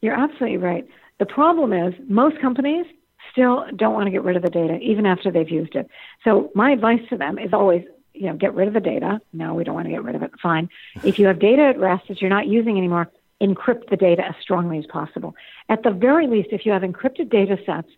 You're 0.00 0.18
absolutely 0.18 0.58
right. 0.58 0.86
The 1.18 1.26
problem 1.26 1.72
is 1.72 1.94
most 2.08 2.40
companies 2.40 2.86
still 3.32 3.64
don't 3.76 3.94
want 3.94 4.06
to 4.06 4.10
get 4.10 4.22
rid 4.22 4.36
of 4.36 4.42
the 4.42 4.50
data 4.50 4.78
even 4.80 5.04
after 5.06 5.30
they've 5.30 5.50
used 5.50 5.74
it. 5.74 5.88
So 6.24 6.50
my 6.54 6.70
advice 6.70 7.00
to 7.10 7.16
them 7.16 7.38
is 7.38 7.52
always 7.52 7.82
you 8.18 8.26
know, 8.26 8.34
get 8.34 8.54
rid 8.54 8.68
of 8.68 8.74
the 8.74 8.80
data. 8.80 9.20
No, 9.32 9.54
we 9.54 9.64
don't 9.64 9.74
want 9.74 9.86
to 9.86 9.90
get 9.90 10.02
rid 10.02 10.14
of 10.14 10.22
it. 10.22 10.32
Fine. 10.42 10.68
If 11.04 11.18
you 11.18 11.26
have 11.26 11.38
data 11.38 11.62
at 11.62 11.78
rest 11.78 12.08
that 12.08 12.20
you're 12.20 12.30
not 12.30 12.46
using 12.46 12.76
anymore, 12.76 13.10
encrypt 13.40 13.88
the 13.90 13.96
data 13.96 14.26
as 14.26 14.34
strongly 14.40 14.78
as 14.78 14.86
possible. 14.86 15.34
At 15.68 15.82
the 15.82 15.90
very 15.90 16.26
least, 16.26 16.48
if 16.52 16.66
you 16.66 16.72
have 16.72 16.82
encrypted 16.82 17.30
data 17.30 17.56
sets, 17.64 17.88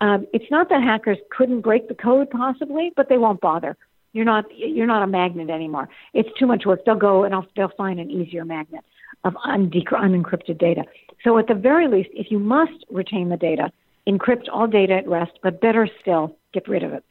um, 0.00 0.26
it's 0.32 0.50
not 0.50 0.68
that 0.68 0.82
hackers 0.82 1.18
couldn't 1.30 1.60
break 1.60 1.88
the 1.88 1.94
code 1.94 2.28
possibly, 2.30 2.92
but 2.96 3.08
they 3.08 3.18
won't 3.18 3.40
bother. 3.40 3.76
You're 4.12 4.26
not 4.26 4.44
you're 4.54 4.86
not 4.86 5.02
a 5.02 5.06
magnet 5.06 5.48
anymore. 5.48 5.88
It's 6.12 6.28
too 6.38 6.46
much 6.46 6.66
work. 6.66 6.84
They'll 6.84 6.96
go 6.96 7.24
and 7.24 7.34
they'll 7.56 7.72
find 7.76 7.98
an 7.98 8.10
easier 8.10 8.44
magnet 8.44 8.84
of 9.24 9.34
unencrypted 9.34 10.58
data. 10.58 10.84
So 11.24 11.38
at 11.38 11.46
the 11.46 11.54
very 11.54 11.88
least, 11.88 12.10
if 12.12 12.30
you 12.30 12.38
must 12.38 12.84
retain 12.90 13.28
the 13.28 13.36
data, 13.36 13.72
encrypt 14.06 14.48
all 14.52 14.66
data 14.66 14.94
at 14.94 15.08
rest, 15.08 15.32
but 15.42 15.60
better 15.60 15.88
still, 16.00 16.36
get 16.52 16.68
rid 16.68 16.82
of 16.82 16.92
it. 16.92 17.04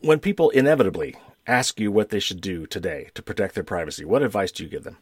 When 0.00 0.18
people 0.18 0.50
inevitably 0.50 1.14
ask 1.46 1.80
you 1.80 1.90
what 1.90 2.10
they 2.10 2.20
should 2.20 2.40
do 2.40 2.66
today 2.66 3.10
to 3.14 3.22
protect 3.22 3.54
their 3.54 3.64
privacy, 3.64 4.04
what 4.04 4.22
advice 4.22 4.52
do 4.52 4.62
you 4.62 4.68
give 4.68 4.84
them? 4.84 4.98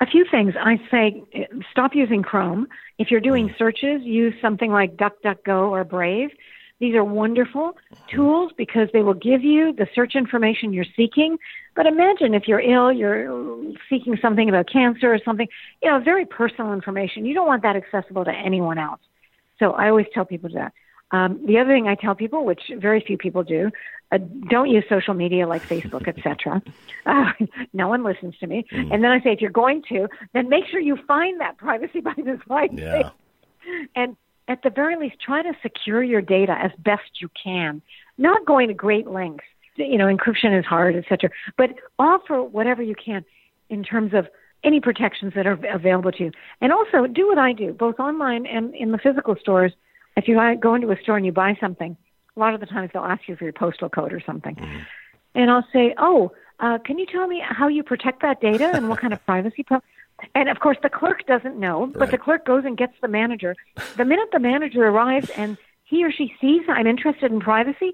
A 0.00 0.06
few 0.06 0.26
things. 0.30 0.54
I 0.60 0.78
say 0.90 1.24
stop 1.70 1.94
using 1.94 2.22
Chrome. 2.22 2.66
If 2.98 3.10
you're 3.10 3.20
doing 3.20 3.48
mm. 3.48 3.58
searches, 3.58 4.02
use 4.02 4.34
something 4.42 4.70
like 4.70 4.96
DuckDuckGo 4.96 5.70
or 5.70 5.84
Brave. 5.84 6.30
These 6.78 6.94
are 6.94 7.04
wonderful 7.04 7.72
mm-hmm. 7.72 8.16
tools 8.16 8.52
because 8.58 8.88
they 8.92 9.02
will 9.02 9.14
give 9.14 9.42
you 9.42 9.72
the 9.72 9.86
search 9.94 10.14
information 10.14 10.74
you're 10.74 10.84
seeking. 10.94 11.38
But 11.74 11.86
imagine 11.86 12.34
if 12.34 12.46
you're 12.46 12.60
ill, 12.60 12.92
you're 12.92 13.72
seeking 13.88 14.18
something 14.20 14.50
about 14.50 14.68
cancer 14.70 15.12
or 15.12 15.18
something, 15.24 15.48
you 15.82 15.90
know, 15.90 16.00
very 16.00 16.26
personal 16.26 16.74
information. 16.74 17.24
You 17.24 17.32
don't 17.32 17.46
want 17.46 17.62
that 17.62 17.76
accessible 17.76 18.26
to 18.26 18.32
anyone 18.32 18.78
else. 18.78 19.00
So 19.58 19.72
I 19.72 19.88
always 19.88 20.06
tell 20.12 20.26
people 20.26 20.50
that. 20.52 20.74
Um, 21.12 21.40
the 21.46 21.58
other 21.58 21.70
thing 21.70 21.86
I 21.88 21.94
tell 21.94 22.14
people, 22.14 22.44
which 22.44 22.62
very 22.76 23.00
few 23.00 23.16
people 23.16 23.44
do, 23.44 23.70
uh, 24.12 24.18
don't 24.50 24.70
use 24.70 24.84
social 24.88 25.14
media 25.14 25.46
like 25.46 25.62
Facebook, 25.62 26.08
etc. 26.08 26.62
Uh, 27.04 27.32
no 27.72 27.88
one 27.88 28.04
listens 28.04 28.36
to 28.38 28.46
me. 28.46 28.64
Mm. 28.72 28.94
And 28.94 29.04
then 29.04 29.10
I 29.12 29.20
say, 29.20 29.32
if 29.32 29.40
you're 29.40 29.50
going 29.50 29.82
to, 29.88 30.08
then 30.32 30.48
make 30.48 30.66
sure 30.66 30.80
you 30.80 30.98
find 31.06 31.40
that 31.40 31.58
privacy 31.58 32.00
by 32.08 32.14
design. 32.14 32.76
Yeah. 32.76 33.10
And 33.94 34.16
at 34.48 34.62
the 34.62 34.70
very 34.70 34.96
least, 34.96 35.16
try 35.20 35.42
to 35.42 35.52
secure 35.62 36.02
your 36.02 36.22
data 36.22 36.56
as 36.60 36.70
best 36.78 37.20
you 37.20 37.28
can. 37.42 37.82
Not 38.18 38.46
going 38.46 38.68
to 38.68 38.74
great 38.74 39.06
lengths. 39.06 39.44
You 39.76 39.98
know, 39.98 40.06
encryption 40.06 40.58
is 40.58 40.64
hard, 40.64 40.96
etc. 40.96 41.30
But 41.58 41.70
offer 41.98 42.42
whatever 42.42 42.82
you 42.82 42.94
can 42.94 43.24
in 43.68 43.82
terms 43.82 44.14
of 44.14 44.28
any 44.64 44.80
protections 44.80 45.34
that 45.34 45.46
are 45.46 45.58
available 45.70 46.12
to 46.12 46.24
you. 46.24 46.32
And 46.60 46.72
also 46.72 47.06
do 47.06 47.28
what 47.28 47.38
I 47.38 47.52
do, 47.52 47.72
both 47.72 48.00
online 48.00 48.46
and 48.46 48.74
in 48.74 48.92
the 48.92 48.98
physical 48.98 49.36
stores 49.38 49.72
if 50.16 50.28
you 50.28 50.40
go 50.60 50.74
into 50.74 50.90
a 50.90 51.00
store 51.02 51.16
and 51.16 51.26
you 51.26 51.32
buy 51.32 51.56
something, 51.60 51.96
a 52.36 52.40
lot 52.40 52.54
of 52.54 52.60
the 52.60 52.66
times 52.66 52.90
they'll 52.92 53.02
ask 53.02 53.28
you 53.28 53.36
for 53.36 53.44
your 53.44 53.52
postal 53.52 53.88
code 53.88 54.12
or 54.12 54.20
something. 54.20 54.54
Mm-hmm. 54.54 54.78
And 55.34 55.50
I'll 55.50 55.66
say, 55.72 55.94
oh, 55.98 56.32
uh, 56.60 56.78
can 56.78 56.98
you 56.98 57.06
tell 57.06 57.26
me 57.26 57.42
how 57.46 57.68
you 57.68 57.82
protect 57.82 58.22
that 58.22 58.40
data 58.40 58.70
and 58.74 58.88
what 58.88 59.00
kind 59.00 59.12
of 59.12 59.24
privacy? 59.26 59.62
Po-? 59.62 59.82
And 60.34 60.48
of 60.48 60.60
course, 60.60 60.78
the 60.82 60.88
clerk 60.88 61.26
doesn't 61.26 61.58
know, 61.58 61.92
but 61.94 62.10
the 62.10 62.18
clerk 62.18 62.46
goes 62.46 62.64
and 62.64 62.76
gets 62.76 62.94
the 63.02 63.08
manager. 63.08 63.54
The 63.96 64.04
minute 64.04 64.28
the 64.32 64.38
manager 64.38 64.86
arrives 64.86 65.30
and 65.30 65.58
he 65.84 66.04
or 66.04 66.10
she 66.10 66.32
sees 66.40 66.62
I'm 66.68 66.86
interested 66.86 67.30
in 67.30 67.40
privacy, 67.40 67.92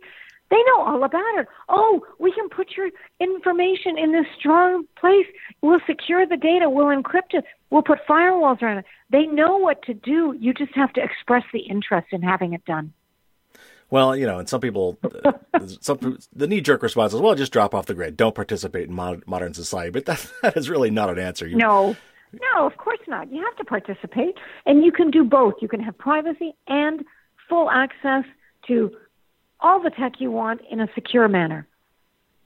they 0.52 0.62
know 0.66 0.82
all 0.82 1.02
about 1.02 1.38
it. 1.38 1.46
Oh, 1.70 2.02
we 2.18 2.30
can 2.30 2.50
put 2.50 2.72
your 2.76 2.90
information 3.20 3.96
in 3.96 4.12
this 4.12 4.26
strong 4.38 4.84
place. 4.98 5.24
We'll 5.62 5.80
secure 5.86 6.26
the 6.26 6.36
data. 6.36 6.68
We'll 6.68 6.94
encrypt 6.94 7.32
it. 7.32 7.44
We'll 7.70 7.82
put 7.82 8.00
firewalls 8.06 8.60
around 8.60 8.78
it. 8.78 8.84
They 9.08 9.24
know 9.24 9.56
what 9.56 9.82
to 9.84 9.94
do. 9.94 10.36
You 10.38 10.52
just 10.52 10.74
have 10.74 10.92
to 10.92 11.02
express 11.02 11.44
the 11.54 11.60
interest 11.60 12.08
in 12.12 12.20
having 12.20 12.52
it 12.52 12.66
done. 12.66 12.92
Well, 13.88 14.14
you 14.14 14.26
know, 14.26 14.40
and 14.40 14.48
some 14.48 14.60
people, 14.60 14.98
uh, 15.24 15.32
some 15.80 16.18
the 16.34 16.46
knee 16.46 16.60
jerk 16.60 16.82
response 16.82 17.14
is, 17.14 17.20
"Well, 17.20 17.34
just 17.34 17.52
drop 17.52 17.74
off 17.74 17.86
the 17.86 17.94
grid. 17.94 18.18
Don't 18.18 18.34
participate 18.34 18.88
in 18.88 18.94
modern 18.94 19.54
society." 19.54 19.90
But 19.90 20.04
that 20.06 20.30
that 20.42 20.56
is 20.58 20.68
really 20.68 20.90
not 20.90 21.08
an 21.08 21.18
answer. 21.18 21.46
You, 21.46 21.56
no, 21.56 21.96
no, 22.34 22.66
of 22.66 22.76
course 22.76 23.00
not. 23.08 23.32
You 23.32 23.42
have 23.42 23.56
to 23.56 23.64
participate, 23.64 24.36
and 24.66 24.84
you 24.84 24.92
can 24.92 25.10
do 25.10 25.24
both. 25.24 25.54
You 25.62 25.68
can 25.68 25.80
have 25.80 25.96
privacy 25.96 26.54
and 26.68 27.04
full 27.48 27.70
access 27.70 28.24
to 28.66 28.90
all 29.62 29.80
the 29.80 29.90
tech 29.90 30.14
you 30.18 30.30
want 30.30 30.60
in 30.70 30.80
a 30.80 30.88
secure 30.94 31.28
manner. 31.28 31.66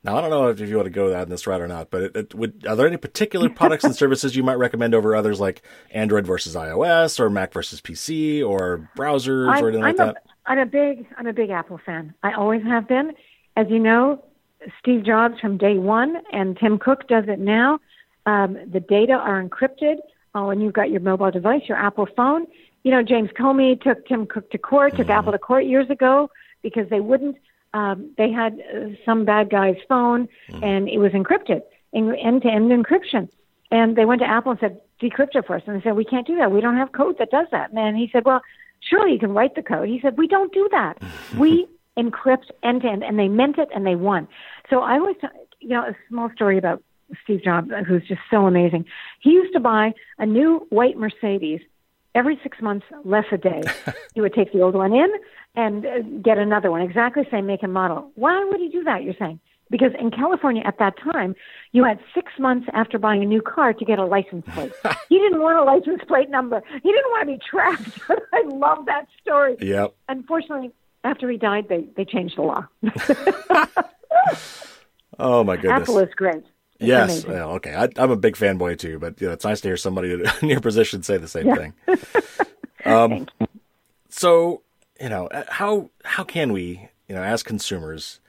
Now, 0.06 0.18
I 0.18 0.20
don't 0.20 0.30
know 0.30 0.48
if 0.48 0.60
you 0.60 0.76
want 0.76 0.86
to 0.86 0.90
go 0.90 1.10
down 1.10 1.28
this 1.28 1.48
route 1.48 1.60
or 1.60 1.66
not, 1.66 1.90
but 1.90 2.02
it, 2.02 2.16
it 2.16 2.34
would, 2.34 2.64
are 2.64 2.76
there 2.76 2.86
any 2.86 2.96
particular 2.96 3.48
products 3.48 3.82
and 3.82 3.94
services 4.02 4.36
you 4.36 4.44
might 4.44 4.54
recommend 4.54 4.94
over 4.94 5.16
others, 5.16 5.40
like 5.40 5.62
Android 5.90 6.24
versus 6.24 6.54
iOS, 6.54 7.18
or 7.18 7.28
Mac 7.28 7.52
versus 7.52 7.80
PC, 7.80 8.46
or 8.46 8.88
browsers, 8.96 9.48
I'm, 9.48 9.64
or 9.64 9.68
anything 9.68 9.82
like 9.82 9.98
I'm 9.98 10.06
that? 10.06 10.16
A, 10.46 10.50
I'm 10.50 10.58
a 10.60 10.66
big, 10.66 11.08
I'm 11.18 11.26
a 11.26 11.32
big 11.32 11.50
Apple 11.50 11.80
fan. 11.84 12.14
I 12.22 12.34
always 12.34 12.62
have 12.62 12.86
been. 12.86 13.14
As 13.56 13.66
you 13.68 13.80
know, 13.80 14.22
Steve 14.78 15.04
Jobs 15.04 15.40
from 15.40 15.58
day 15.58 15.76
one, 15.76 16.18
and 16.30 16.56
Tim 16.56 16.78
Cook 16.78 17.08
does 17.08 17.24
it 17.26 17.40
now. 17.40 17.80
Um, 18.26 18.58
the 18.72 18.80
data 18.80 19.14
are 19.14 19.42
encrypted. 19.42 19.96
Oh, 20.36 20.50
and 20.50 20.62
you've 20.62 20.74
got 20.74 20.90
your 20.90 21.00
mobile 21.00 21.32
device, 21.32 21.62
your 21.66 21.78
Apple 21.78 22.06
phone. 22.14 22.46
You 22.84 22.92
know, 22.92 23.02
James 23.02 23.30
Comey 23.30 23.80
took 23.80 24.06
Tim 24.06 24.26
Cook 24.26 24.50
to 24.52 24.58
court, 24.58 24.92
took 24.92 25.06
mm-hmm. 25.06 25.18
Apple 25.18 25.32
to 25.32 25.38
court 25.38 25.64
years 25.64 25.90
ago 25.90 26.30
because 26.66 26.90
they 26.90 26.98
wouldn't. 26.98 27.36
Um, 27.74 28.10
they 28.18 28.32
had 28.32 28.54
uh, 28.54 28.88
some 29.04 29.24
bad 29.24 29.50
guy's 29.50 29.76
phone, 29.88 30.26
mm-hmm. 30.48 30.64
and 30.64 30.88
it 30.88 30.98
was 30.98 31.12
encrypted, 31.12 31.62
end-to-end 31.94 32.72
encryption. 32.72 33.28
And 33.70 33.94
they 33.94 34.04
went 34.04 34.20
to 34.22 34.26
Apple 34.26 34.50
and 34.50 34.60
said, 34.60 34.80
"Decrypt 35.00 35.36
it 35.36 35.46
for 35.46 35.54
us." 35.54 35.62
And 35.64 35.76
they 35.76 35.84
said, 35.84 35.94
"We 35.94 36.04
can't 36.04 36.26
do 36.26 36.34
that. 36.38 36.50
We 36.50 36.60
don't 36.60 36.76
have 36.76 36.90
code 36.90 37.18
that 37.20 37.30
does 37.30 37.46
that." 37.52 37.70
And 37.72 37.96
he 37.96 38.10
said, 38.12 38.24
"Well, 38.24 38.40
surely 38.80 39.12
you 39.12 39.20
can 39.20 39.32
write 39.32 39.54
the 39.54 39.62
code." 39.62 39.86
He 39.88 40.00
said, 40.00 40.18
"We 40.18 40.26
don't 40.26 40.52
do 40.52 40.68
that. 40.72 40.98
we 41.38 41.68
encrypt 41.96 42.50
end-to-end." 42.64 43.04
And 43.04 43.16
they 43.16 43.28
meant 43.28 43.58
it, 43.58 43.68
and 43.72 43.86
they 43.86 43.94
won. 43.94 44.26
So 44.68 44.80
I 44.80 44.94
always, 44.98 45.16
you 45.60 45.68
know, 45.68 45.82
a 45.82 45.94
small 46.08 46.30
story 46.34 46.58
about 46.58 46.82
Steve 47.22 47.44
Jobs, 47.44 47.70
who's 47.86 48.02
just 48.08 48.22
so 48.28 48.46
amazing. 48.46 48.86
He 49.20 49.30
used 49.30 49.52
to 49.52 49.60
buy 49.60 49.94
a 50.18 50.26
new 50.26 50.66
white 50.70 50.96
Mercedes 50.96 51.60
every 52.16 52.40
six 52.42 52.60
months, 52.60 52.86
less 53.04 53.26
a 53.30 53.36
day. 53.36 53.62
he 54.14 54.20
would 54.20 54.34
take 54.34 54.52
the 54.52 54.62
old 54.62 54.74
one 54.74 54.92
in 54.92 55.08
and 55.54 55.86
uh, 55.86 56.00
get 56.22 56.38
another 56.38 56.70
one, 56.70 56.80
exactly 56.82 57.22
same 57.30 57.46
make 57.46 57.62
and 57.62 57.72
model. 57.72 58.10
Why 58.14 58.44
would 58.44 58.58
he 58.58 58.68
do 58.68 58.82
that? 58.84 59.04
You're 59.04 59.14
saying 59.18 59.38
because 59.70 59.92
in 59.98 60.10
California 60.10 60.62
at 60.64 60.78
that 60.78 60.94
time, 60.98 61.34
you 61.72 61.84
had 61.84 61.98
six 62.14 62.32
months 62.38 62.66
after 62.72 62.98
buying 62.98 63.22
a 63.22 63.26
new 63.26 63.42
car 63.42 63.72
to 63.72 63.84
get 63.84 63.98
a 63.98 64.04
license 64.04 64.46
plate. 64.52 64.72
he 65.08 65.18
didn't 65.18 65.40
want 65.40 65.58
a 65.58 65.64
license 65.64 66.02
plate 66.08 66.30
number. 66.30 66.62
He 66.82 66.90
didn't 66.92 67.10
want 67.10 67.28
to 67.28 67.34
be 67.34 67.40
tracked. 67.48 68.00
I 68.32 68.42
love 68.46 68.86
that 68.86 69.06
story. 69.20 69.56
Yep. 69.60 69.94
Unfortunately, 70.08 70.70
after 71.04 71.30
he 71.30 71.36
died, 71.36 71.68
they 71.68 71.86
they 71.96 72.04
changed 72.04 72.36
the 72.36 72.42
law. 72.42 72.66
oh 75.18 75.44
my 75.44 75.56
goodness. 75.56 75.82
Apple 75.82 75.98
is 75.98 76.12
great. 76.14 76.44
Yes. 76.78 77.24
Well, 77.24 77.52
okay. 77.52 77.74
I, 77.74 77.88
am 78.02 78.10
a 78.10 78.16
big 78.16 78.36
fanboy 78.36 78.78
too, 78.78 78.98
but 78.98 79.20
you 79.20 79.26
know, 79.26 79.32
it's 79.32 79.44
nice 79.44 79.60
to 79.62 79.68
hear 79.68 79.76
somebody 79.76 80.12
in 80.42 80.48
your 80.48 80.60
position 80.60 81.02
say 81.02 81.16
the 81.16 81.28
same 81.28 81.46
yeah. 81.46 81.54
thing. 81.54 81.74
Um, 82.84 83.26
so, 84.08 84.62
you 85.00 85.08
know, 85.08 85.26
uh, 85.26 85.42
how 85.48 85.90
how 86.04 86.22
can 86.22 86.52
we, 86.52 86.88
you 87.08 87.16
know, 87.16 87.22
as 87.22 87.42
consumers, 87.42 88.20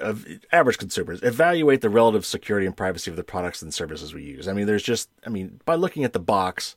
of 0.00 0.26
average 0.52 0.78
consumers 0.78 1.22
evaluate 1.22 1.80
the 1.80 1.90
relative 1.90 2.24
security 2.24 2.66
and 2.66 2.76
privacy 2.76 3.10
of 3.10 3.16
the 3.16 3.24
products 3.24 3.62
and 3.62 3.72
services 3.72 4.14
we 4.14 4.22
use. 4.22 4.48
I 4.48 4.52
mean, 4.52 4.66
there's 4.66 4.82
just, 4.82 5.10
I 5.26 5.30
mean, 5.30 5.60
by 5.64 5.74
looking 5.74 6.04
at 6.04 6.12
the 6.12 6.20
box, 6.20 6.76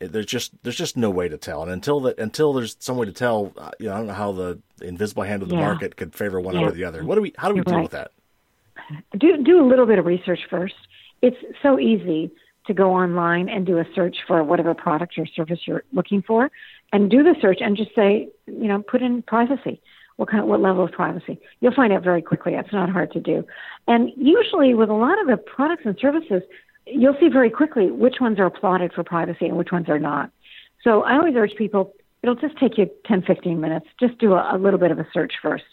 there's 0.00 0.26
just 0.26 0.52
there's 0.62 0.76
just 0.76 0.96
no 0.96 1.10
way 1.10 1.28
to 1.28 1.36
tell. 1.36 1.62
And 1.62 1.72
until 1.72 2.00
that, 2.00 2.18
until 2.18 2.52
there's 2.52 2.76
some 2.78 2.96
way 2.96 3.06
to 3.06 3.12
tell, 3.12 3.52
uh, 3.56 3.70
you 3.78 3.88
know, 3.88 3.94
I 3.94 3.98
don't 3.98 4.06
know 4.06 4.12
how 4.14 4.32
the 4.32 4.60
invisible 4.80 5.24
hand 5.24 5.42
of 5.42 5.48
the 5.48 5.56
yeah. 5.56 5.62
market 5.62 5.96
could 5.96 6.14
favor 6.14 6.40
one 6.40 6.54
yeah. 6.54 6.62
over 6.62 6.70
the 6.70 6.84
other. 6.84 7.04
What 7.04 7.16
do 7.16 7.22
we? 7.22 7.34
How 7.36 7.48
do 7.48 7.54
we 7.54 7.58
You're 7.58 7.64
deal 7.64 7.74
right. 7.74 7.82
with 7.82 7.92
that? 7.92 8.12
Do 9.18 9.42
do 9.42 9.60
a 9.60 9.66
little 9.66 9.86
bit 9.86 9.98
of 9.98 10.06
research 10.06 10.40
first. 10.50 10.74
It's 11.22 11.36
so 11.62 11.78
easy 11.78 12.30
to 12.66 12.74
go 12.74 12.92
online 12.92 13.48
and 13.48 13.66
do 13.66 13.78
a 13.78 13.84
search 13.94 14.16
for 14.26 14.44
whatever 14.44 14.74
product 14.74 15.14
or 15.18 15.26
service 15.26 15.60
you're 15.66 15.84
looking 15.92 16.22
for, 16.22 16.50
and 16.92 17.10
do 17.10 17.22
the 17.22 17.34
search 17.40 17.58
and 17.60 17.76
just 17.76 17.94
say, 17.94 18.28
you 18.46 18.68
know, 18.68 18.82
put 18.82 19.02
in 19.02 19.22
privacy 19.22 19.80
what 20.18 20.28
kind 20.28 20.42
of, 20.42 20.48
what 20.48 20.60
level 20.60 20.84
of 20.84 20.90
privacy. 20.90 21.38
You'll 21.60 21.74
find 21.74 21.92
out 21.92 22.02
very 22.02 22.22
quickly. 22.22 22.54
It's 22.54 22.72
not 22.72 22.90
hard 22.90 23.12
to 23.12 23.20
do. 23.20 23.46
And 23.86 24.10
usually 24.16 24.74
with 24.74 24.90
a 24.90 24.94
lot 24.94 25.20
of 25.20 25.28
the 25.28 25.36
products 25.36 25.82
and 25.86 25.96
services, 26.00 26.42
you'll 26.86 27.16
see 27.20 27.28
very 27.28 27.50
quickly 27.50 27.90
which 27.90 28.16
ones 28.20 28.40
are 28.40 28.46
applauded 28.46 28.92
for 28.92 29.04
privacy 29.04 29.46
and 29.46 29.56
which 29.56 29.70
ones 29.70 29.88
are 29.88 30.00
not. 30.00 30.32
So 30.82 31.02
I 31.04 31.14
always 31.14 31.34
urge 31.36 31.54
people, 31.56 31.94
it'll 32.22 32.34
just 32.34 32.58
take 32.58 32.78
you 32.78 32.90
10, 33.06 33.22
15 33.22 33.60
minutes. 33.60 33.86
Just 34.00 34.18
do 34.18 34.32
a, 34.34 34.56
a 34.56 34.58
little 34.58 34.80
bit 34.80 34.90
of 34.90 34.98
a 34.98 35.06
search 35.14 35.34
first. 35.40 35.64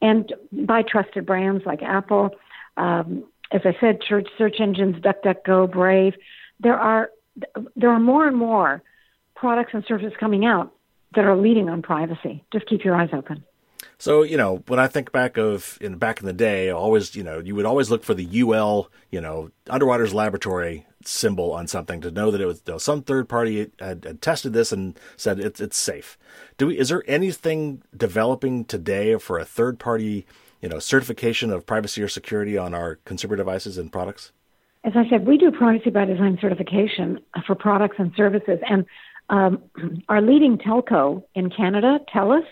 And 0.00 0.32
buy 0.50 0.82
trusted 0.82 1.24
brands 1.24 1.62
like 1.64 1.80
Apple. 1.80 2.30
Um, 2.76 3.24
as 3.52 3.62
I 3.64 3.76
said, 3.80 3.98
search, 4.08 4.28
search 4.38 4.56
engines, 4.60 4.96
DuckDuckGo, 4.96 5.70
Brave. 5.70 6.14
There 6.60 6.78
are, 6.78 7.10
there 7.76 7.90
are 7.90 8.00
more 8.00 8.26
and 8.26 8.36
more 8.36 8.82
products 9.34 9.72
and 9.74 9.84
services 9.86 10.12
coming 10.18 10.44
out 10.44 10.72
that 11.14 11.24
are 11.24 11.36
leading 11.36 11.68
on 11.68 11.82
privacy. 11.82 12.44
Just 12.52 12.66
keep 12.66 12.84
your 12.84 12.94
eyes 12.94 13.10
open. 13.12 13.44
So 13.98 14.22
you 14.22 14.36
know, 14.36 14.64
when 14.66 14.80
I 14.80 14.88
think 14.88 15.12
back 15.12 15.36
of 15.36 15.78
in 15.80 15.96
back 15.96 16.18
in 16.18 16.26
the 16.26 16.32
day, 16.32 16.70
always 16.70 17.14
you 17.14 17.22
know 17.22 17.38
you 17.38 17.54
would 17.54 17.64
always 17.64 17.90
look 17.90 18.02
for 18.02 18.14
the 18.14 18.40
UL, 18.42 18.90
you 19.10 19.20
know, 19.20 19.50
Underwriters 19.70 20.12
Laboratory 20.12 20.86
symbol 21.04 21.52
on 21.52 21.66
something 21.66 22.00
to 22.00 22.10
know 22.10 22.30
that 22.30 22.40
it 22.40 22.46
was 22.46 22.62
you 22.66 22.72
know, 22.72 22.78
some 22.78 23.02
third 23.02 23.28
party 23.28 23.70
had, 23.78 24.04
had, 24.04 24.22
tested 24.22 24.52
this 24.52 24.72
and 24.72 24.98
said 25.16 25.38
it's 25.38 25.60
it's 25.60 25.76
safe. 25.76 26.18
Do 26.58 26.66
we? 26.66 26.78
Is 26.78 26.88
there 26.88 27.04
anything 27.06 27.82
developing 27.96 28.64
today 28.64 29.16
for 29.18 29.38
a 29.38 29.44
third 29.44 29.78
party, 29.78 30.26
you 30.62 30.68
know, 30.68 30.78
certification 30.78 31.50
of 31.50 31.66
privacy 31.66 32.02
or 32.02 32.08
security 32.08 32.56
on 32.56 32.72
our 32.72 32.96
consumer 33.04 33.36
devices 33.36 33.76
and 33.76 33.92
products? 33.92 34.32
As 34.84 34.94
I 34.96 35.08
said, 35.10 35.26
we 35.26 35.36
do 35.36 35.50
privacy 35.50 35.90
by 35.90 36.06
design 36.06 36.38
certification 36.40 37.20
for 37.46 37.54
products 37.54 37.96
and 37.98 38.12
services, 38.16 38.58
and 38.68 38.86
um, 39.28 39.62
our 40.08 40.22
leading 40.22 40.56
telco 40.58 41.22
in 41.34 41.50
Canada, 41.50 41.98
TELUS 42.14 42.44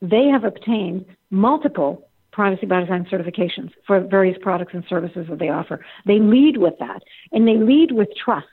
they 0.00 0.26
have 0.26 0.44
obtained 0.44 1.04
multiple 1.30 2.08
privacy 2.32 2.66
by 2.66 2.80
design 2.80 3.06
certifications 3.10 3.70
for 3.86 4.00
various 4.00 4.38
products 4.40 4.72
and 4.74 4.84
services 4.88 5.26
that 5.28 5.38
they 5.38 5.48
offer. 5.48 5.84
They 6.06 6.18
lead 6.20 6.56
with 6.56 6.74
that, 6.78 7.02
and 7.32 7.46
they 7.46 7.56
lead 7.56 7.92
with 7.92 8.08
trust. 8.16 8.46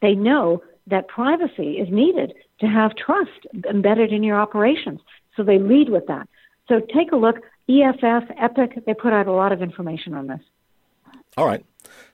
They 0.00 0.14
know 0.14 0.62
that 0.86 1.08
privacy 1.08 1.78
is 1.78 1.88
needed 1.90 2.34
to 2.60 2.66
have 2.66 2.94
trust 2.94 3.46
embedded 3.68 4.12
in 4.12 4.22
your 4.22 4.38
operations. 4.38 5.00
So 5.36 5.42
they 5.42 5.58
lead 5.58 5.88
with 5.88 6.06
that. 6.06 6.28
So 6.68 6.80
take 6.94 7.12
a 7.12 7.16
look. 7.16 7.36
EFF, 7.68 8.30
Epic, 8.38 8.84
they 8.86 8.94
put 8.94 9.12
out 9.12 9.26
a 9.26 9.32
lot 9.32 9.52
of 9.52 9.62
information 9.62 10.14
on 10.14 10.26
this. 10.26 10.40
All 11.36 11.46
right. 11.46 11.64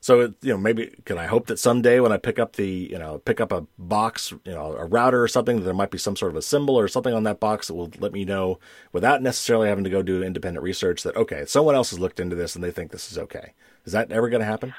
So 0.01 0.33
you 0.43 0.53
know, 0.53 0.59
maybe 0.59 0.95
can 1.05 1.19
I 1.19 1.27
hope 1.27 1.47
that 1.49 1.59
someday 1.59 2.01
when 2.01 2.13
I 2.13 2.17
pick 2.17 2.39
up 2.39 2.57
the 2.57 2.67
you 2.67 2.99
know 2.99 3.19
pick 3.19 3.41
up 3.41 3.53
a 3.53 3.67
box, 3.79 4.33
you 4.45 4.53
know, 4.53 4.73
a 4.73 4.87
router 4.87 5.23
or 5.23 5.29
something, 5.29 5.63
there 5.63 5.75
might 5.75 5.91
be 5.91 5.99
some 5.99 6.17
sort 6.17 6.33
of 6.33 6.37
a 6.37 6.43
symbol 6.43 6.79
or 6.79 6.89
something 6.89 7.13
on 7.13 7.25
that 7.25 7.39
box 7.39 7.69
that 7.69 7.75
will 7.75 7.91
let 7.99 8.13
me 8.13 8.25
know 8.25 8.59
without 8.93 9.23
necessarily 9.23 9.69
having 9.69 9.85
to 9.85 9.91
go 9.91 10.03
do 10.03 10.23
independent 10.23 10.63
research 10.63 11.03
that 11.03 11.17
okay, 11.17 11.45
someone 11.47 11.75
else 11.75 11.91
has 11.91 11.99
looked 11.99 12.19
into 12.19 12.35
this 12.35 12.55
and 12.55 12.65
they 12.65 12.71
think 12.71 12.91
this 12.91 13.13
is 13.13 13.19
okay. 13.19 13.53
Is 13.85 13.93
that 13.93 14.11
ever 14.11 14.29
going 14.29 14.41
to 14.41 14.47
happen? 14.47 14.75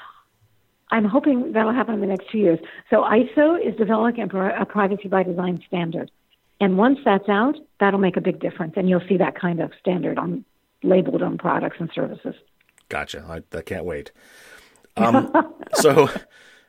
I'm 0.90 1.04
hoping 1.06 1.52
that'll 1.52 1.72
happen 1.72 1.94
in 1.94 2.00
the 2.00 2.06
next 2.06 2.30
two 2.30 2.38
years. 2.38 2.58
So 2.90 3.02
ISO 3.02 3.58
is 3.64 3.74
developing 3.76 4.22
a 4.22 4.66
privacy 4.66 5.08
by 5.08 5.22
design 5.22 5.62
standard. 5.66 6.10
And 6.60 6.76
once 6.76 6.98
that's 7.02 7.28
out, 7.30 7.56
that'll 7.80 7.98
make 7.98 8.18
a 8.18 8.20
big 8.20 8.40
difference. 8.40 8.74
And 8.76 8.88
you'll 8.88 9.02
see 9.08 9.16
that 9.16 9.34
kind 9.34 9.60
of 9.60 9.72
standard 9.80 10.18
on 10.18 10.44
labeled 10.82 11.22
on 11.22 11.38
products 11.38 11.76
and 11.78 11.90
services. 11.94 12.34
Gotcha. 12.88 13.24
I, 13.28 13.56
I 13.56 13.62
can't 13.62 13.84
wait. 13.84 14.12
Um, 14.96 15.32
so, 15.74 16.08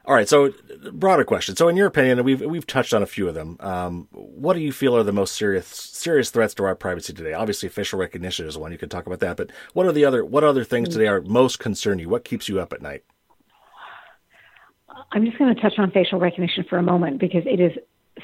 all 0.06 0.16
right. 0.16 0.28
So, 0.28 0.54
broader 0.92 1.24
question. 1.24 1.56
So, 1.56 1.68
in 1.68 1.76
your 1.76 1.88
opinion, 1.88 2.24
we've 2.24 2.42
we've 2.42 2.68
touched 2.68 2.94
on 2.94 3.04
a 3.04 3.06
few 3.06 3.28
of 3.28 3.36
them. 3.36 3.58
Um, 3.60 4.08
what 4.12 4.54
do 4.54 4.60
you 4.60 4.72
feel 4.72 4.96
are 4.96 5.04
the 5.04 5.12
most 5.12 5.36
serious 5.36 5.68
serious 5.68 6.30
threats 6.30 6.54
to 6.56 6.64
our 6.64 6.76
privacy 6.76 7.14
today? 7.14 7.34
Obviously, 7.34 7.70
facial 7.70 8.00
recognition 8.00 8.48
is 8.48 8.58
one. 8.58 8.72
You 8.72 8.78
can 8.78 8.90
talk 8.90 9.06
about 9.06 9.20
that. 9.20 9.38
But 9.38 9.52
what 9.74 9.86
are 9.86 9.92
the 9.92 10.06
other 10.06 10.24
what 10.24 10.44
other 10.44 10.64
things 10.64 10.90
today 10.90 11.08
are 11.08 11.22
most 11.22 11.60
concern 11.60 12.00
you? 12.00 12.10
What 12.10 12.24
keeps 12.24 12.48
you 12.48 12.60
up 12.60 12.74
at 12.74 12.82
night? 12.82 13.04
I'm 15.12 15.26
just 15.26 15.38
going 15.38 15.54
to 15.54 15.62
touch 15.62 15.74
on 15.78 15.92
facial 15.92 16.20
recognition 16.20 16.66
for 16.70 16.78
a 16.78 16.84
moment 16.84 17.20
because 17.20 17.44
it 17.46 17.60
is 17.60 17.72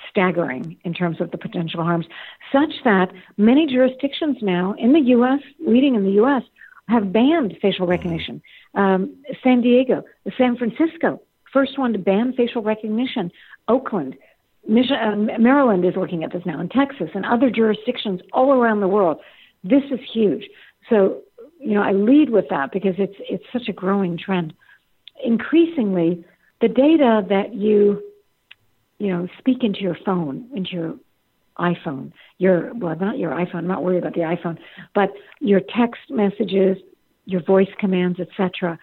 staggering 0.09 0.77
in 0.83 0.93
terms 0.93 1.19
of 1.21 1.31
the 1.31 1.37
potential 1.37 1.83
harms, 1.83 2.05
such 2.51 2.73
that 2.83 3.11
many 3.37 3.67
jurisdictions 3.67 4.37
now 4.41 4.75
in 4.77 4.93
the 4.93 4.99
U.S., 4.99 5.39
leading 5.59 5.95
in 5.95 6.03
the 6.03 6.11
U.S., 6.11 6.43
have 6.87 7.13
banned 7.13 7.55
facial 7.61 7.85
recognition. 7.85 8.41
Um, 8.73 9.15
San 9.43 9.61
Diego, 9.61 10.03
San 10.37 10.57
Francisco, 10.57 11.21
first 11.51 11.77
one 11.77 11.93
to 11.93 11.99
ban 11.99 12.33
facial 12.33 12.61
recognition. 12.61 13.31
Oakland, 13.67 14.15
Mich- 14.67 14.91
uh, 14.91 15.15
Maryland 15.15 15.85
is 15.85 15.95
looking 15.95 16.23
at 16.23 16.31
this 16.31 16.45
now, 16.45 16.59
and 16.59 16.69
Texas, 16.69 17.09
and 17.13 17.25
other 17.25 17.49
jurisdictions 17.49 18.21
all 18.33 18.53
around 18.53 18.81
the 18.81 18.87
world. 18.87 19.19
This 19.63 19.83
is 19.91 19.99
huge. 20.11 20.49
So, 20.89 21.21
you 21.59 21.73
know, 21.73 21.81
I 21.81 21.91
lead 21.91 22.29
with 22.29 22.45
that 22.49 22.71
because 22.71 22.95
it's 22.97 23.15
it's 23.19 23.43
such 23.51 23.67
a 23.67 23.73
growing 23.73 24.17
trend. 24.17 24.53
Increasingly, 25.23 26.23
the 26.61 26.67
data 26.67 27.25
that 27.29 27.53
you, 27.53 28.01
you 28.99 29.07
know, 29.07 29.27
speak 29.39 29.63
into 29.63 29.79
your 29.79 29.97
phone, 30.05 30.47
into 30.53 30.71
your 30.71 30.95
iPhone, 31.57 32.11
your 32.37 32.73
well, 32.73 32.95
not 32.95 33.17
your 33.17 33.31
iPhone. 33.31 33.55
I'm 33.55 33.67
not 33.67 33.83
worried 33.83 33.99
about 33.99 34.13
the 34.13 34.21
iPhone, 34.21 34.57
but 34.93 35.11
your 35.39 35.59
text 35.59 36.01
messages, 36.09 36.77
your 37.25 37.43
voice 37.43 37.69
commands, 37.79 38.19
etc. 38.19 38.79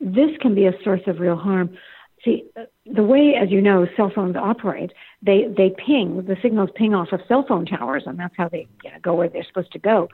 This 0.00 0.30
can 0.40 0.54
be 0.54 0.66
a 0.66 0.72
source 0.84 1.00
of 1.06 1.20
real 1.20 1.36
harm. 1.36 1.76
See, 2.24 2.44
the 2.84 3.02
way, 3.02 3.34
as 3.40 3.50
you 3.50 3.60
know, 3.60 3.86
cell 3.96 4.10
phones 4.14 4.36
operate, 4.36 4.92
they 5.22 5.46
they 5.56 5.70
ping 5.70 6.24
the 6.26 6.36
signals 6.42 6.70
ping 6.74 6.94
off 6.94 7.12
of 7.12 7.20
cell 7.28 7.44
phone 7.46 7.64
towers, 7.64 8.02
and 8.06 8.18
that's 8.18 8.34
how 8.36 8.48
they 8.48 8.66
you 8.84 8.90
know, 8.90 8.98
go 9.02 9.14
where 9.14 9.28
they're 9.28 9.44
supposed 9.44 9.72
to 9.72 9.78
go. 9.78 10.08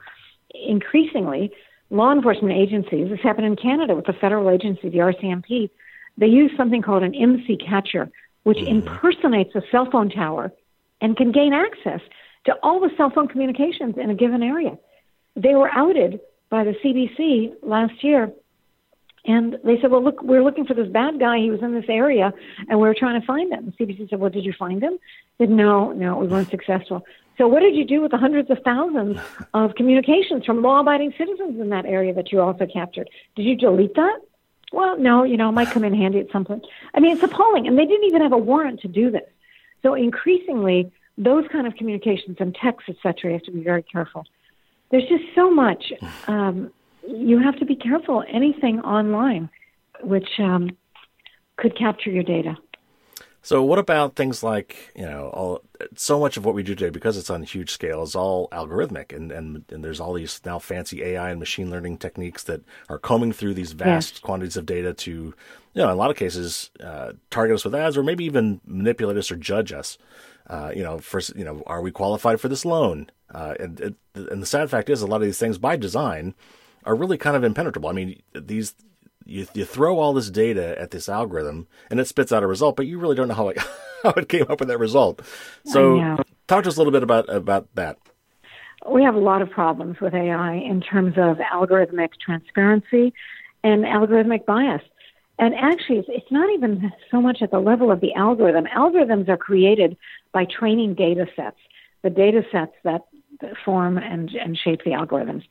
Increasingly, 0.53 1.51
law 1.89 2.11
enforcement 2.11 2.53
agencies. 2.53 3.09
This 3.09 3.19
happened 3.23 3.47
in 3.47 3.55
Canada 3.55 3.95
with 3.95 4.05
the 4.05 4.13
federal 4.13 4.49
agency, 4.49 4.89
the 4.89 4.99
RCMP. 4.99 5.69
They 6.17 6.27
use 6.27 6.51
something 6.55 6.81
called 6.81 7.03
an 7.03 7.11
IMSI 7.11 7.65
catcher, 7.67 8.09
which 8.45 8.59
mm-hmm. 8.59 8.87
impersonates 8.87 9.53
a 9.55 9.61
cell 9.71 9.89
phone 9.91 10.09
tower 10.09 10.53
and 11.01 11.17
can 11.17 11.31
gain 11.31 11.51
access 11.51 11.99
to 12.45 12.53
all 12.63 12.79
the 12.79 12.91
cell 12.95 13.09
phone 13.09 13.27
communications 13.27 13.95
in 13.97 14.09
a 14.09 14.15
given 14.15 14.41
area. 14.41 14.77
They 15.35 15.55
were 15.55 15.69
outed 15.69 16.21
by 16.49 16.63
the 16.63 16.73
CBC 16.83 17.55
last 17.63 18.03
year. 18.03 18.31
And 19.25 19.57
they 19.63 19.81
said, 19.81 19.89
well, 19.89 20.03
look, 20.03 20.21
we're 20.21 20.43
looking 20.43 20.65
for 20.65 20.75
this 20.75 20.87
bad 20.87 21.19
guy. 21.19 21.39
He 21.39 21.49
was 21.49 21.61
in 21.63 21.73
this 21.73 21.89
area, 21.89 22.31
and 22.69 22.79
we 22.79 22.87
are 22.87 22.93
trying 22.93 23.19
to 23.19 23.25
find 23.25 23.51
him. 23.51 23.73
The 23.77 23.85
CBC 23.85 24.11
said, 24.11 24.19
well, 24.19 24.29
did 24.29 24.45
you 24.45 24.53
find 24.53 24.83
him? 24.83 24.99
They 25.39 25.45
said, 25.45 25.49
no, 25.49 25.91
no, 25.91 26.17
we 26.17 26.27
weren't 26.27 26.51
successful. 26.51 27.03
So 27.39 27.47
what 27.47 27.61
did 27.61 27.75
you 27.75 27.85
do 27.85 28.01
with 28.01 28.11
the 28.11 28.17
hundreds 28.17 28.51
of 28.51 28.59
thousands 28.63 29.19
of 29.55 29.73
communications 29.73 30.45
from 30.45 30.61
law-abiding 30.61 31.15
citizens 31.17 31.59
in 31.59 31.69
that 31.69 31.85
area 31.85 32.13
that 32.13 32.31
you 32.31 32.39
also 32.39 32.67
captured? 32.67 33.09
Did 33.35 33.43
you 33.43 33.55
delete 33.55 33.95
that? 33.95 34.19
Well, 34.71 34.97
no, 34.97 35.23
you 35.23 35.37
know, 35.37 35.49
it 35.49 35.53
might 35.53 35.69
come 35.69 35.83
in 35.83 35.93
handy 35.93 36.19
at 36.19 36.31
some 36.31 36.45
point. 36.45 36.65
I 36.93 36.99
mean, 36.99 37.15
it's 37.15 37.23
appalling. 37.23 37.67
And 37.67 37.77
they 37.77 37.85
didn't 37.85 38.05
even 38.05 38.21
have 38.21 38.33
a 38.33 38.37
warrant 38.37 38.81
to 38.81 38.87
do 38.87 39.11
this. 39.11 39.29
So 39.83 39.93
increasingly, 39.93 40.91
those 41.17 41.45
kind 41.51 41.67
of 41.67 41.75
communications 41.75 42.37
and 42.39 42.55
texts, 42.55 42.89
etc., 42.89 43.31
you 43.31 43.33
have 43.33 43.43
to 43.43 43.51
be 43.51 43.63
very 43.63 43.83
careful. 43.83 44.25
There's 44.91 45.07
just 45.07 45.23
so 45.33 45.49
much. 45.49 45.93
Um, 46.27 46.71
you 47.07 47.39
have 47.39 47.57
to 47.59 47.65
be 47.65 47.75
careful. 47.75 48.23
Anything 48.27 48.79
online, 48.81 49.49
which 50.01 50.39
um, 50.39 50.75
could 51.57 51.77
capture 51.77 52.09
your 52.09 52.23
data. 52.23 52.57
So, 53.45 53.61
what 53.61 53.77
about 53.77 54.15
things 54.15 54.41
like 54.41 54.91
you 54.95 55.05
know, 55.05 55.29
all 55.31 55.61
so 55.95 56.19
much 56.19 56.35
of 56.35 56.45
what 56.45 56.55
we 56.55 56.63
do 56.63 56.73
today, 56.73 56.89
because 56.89 57.15
it's 57.15 57.29
on 57.29 57.43
a 57.43 57.45
huge 57.45 57.69
scale, 57.69 58.01
is 58.01 58.15
all 58.15 58.49
algorithmic, 58.49 59.15
and 59.15 59.31
and, 59.31 59.63
and 59.69 59.83
there's 59.83 59.99
all 59.99 60.13
these 60.13 60.41
now 60.43 60.57
fancy 60.57 61.03
AI 61.03 61.29
and 61.29 61.39
machine 61.39 61.69
learning 61.69 61.99
techniques 61.99 62.41
that 62.45 62.61
are 62.89 62.97
combing 62.97 63.31
through 63.31 63.53
these 63.53 63.73
vast 63.73 64.15
yes. 64.15 64.19
quantities 64.19 64.57
of 64.57 64.65
data 64.65 64.95
to, 64.95 65.11
you 65.11 65.35
know, 65.75 65.83
in 65.83 65.91
a 65.91 65.95
lot 65.95 66.09
of 66.09 66.17
cases, 66.17 66.71
uh, 66.83 67.11
target 67.29 67.53
us 67.53 67.63
with 67.63 67.75
ads, 67.75 67.95
or 67.95 68.01
maybe 68.01 68.25
even 68.25 68.61
manipulate 68.65 69.15
us 69.15 69.29
or 69.29 69.35
judge 69.35 69.71
us. 69.71 69.99
Uh, 70.47 70.71
you 70.75 70.81
know, 70.81 70.97
first, 70.97 71.35
you 71.35 71.45
know, 71.45 71.61
are 71.67 71.83
we 71.83 71.91
qualified 71.91 72.41
for 72.41 72.47
this 72.47 72.65
loan? 72.65 73.11
Uh, 73.31 73.53
and 73.59 73.95
and 74.15 74.41
the 74.41 74.47
sad 74.47 74.71
fact 74.71 74.89
is, 74.89 75.03
a 75.03 75.07
lot 75.07 75.21
of 75.21 75.27
these 75.27 75.37
things 75.37 75.59
by 75.59 75.75
design 75.75 76.33
are 76.83 76.95
really 76.95 77.19
kind 77.19 77.35
of 77.35 77.43
impenetrable. 77.43 77.89
I 77.89 77.93
mean, 77.93 78.23
these 78.33 78.73
you 79.25 79.47
you 79.53 79.65
throw 79.65 79.99
all 79.99 80.13
this 80.13 80.29
data 80.29 80.79
at 80.79 80.91
this 80.91 81.09
algorithm 81.09 81.67
and 81.89 81.99
it 81.99 82.07
spits 82.07 82.31
out 82.31 82.43
a 82.43 82.47
result, 82.47 82.75
but 82.75 82.85
you 82.87 82.99
really 82.99 83.15
don't 83.15 83.27
know 83.27 83.33
how 83.33 83.49
it 83.49 83.57
how 84.03 84.11
it 84.11 84.29
came 84.29 84.45
up 84.49 84.59
with 84.59 84.69
that 84.69 84.79
result. 84.79 85.21
So 85.65 86.17
talk 86.47 86.63
to 86.63 86.69
us 86.69 86.75
a 86.75 86.79
little 86.79 86.93
bit 86.93 87.03
about 87.03 87.29
about 87.29 87.67
that. 87.75 87.97
we 88.89 89.03
have 89.03 89.15
a 89.15 89.19
lot 89.19 89.41
of 89.41 89.49
problems 89.49 89.99
with 89.99 90.13
AI 90.13 90.53
in 90.53 90.81
terms 90.81 91.15
of 91.17 91.37
algorithmic 91.37 92.11
transparency 92.23 93.13
and 93.63 93.83
algorithmic 93.83 94.45
bias. 94.45 94.81
And 95.37 95.53
actually, 95.55 95.97
it's, 95.97 96.07
it's 96.09 96.31
not 96.31 96.49
even 96.53 96.91
so 97.11 97.19
much 97.19 97.41
at 97.41 97.51
the 97.51 97.59
level 97.59 97.91
of 97.91 97.99
the 97.99 98.13
algorithm. 98.13 98.65
Algorithms 98.65 99.27
are 99.27 99.37
created 99.37 99.97
by 100.31 100.45
training 100.45 100.93
data 100.93 101.25
sets, 101.35 101.57
the 102.03 102.09
data 102.09 102.43
sets 102.51 102.71
that 102.83 103.01
form 103.65 103.97
and, 103.97 104.29
and 104.31 104.57
shape 104.57 104.81
the 104.85 104.91
algorithms. 104.91 105.43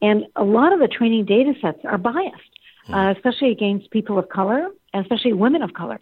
And 0.00 0.24
a 0.36 0.44
lot 0.44 0.72
of 0.72 0.80
the 0.80 0.88
training 0.88 1.26
data 1.26 1.54
sets 1.60 1.80
are 1.84 1.98
biased, 1.98 2.50
uh, 2.92 3.12
especially 3.16 3.50
against 3.50 3.90
people 3.90 4.18
of 4.18 4.28
color, 4.28 4.68
especially 4.94 5.32
women 5.32 5.62
of 5.62 5.72
color. 5.74 5.98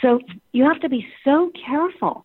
So 0.00 0.20
you 0.52 0.64
have 0.64 0.80
to 0.80 0.88
be 0.88 1.06
so 1.24 1.50
careful 1.66 2.24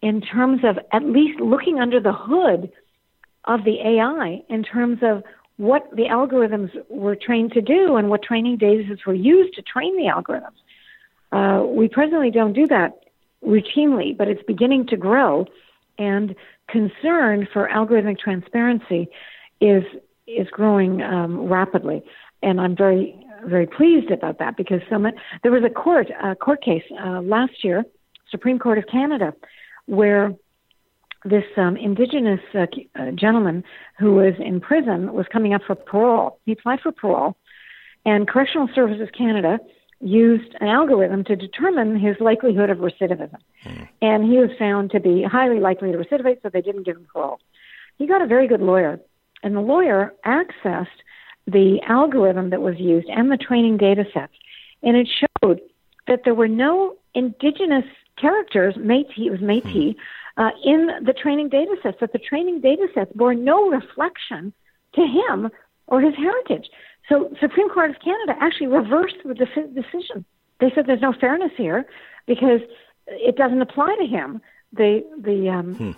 in 0.00 0.20
terms 0.20 0.60
of 0.64 0.78
at 0.92 1.04
least 1.04 1.40
looking 1.40 1.78
under 1.78 2.00
the 2.00 2.12
hood 2.12 2.70
of 3.44 3.64
the 3.64 3.78
AI 3.80 4.42
in 4.48 4.62
terms 4.62 4.98
of 5.02 5.22
what 5.56 5.88
the 5.94 6.04
algorithms 6.04 6.70
were 6.88 7.16
trained 7.16 7.52
to 7.52 7.60
do 7.60 7.96
and 7.96 8.08
what 8.08 8.22
training 8.22 8.56
data 8.56 8.96
were 9.06 9.14
used 9.14 9.54
to 9.54 9.62
train 9.62 9.96
the 9.96 10.04
algorithms. 10.04 10.58
Uh, 11.30 11.64
we 11.66 11.88
presently 11.88 12.30
don't 12.30 12.52
do 12.52 12.66
that 12.66 13.00
routinely, 13.44 14.16
but 14.16 14.28
it's 14.28 14.42
beginning 14.46 14.86
to 14.86 14.96
grow. 14.96 15.46
And 15.98 16.34
concern 16.68 17.46
for 17.52 17.68
algorithmic 17.68 18.18
transparency 18.18 19.08
is 19.60 19.84
is 20.26 20.46
growing 20.50 21.02
um, 21.02 21.46
rapidly, 21.48 22.02
and 22.42 22.60
I'm 22.60 22.76
very 22.76 23.14
very 23.44 23.66
pleased 23.66 24.10
about 24.10 24.38
that 24.38 24.56
because 24.56 24.80
so 24.90 24.98
much, 24.98 25.14
there 25.42 25.52
was 25.52 25.62
a 25.64 25.70
court 25.70 26.08
a 26.22 26.34
court 26.34 26.62
case 26.62 26.84
uh, 27.04 27.20
last 27.20 27.64
year, 27.64 27.84
Supreme 28.30 28.58
Court 28.58 28.78
of 28.78 28.86
Canada, 28.86 29.34
where 29.86 30.34
this 31.24 31.44
um, 31.56 31.76
indigenous 31.76 32.40
uh, 32.54 32.66
uh, 32.98 33.10
gentleman 33.12 33.62
who 33.98 34.14
was 34.14 34.34
in 34.38 34.60
prison 34.60 35.12
was 35.12 35.26
coming 35.32 35.54
up 35.54 35.62
for 35.66 35.74
parole. 35.74 36.40
He 36.44 36.52
applied 36.52 36.80
for 36.80 36.92
parole, 36.92 37.36
and 38.04 38.28
Correctional 38.28 38.68
Services 38.74 39.08
Canada 39.16 39.58
used 40.00 40.54
an 40.60 40.66
algorithm 40.66 41.22
to 41.24 41.36
determine 41.36 41.98
his 41.98 42.16
likelihood 42.18 42.70
of 42.70 42.78
recidivism. 42.78 43.36
Mm. 43.64 43.88
And 44.00 44.24
he 44.24 44.38
was 44.38 44.50
found 44.58 44.90
to 44.90 45.00
be 45.00 45.22
highly 45.22 45.60
likely 45.60 45.92
to 45.92 45.98
recidivate, 45.98 46.42
so 46.42 46.48
they 46.48 46.60
didn't 46.60 46.82
give 46.82 46.96
him 46.96 47.06
parole. 47.12 47.38
He 47.98 48.06
got 48.08 48.20
a 48.20 48.26
very 48.26 48.48
good 48.48 48.60
lawyer, 48.60 49.00
and 49.44 49.54
the 49.54 49.60
lawyer 49.60 50.12
accessed 50.26 50.86
the 51.46 51.80
algorithm 51.86 52.50
that 52.50 52.60
was 52.60 52.78
used 52.78 53.08
and 53.08 53.30
the 53.30 53.36
training 53.36 53.76
data 53.76 54.04
sets, 54.12 54.34
and 54.82 54.96
it 54.96 55.08
showed 55.08 55.60
that 56.06 56.20
there 56.24 56.34
were 56.34 56.48
no 56.48 56.96
indigenous 57.14 57.84
characters, 58.16 58.74
Métis, 58.74 59.26
it 59.26 59.30
was 59.30 59.40
Métis, 59.40 59.94
mm. 59.94 59.96
uh, 60.36 60.50
in 60.64 61.04
the 61.04 61.12
training 61.12 61.48
data 61.48 61.76
sets, 61.82 61.98
that 62.00 62.12
the 62.12 62.18
training 62.18 62.60
data 62.60 62.86
sets 62.94 63.12
bore 63.14 63.34
no 63.34 63.68
reflection 63.68 64.52
to 64.94 65.02
him 65.02 65.50
or 65.86 66.00
his 66.00 66.14
heritage. 66.14 66.68
So 67.08 67.34
Supreme 67.40 67.68
Court 67.68 67.90
of 67.90 67.96
Canada 68.00 68.34
actually 68.40 68.68
reversed 68.68 69.16
the 69.24 69.34
decision. 69.34 70.24
They 70.60 70.70
said 70.74 70.86
there's 70.86 71.00
no 71.00 71.12
fairness 71.12 71.52
here 71.56 71.84
because 72.26 72.60
it 73.06 73.36
doesn't 73.36 73.60
apply 73.60 73.96
to 74.00 74.06
him. 74.06 74.40
The 74.72 75.04
the 75.18 75.50
um, 75.50 75.74
hmm. 75.74 75.90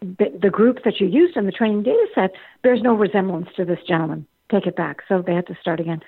the, 0.00 0.38
the 0.40 0.50
group 0.50 0.84
that 0.84 1.00
you 1.00 1.06
used 1.06 1.36
in 1.36 1.44
the 1.44 1.52
training 1.52 1.82
data 1.82 2.06
set 2.14 2.32
bears 2.62 2.80
no 2.80 2.94
resemblance 2.94 3.48
to 3.56 3.64
this 3.64 3.80
gentleman. 3.86 4.26
Take 4.52 4.66
it 4.66 4.76
back. 4.76 4.98
So 5.08 5.22
they 5.22 5.34
had 5.34 5.46
to 5.48 5.56
start 5.60 5.80
again. 5.80 6.00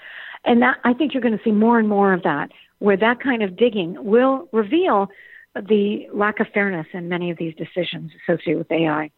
And 0.44 0.62
that 0.62 0.76
I 0.84 0.92
think 0.92 1.14
you're 1.14 1.22
going 1.22 1.36
to 1.36 1.42
see 1.42 1.50
more 1.50 1.78
and 1.78 1.88
more 1.88 2.12
of 2.12 2.22
that, 2.22 2.50
where 2.78 2.96
that 2.96 3.20
kind 3.20 3.42
of 3.42 3.56
digging 3.56 3.96
will 4.04 4.48
reveal 4.52 5.08
the 5.54 6.06
lack 6.12 6.40
of 6.40 6.48
fairness 6.52 6.86
in 6.92 7.08
many 7.08 7.30
of 7.30 7.38
these 7.38 7.54
decisions 7.54 8.12
associated 8.22 8.58
with 8.58 8.70
AI. 8.70 9.10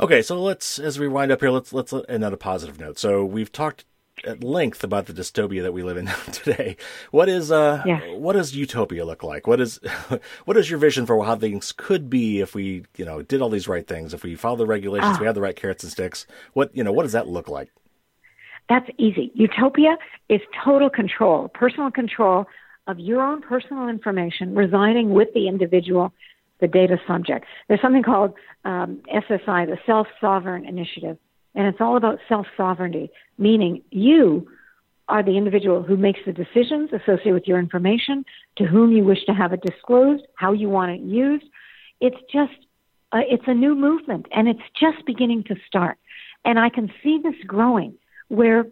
Okay, 0.00 0.22
so 0.22 0.40
let's 0.40 0.78
as 0.78 0.98
we 0.98 1.06
wind 1.06 1.30
up 1.30 1.40
here, 1.40 1.50
let's 1.50 1.72
let's 1.72 1.92
end 2.08 2.24
on 2.24 2.32
a 2.32 2.36
positive 2.38 2.80
note. 2.80 2.98
So 2.98 3.24
we've 3.24 3.52
talked 3.52 3.84
at 4.24 4.44
length 4.44 4.84
about 4.84 5.06
the 5.06 5.12
dystopia 5.12 5.62
that 5.62 5.72
we 5.72 5.82
live 5.82 5.96
in 5.96 6.06
today. 6.32 6.76
What 7.10 7.28
is 7.28 7.52
uh 7.52 7.82
yeah. 7.84 8.00
what 8.14 8.32
does 8.34 8.54
utopia 8.54 9.04
look 9.04 9.22
like? 9.22 9.46
What 9.46 9.60
is 9.60 9.80
what 10.44 10.56
is 10.56 10.70
your 10.70 10.78
vision 10.78 11.04
for 11.04 11.22
how 11.24 11.36
things 11.36 11.72
could 11.72 12.08
be 12.08 12.40
if 12.40 12.54
we, 12.54 12.84
you 12.96 13.04
know, 13.04 13.20
did 13.20 13.42
all 13.42 13.50
these 13.50 13.68
right 13.68 13.86
things, 13.86 14.14
if 14.14 14.22
we 14.22 14.34
follow 14.34 14.56
the 14.56 14.66
regulations, 14.66 15.18
we 15.20 15.26
had 15.26 15.34
the 15.34 15.42
right 15.42 15.56
carrots 15.56 15.82
and 15.82 15.92
sticks. 15.92 16.26
What, 16.54 16.74
you 16.74 16.82
know, 16.82 16.92
what 16.92 17.02
does 17.02 17.12
that 17.12 17.28
look 17.28 17.48
like? 17.48 17.70
That's 18.72 18.88
easy. 18.98 19.30
Utopia 19.34 19.96
is 20.30 20.40
total 20.64 20.88
control, 20.88 21.48
personal 21.48 21.90
control 21.90 22.46
of 22.86 22.98
your 22.98 23.20
own 23.20 23.42
personal 23.42 23.88
information 23.88 24.54
residing 24.54 25.10
with 25.10 25.28
the 25.34 25.46
individual, 25.46 26.12
the 26.60 26.68
data 26.68 26.96
subject. 27.06 27.44
There's 27.68 27.82
something 27.82 28.02
called 28.02 28.32
um, 28.64 29.02
SSI, 29.14 29.66
the 29.66 29.76
Self 29.84 30.06
Sovereign 30.20 30.64
Initiative 30.64 31.18
and 31.54 31.66
it's 31.66 31.80
all 31.80 31.96
about 31.96 32.18
self 32.28 32.46
sovereignty, 32.56 33.10
meaning 33.38 33.82
you 33.90 34.48
are 35.08 35.22
the 35.22 35.36
individual 35.36 35.82
who 35.82 35.96
makes 35.96 36.20
the 36.24 36.32
decisions 36.32 36.90
associated 36.92 37.34
with 37.34 37.46
your 37.46 37.58
information, 37.58 38.24
to 38.56 38.64
whom 38.64 38.92
you 38.92 39.04
wish 39.04 39.22
to 39.26 39.34
have 39.34 39.52
it 39.52 39.60
disclosed, 39.60 40.24
how 40.36 40.52
you 40.52 40.70
want 40.70 40.92
it 40.92 41.00
used. 41.00 41.44
It's 42.00 42.16
just, 42.32 42.54
uh, 43.12 43.20
it's 43.28 43.44
a 43.46 43.54
new 43.54 43.74
movement 43.74 44.26
and 44.32 44.48
it's 44.48 44.62
just 44.80 45.04
beginning 45.04 45.44
to 45.44 45.56
start. 45.66 45.98
And 46.44 46.58
I 46.58 46.70
can 46.70 46.90
see 47.02 47.20
this 47.22 47.34
growing 47.46 47.94
where 48.32 48.64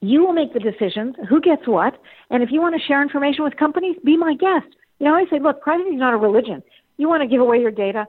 you 0.00 0.24
will 0.24 0.32
make 0.32 0.54
the 0.54 0.58
decisions, 0.58 1.14
who 1.28 1.42
gets 1.42 1.68
what. 1.68 1.94
And 2.30 2.42
if 2.42 2.50
you 2.50 2.62
want 2.62 2.74
to 2.74 2.80
share 2.86 3.02
information 3.02 3.44
with 3.44 3.56
companies, 3.56 3.96
be 4.02 4.16
my 4.16 4.34
guest. 4.34 4.66
You 4.98 5.06
know, 5.06 5.14
I 5.14 5.26
say, 5.26 5.38
look, 5.38 5.60
privacy 5.60 5.90
is 5.90 6.00
not 6.00 6.14
a 6.14 6.16
religion. 6.16 6.62
You 6.96 7.06
want 7.06 7.22
to 7.22 7.28
give 7.28 7.42
away 7.42 7.58
your 7.60 7.70
data, 7.70 8.06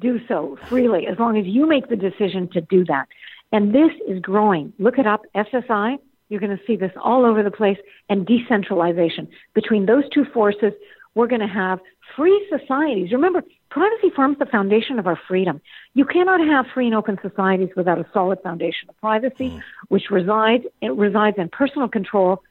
do 0.00 0.18
so 0.26 0.58
freely 0.68 1.06
as 1.06 1.20
long 1.20 1.38
as 1.38 1.46
you 1.46 1.68
make 1.68 1.88
the 1.88 1.94
decision 1.94 2.48
to 2.48 2.60
do 2.62 2.84
that. 2.86 3.06
And 3.52 3.72
this 3.72 3.92
is 4.08 4.18
growing. 4.20 4.72
Look 4.80 4.98
it 4.98 5.06
up, 5.06 5.22
SSI. 5.36 5.98
You're 6.28 6.40
going 6.40 6.56
to 6.56 6.64
see 6.66 6.74
this 6.74 6.90
all 7.00 7.24
over 7.24 7.44
the 7.44 7.52
place 7.52 7.78
and 8.08 8.26
decentralization. 8.26 9.28
Between 9.54 9.86
those 9.86 10.04
two 10.12 10.24
forces, 10.34 10.72
we're 11.14 11.26
going 11.26 11.40
to 11.40 11.46
have 11.46 11.80
free 12.16 12.46
societies. 12.50 13.12
Remember, 13.12 13.42
privacy 13.70 14.10
forms 14.14 14.38
the 14.38 14.46
foundation 14.46 14.98
of 14.98 15.06
our 15.06 15.18
freedom. 15.28 15.60
You 15.94 16.04
cannot 16.04 16.40
have 16.40 16.66
free 16.72 16.86
and 16.86 16.94
open 16.94 17.18
societies 17.22 17.70
without 17.76 17.98
a 17.98 18.06
solid 18.12 18.40
foundation 18.42 18.88
of 18.88 19.00
privacy, 19.00 19.50
mm. 19.50 19.62
which 19.88 20.10
resides 20.10 20.64
it 20.80 20.92
resides 20.92 21.36
in 21.38 21.48
personal 21.48 21.88
control, 21.88 22.42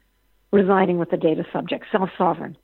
residing 0.51 0.97
with 0.97 1.09
the 1.09 1.17
data 1.17 1.45
subject, 1.51 1.85
self-sovereign. 1.91 2.57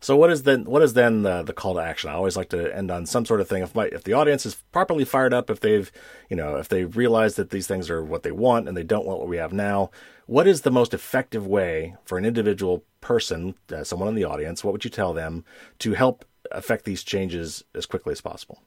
So 0.00 0.16
what 0.16 0.30
is 0.30 0.42
then 0.42 0.64
what 0.64 0.82
is 0.82 0.94
then 0.94 1.22
the, 1.22 1.42
the 1.42 1.52
call 1.52 1.74
to 1.74 1.80
action? 1.80 2.10
I 2.10 2.14
always 2.14 2.36
like 2.36 2.48
to 2.50 2.74
end 2.74 2.90
on 2.90 3.06
some 3.06 3.24
sort 3.24 3.40
of 3.40 3.48
thing. 3.48 3.62
If 3.62 3.74
my 3.74 3.86
if 3.86 4.04
the 4.04 4.12
audience 4.12 4.46
is 4.46 4.56
properly 4.72 5.04
fired 5.04 5.32
up, 5.32 5.50
if 5.50 5.60
they've 5.60 5.90
you 6.28 6.36
know 6.36 6.56
if 6.56 6.68
they 6.68 6.84
realize 6.84 7.36
that 7.36 7.50
these 7.50 7.66
things 7.66 7.90
are 7.90 8.04
what 8.04 8.22
they 8.22 8.32
want 8.32 8.68
and 8.68 8.76
they 8.76 8.82
don't 8.82 9.06
want 9.06 9.20
what 9.20 9.28
we 9.28 9.36
have 9.36 9.52
now, 9.52 9.90
what 10.26 10.46
is 10.46 10.62
the 10.62 10.70
most 10.70 10.94
effective 10.94 11.46
way 11.46 11.96
for 12.04 12.18
an 12.18 12.24
individual 12.24 12.84
person, 13.00 13.54
uh, 13.72 13.84
someone 13.84 14.08
in 14.08 14.14
the 14.14 14.24
audience? 14.24 14.64
What 14.64 14.72
would 14.72 14.84
you 14.84 14.90
tell 14.90 15.12
them 15.12 15.44
to 15.80 15.92
help 15.94 16.24
affect 16.50 16.84
these 16.84 17.02
changes 17.02 17.64
as 17.74 17.86
quickly 17.86 18.12
as 18.12 18.20
possible? 18.20 18.60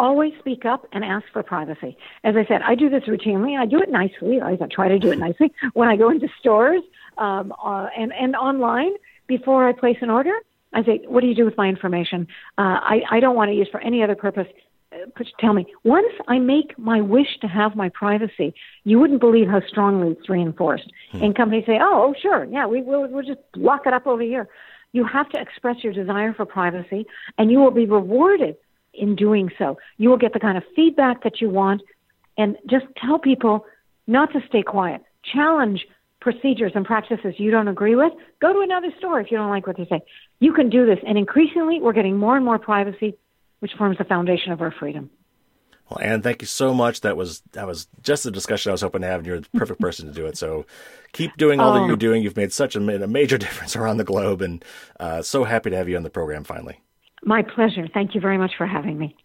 always 0.00 0.32
speak 0.38 0.64
up 0.64 0.86
and 0.92 1.04
ask 1.04 1.26
for 1.32 1.42
privacy. 1.42 1.96
As 2.24 2.34
I 2.34 2.44
said, 2.46 2.62
I 2.62 2.74
do 2.74 2.88
this 2.88 3.04
routinely. 3.04 3.58
I 3.58 3.66
do 3.66 3.80
it 3.80 3.90
nicely. 3.90 4.40
I 4.40 4.56
try 4.72 4.88
to 4.88 4.98
do 4.98 5.12
it 5.12 5.18
nicely 5.18 5.52
when 5.74 5.88
I 5.88 5.96
go 5.96 6.10
into 6.10 6.26
stores 6.40 6.82
um, 7.18 7.52
uh, 7.62 7.88
and 7.96 8.12
and 8.12 8.34
online 8.34 8.92
before 9.30 9.66
I 9.66 9.72
place 9.72 9.96
an 10.02 10.10
order, 10.10 10.36
I 10.72 10.84
say, 10.84 11.00
what 11.06 11.20
do 11.22 11.28
you 11.28 11.34
do 11.34 11.44
with 11.44 11.56
my 11.56 11.68
information? 11.68 12.26
Uh, 12.58 12.78
I, 12.94 12.96
I 13.10 13.20
don't 13.20 13.36
want 13.36 13.48
to 13.50 13.54
use 13.54 13.68
for 13.70 13.80
any 13.80 14.02
other 14.02 14.16
purpose. 14.16 14.48
Uh, 14.92 15.24
tell 15.38 15.54
me. 15.54 15.66
Once 15.84 16.12
I 16.26 16.38
make 16.38 16.76
my 16.76 17.00
wish 17.00 17.38
to 17.42 17.46
have 17.46 17.76
my 17.76 17.88
privacy, 17.90 18.52
you 18.84 18.98
wouldn't 18.98 19.20
believe 19.20 19.48
how 19.48 19.62
strongly 19.68 20.08
it's 20.10 20.28
reinforced. 20.28 20.90
Hmm. 21.12 21.22
And 21.22 21.36
companies 21.36 21.64
say, 21.66 21.78
oh, 21.80 21.96
oh 22.06 22.14
sure, 22.20 22.44
yeah, 22.44 22.66
we, 22.66 22.82
will 22.82 23.08
we'll 23.08 23.24
just 23.24 23.40
lock 23.54 23.82
it 23.86 23.92
up 23.92 24.06
over 24.06 24.22
here. 24.22 24.48
You 24.92 25.04
have 25.04 25.28
to 25.30 25.40
express 25.40 25.76
your 25.84 25.92
desire 25.92 26.34
for 26.34 26.44
privacy, 26.44 27.06
and 27.38 27.50
you 27.52 27.60
will 27.60 27.70
be 27.70 27.86
rewarded 27.86 28.56
in 28.92 29.14
doing 29.14 29.48
so. 29.56 29.78
You 29.98 30.08
will 30.10 30.18
get 30.24 30.32
the 30.32 30.40
kind 30.40 30.58
of 30.58 30.64
feedback 30.74 31.22
that 31.22 31.40
you 31.40 31.48
want, 31.48 31.82
and 32.36 32.56
just 32.68 32.86
tell 32.96 33.18
people 33.18 33.64
not 34.08 34.32
to 34.32 34.40
stay 34.48 34.62
quiet. 34.62 35.02
Challenge 35.32 35.86
procedures 36.20 36.72
and 36.74 36.84
practices 36.84 37.34
you 37.38 37.50
don't 37.50 37.68
agree 37.68 37.94
with, 37.94 38.12
go 38.40 38.52
to 38.52 38.60
another 38.60 38.92
store 38.98 39.20
if 39.20 39.30
you 39.30 39.36
don't 39.36 39.50
like 39.50 39.66
what 39.66 39.76
they 39.76 39.86
say. 39.86 40.02
You 40.38 40.52
can 40.52 40.68
do 40.70 40.86
this. 40.86 40.98
And 41.06 41.16
increasingly, 41.16 41.80
we're 41.80 41.92
getting 41.92 42.16
more 42.16 42.36
and 42.36 42.44
more 42.44 42.58
privacy, 42.58 43.16
which 43.60 43.72
forms 43.76 43.98
the 43.98 44.04
foundation 44.04 44.52
of 44.52 44.60
our 44.60 44.70
freedom. 44.70 45.10
Well, 45.90 46.00
Ann, 46.00 46.22
thank 46.22 46.40
you 46.40 46.46
so 46.46 46.72
much. 46.72 47.00
That 47.00 47.16
was 47.16 47.42
that 47.52 47.66
was 47.66 47.88
just 48.02 48.22
the 48.22 48.30
discussion 48.30 48.70
I 48.70 48.72
was 48.72 48.82
hoping 48.82 49.00
to 49.00 49.08
have, 49.08 49.20
and 49.20 49.26
you're 49.26 49.40
the 49.40 49.48
perfect 49.54 49.80
person 49.80 50.06
to 50.06 50.12
do 50.12 50.26
it. 50.26 50.36
So 50.36 50.64
keep 51.12 51.36
doing 51.36 51.58
all 51.58 51.72
oh. 51.72 51.80
that 51.80 51.86
you're 51.86 51.96
doing. 51.96 52.22
You've 52.22 52.36
made 52.36 52.52
such 52.52 52.76
a, 52.76 53.02
a 53.02 53.06
major 53.08 53.38
difference 53.44 53.74
around 53.74 53.96
the 53.96 54.04
globe, 54.04 54.40
and 54.40 54.64
uh, 55.00 55.22
so 55.22 55.44
happy 55.44 55.70
to 55.70 55.76
have 55.76 55.88
you 55.88 55.96
on 55.96 56.04
the 56.04 56.10
program 56.10 56.44
finally. 56.44 56.80
My 57.24 57.42
pleasure. 57.42 57.88
Thank 57.92 58.14
you 58.14 58.20
very 58.20 58.38
much 58.38 58.52
for 58.56 58.66
having 58.66 58.98
me. 58.98 59.16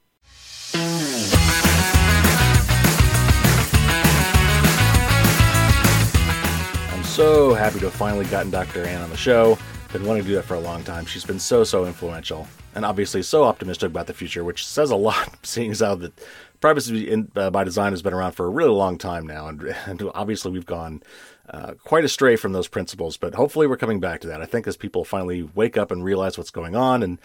So 7.16 7.53
happy 7.53 7.80
to 7.80 7.86
have 7.86 7.93
finally 7.93 8.26
gotten 8.26 8.51
Dr. 8.51 8.84
Ann 8.84 9.01
on 9.01 9.09
the 9.09 9.16
show. 9.16 9.57
Been 9.93 10.03
wanting 10.03 10.24
to 10.24 10.28
do 10.28 10.36
that 10.36 10.43
for 10.43 10.55
a 10.55 10.59
long 10.59 10.84
time. 10.84 11.05
She's 11.05 11.24
been 11.24 11.39
so, 11.39 11.63
so 11.63 11.86
influential. 11.86 12.45
and 12.76 12.84
obviously 12.84 13.24
so 13.24 13.45
optimistic 13.45 13.89
about 13.89 14.07
the 14.07 14.13
future, 14.13 14.43
which 14.43 14.68
says 14.68 14.91
a 14.91 14.95
lot, 14.97 15.34
seeing 15.41 15.72
as 15.72 15.80
how 15.80 15.95
that 15.95 16.11
privacy 16.59 17.09
in, 17.09 17.32
uh, 17.38 17.49
by 17.51 17.63
design 17.63 17.93
has 17.93 18.01
been 18.01 18.13
around 18.13 18.34
for 18.34 18.45
a 18.45 18.49
really 18.49 18.74
long 18.74 18.97
time 18.97 19.26
now, 19.26 19.47
and, 19.47 19.61
and 19.86 20.03
obviously 20.13 20.51
we've 20.51 20.66
gone 20.66 21.01
uh, 21.49 21.76
quite 21.86 22.03
astray 22.03 22.36
from 22.36 22.51
those 22.51 22.68
principles. 22.68 23.16
But 23.16 23.34
hopefully 23.34 23.66
we're 23.66 23.78
coming 23.78 24.01
back 24.01 24.20
to 24.20 24.28
that. 24.28 24.41
I 24.41 24.45
think 24.45 24.68
as 24.68 24.76
people 24.76 25.05
finally 25.05 25.43
wake 25.55 25.78
up 25.78 25.91
and 25.91 26.03
realize 26.03 26.38
what's 26.38 26.51
going 26.51 26.76
on, 26.76 27.01
and 27.01 27.18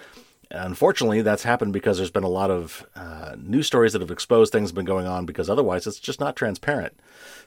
unfortunately 0.52 1.22
that's 1.22 1.42
happened 1.42 1.72
because 1.72 1.96
there's 1.96 2.12
been 2.12 2.22
a 2.22 2.28
lot 2.28 2.52
of 2.52 2.86
uh, 2.94 3.34
news 3.36 3.66
stories 3.66 3.92
that 3.94 4.02
have 4.02 4.12
exposed 4.12 4.52
things 4.52 4.68
that 4.68 4.74
have 4.74 4.86
been 4.86 4.94
going 4.94 5.08
on 5.08 5.26
because 5.26 5.50
otherwise 5.50 5.88
it's 5.88 5.98
just 5.98 6.20
not 6.20 6.36
transparent. 6.36 6.96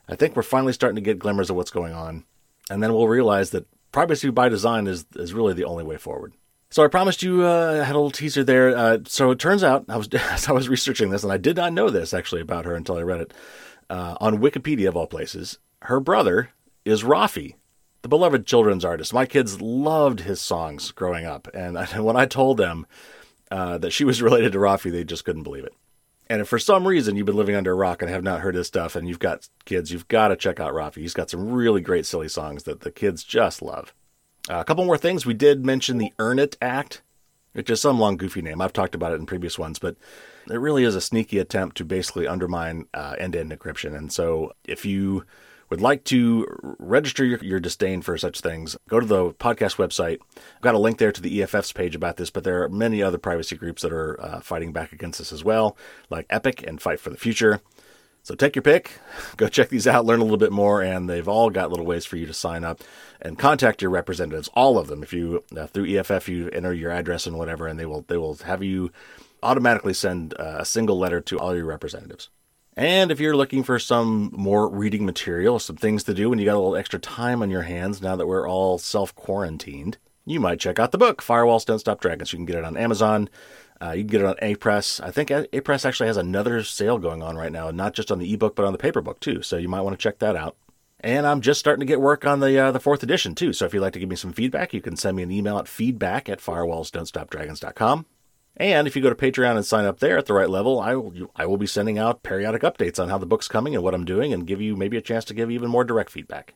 I 0.09 0.15
think 0.17 0.35
we're 0.35 0.43
finally 0.43 0.73
starting 0.73 0.95
to 0.95 1.01
get 1.01 1.19
glimmers 1.19 1.49
of 1.49 1.55
what's 1.55 1.71
going 1.71 1.93
on, 1.93 2.25
and 2.69 2.81
then 2.81 2.93
we'll 2.93 3.07
realize 3.07 3.51
that 3.51 3.67
privacy 3.91 4.29
by 4.29 4.49
design 4.49 4.87
is 4.87 5.05
is 5.15 5.33
really 5.33 5.53
the 5.53 5.65
only 5.65 5.83
way 5.83 5.97
forward. 5.97 6.33
So 6.69 6.83
I 6.83 6.87
promised 6.87 7.21
you 7.21 7.45
uh, 7.45 7.79
I 7.81 7.85
had 7.85 7.95
a 7.95 7.99
little 7.99 8.11
teaser 8.11 8.43
there. 8.43 8.75
Uh, 8.75 8.97
so 9.05 9.31
it 9.31 9.39
turns 9.39 9.63
out 9.63 9.85
I 9.87 9.97
was 9.97 10.09
as 10.13 10.47
I 10.47 10.51
was 10.51 10.69
researching 10.69 11.09
this, 11.09 11.23
and 11.23 11.31
I 11.31 11.37
did 11.37 11.55
not 11.55 11.73
know 11.73 11.89
this 11.89 12.13
actually 12.13 12.41
about 12.41 12.65
her 12.65 12.75
until 12.75 12.97
I 12.97 13.01
read 13.01 13.21
it 13.21 13.33
uh, 13.89 14.15
on 14.19 14.39
Wikipedia 14.39 14.87
of 14.87 14.97
all 14.97 15.07
places. 15.07 15.59
Her 15.83 15.99
brother 15.99 16.49
is 16.85 17.03
Raffi, 17.03 17.55
the 18.01 18.09
beloved 18.09 18.45
children's 18.45 18.85
artist. 18.85 19.13
My 19.13 19.25
kids 19.25 19.61
loved 19.61 20.21
his 20.21 20.41
songs 20.41 20.91
growing 20.91 21.25
up, 21.25 21.47
and 21.53 21.77
when 22.03 22.15
I 22.15 22.25
told 22.25 22.57
them 22.57 22.87
uh, 23.51 23.77
that 23.77 23.91
she 23.91 24.03
was 24.03 24.21
related 24.21 24.53
to 24.53 24.57
Raffi, 24.59 24.91
they 24.91 25.03
just 25.03 25.25
couldn't 25.25 25.43
believe 25.43 25.65
it. 25.65 25.75
And 26.27 26.41
if 26.41 26.47
for 26.47 26.59
some 26.59 26.87
reason 26.87 27.15
you've 27.15 27.25
been 27.25 27.35
living 27.35 27.55
under 27.55 27.71
a 27.71 27.75
rock 27.75 28.01
and 28.01 28.09
have 28.09 28.23
not 28.23 28.41
heard 28.41 28.55
his 28.55 28.67
stuff, 28.67 28.95
and 28.95 29.07
you've 29.07 29.19
got 29.19 29.49
kids, 29.65 29.91
you've 29.91 30.07
got 30.07 30.29
to 30.29 30.35
check 30.35 30.59
out 30.59 30.73
Raffi. 30.73 30.97
He's 30.97 31.13
got 31.13 31.29
some 31.29 31.51
really 31.51 31.81
great 31.81 32.05
silly 32.05 32.29
songs 32.29 32.63
that 32.63 32.81
the 32.81 32.91
kids 32.91 33.23
just 33.23 33.61
love. 33.61 33.93
Uh, 34.49 34.59
a 34.59 34.63
couple 34.65 34.85
more 34.85 34.97
things. 34.97 35.25
We 35.25 35.33
did 35.33 35.65
mention 35.65 35.97
the 35.97 36.13
EARN 36.19 36.39
IT 36.39 36.57
Act, 36.61 37.01
which 37.53 37.69
is 37.69 37.81
some 37.81 37.99
long, 37.99 38.17
goofy 38.17 38.41
name. 38.41 38.61
I've 38.61 38.73
talked 38.73 38.95
about 38.95 39.11
it 39.11 39.19
in 39.19 39.25
previous 39.25 39.59
ones, 39.59 39.79
but 39.79 39.95
it 40.49 40.57
really 40.57 40.83
is 40.83 40.95
a 40.95 41.01
sneaky 41.01 41.39
attempt 41.39 41.77
to 41.77 41.85
basically 41.85 42.27
undermine 42.27 42.87
uh, 42.93 43.15
end-to-end 43.17 43.51
encryption. 43.51 43.95
And 43.95 44.11
so, 44.11 44.53
if 44.65 44.85
you 44.85 45.25
would 45.73 45.81
like 45.81 46.03
to 46.03 46.45
register 46.77 47.25
your, 47.25 47.39
your, 47.43 47.59
disdain 47.59 48.03
for 48.03 48.15
such 48.15 48.41
things, 48.41 48.77
go 48.89 48.99
to 48.99 49.07
the 49.07 49.31
podcast 49.31 49.77
website. 49.77 50.19
I've 50.37 50.61
got 50.61 50.75
a 50.75 50.79
link 50.79 50.99
there 50.99 51.11
to 51.11 51.19
the 51.19 51.41
EFF's 51.41 51.71
page 51.71 51.95
about 51.95 52.17
this, 52.17 52.29
but 52.29 52.43
there 52.43 52.61
are 52.61 52.69
many 52.69 53.01
other 53.01 53.17
privacy 53.17 53.55
groups 53.55 53.81
that 53.81 53.91
are 53.91 54.21
uh, 54.21 54.39
fighting 54.39 54.71
back 54.71 54.93
against 54.93 55.17
this 55.17 55.33
as 55.33 55.43
well, 55.43 55.75
like 56.11 56.27
Epic 56.29 56.63
and 56.67 56.79
Fight 56.79 56.99
for 56.99 57.09
the 57.09 57.17
Future. 57.17 57.59
So 58.21 58.35
take 58.35 58.55
your 58.55 58.61
pick, 58.61 58.99
go 59.37 59.47
check 59.47 59.69
these 59.69 59.87
out, 59.87 60.05
learn 60.05 60.19
a 60.19 60.23
little 60.23 60.37
bit 60.37 60.51
more, 60.51 60.83
and 60.83 61.09
they've 61.09 61.27
all 61.27 61.49
got 61.49 61.71
little 61.71 61.87
ways 61.87 62.05
for 62.05 62.17
you 62.17 62.27
to 62.27 62.35
sign 62.35 62.63
up 62.63 62.81
and 63.19 63.39
contact 63.39 63.81
your 63.81 63.89
representatives, 63.89 64.51
all 64.53 64.77
of 64.77 64.85
them. 64.85 65.01
If 65.01 65.11
you 65.11 65.43
uh, 65.57 65.65
through 65.65 65.87
EFF 65.97 66.29
you 66.29 66.51
enter 66.51 66.71
your 66.71 66.91
address 66.91 67.25
and 67.25 67.35
whatever, 67.35 67.65
and 67.65 67.79
they 67.79 67.87
will 67.87 68.05
they 68.07 68.17
will 68.17 68.35
have 68.35 68.61
you 68.61 68.91
automatically 69.41 69.95
send 69.95 70.35
uh, 70.39 70.57
a 70.59 70.65
single 70.65 70.99
letter 70.99 71.19
to 71.21 71.39
all 71.39 71.55
your 71.55 71.65
representatives. 71.65 72.29
And 72.75 73.11
if 73.11 73.19
you're 73.19 73.37
looking 73.37 73.63
for 73.63 73.77
some 73.77 74.31
more 74.33 74.67
reading 74.67 75.05
material, 75.05 75.59
some 75.59 75.75
things 75.75 76.03
to 76.05 76.13
do 76.13 76.29
when 76.29 76.39
you 76.39 76.45
got 76.45 76.55
a 76.55 76.59
little 76.59 76.75
extra 76.75 76.99
time 76.99 77.41
on 77.41 77.51
your 77.51 77.61
hands 77.63 78.01
now 78.01 78.15
that 78.15 78.27
we're 78.27 78.47
all 78.47 78.77
self 78.77 79.13
quarantined, 79.15 79.97
you 80.25 80.39
might 80.39 80.59
check 80.59 80.79
out 80.79 80.91
the 80.91 80.97
book 80.97 81.21
Firewalls 81.21 81.65
Don't 81.65 81.79
Stop 81.79 82.01
Dragons. 82.01 82.33
You 82.33 82.37
can 82.37 82.45
get 82.45 82.55
it 82.55 82.65
on 82.65 82.77
Amazon. 82.77 83.29
Uh, 83.81 83.91
you 83.91 84.03
can 84.03 84.07
get 84.07 84.21
it 84.21 84.27
on 84.27 84.35
Apress. 84.41 84.99
I 85.03 85.11
think 85.11 85.29
Apress 85.29 85.85
actually 85.85 86.07
has 86.07 86.17
another 86.17 86.63
sale 86.63 86.97
going 86.97 87.21
on 87.21 87.35
right 87.35 87.51
now, 87.51 87.69
not 87.69 87.93
just 87.93 88.11
on 88.11 88.19
the 88.19 88.33
ebook, 88.33 88.55
but 88.55 88.65
on 88.65 88.71
the 88.71 88.77
paper 88.79 89.01
book 89.01 89.19
too. 89.19 89.41
So 89.41 89.57
you 89.57 89.67
might 89.67 89.81
want 89.81 89.97
to 89.97 90.01
check 90.01 90.19
that 90.19 90.35
out. 90.35 90.55
And 91.01 91.27
I'm 91.27 91.41
just 91.41 91.59
starting 91.59 91.81
to 91.81 91.85
get 91.85 91.99
work 91.99 92.25
on 92.25 92.39
the 92.39 92.57
uh, 92.57 92.71
the 92.71 92.79
fourth 92.79 93.03
edition 93.03 93.35
too. 93.35 93.51
So 93.51 93.65
if 93.65 93.73
you'd 93.73 93.81
like 93.81 93.93
to 93.93 93.99
give 93.99 94.09
me 94.09 94.15
some 94.15 94.31
feedback, 94.31 94.73
you 94.73 94.81
can 94.81 94.95
send 94.95 95.17
me 95.17 95.23
an 95.23 95.31
email 95.31 95.57
at 95.59 95.67
feedback 95.67 96.29
at 96.29 96.39
firewallsdon'tstopdragons.com. 96.39 98.05
And 98.55 98.87
if 98.87 98.95
you 98.95 99.01
go 99.01 99.09
to 99.09 99.15
Patreon 99.15 99.55
and 99.55 99.65
sign 99.65 99.85
up 99.85 99.99
there 99.99 100.17
at 100.17 100.27
the 100.27 100.33
right 100.33 100.49
level, 100.49 100.79
I 100.79 100.95
will 100.95 101.31
I 101.35 101.45
will 101.45 101.57
be 101.57 101.65
sending 101.65 101.97
out 101.97 102.23
periodic 102.23 102.61
updates 102.61 103.01
on 103.01 103.09
how 103.09 103.17
the 103.17 103.25
book's 103.25 103.47
coming 103.47 103.73
and 103.73 103.83
what 103.83 103.95
I'm 103.95 104.05
doing, 104.05 104.31
and 104.31 104.45
give 104.45 104.61
you 104.61 104.75
maybe 104.75 104.97
a 104.97 105.01
chance 105.01 105.25
to 105.25 105.33
give 105.33 105.49
even 105.49 105.69
more 105.69 105.83
direct 105.83 106.11
feedback. 106.11 106.53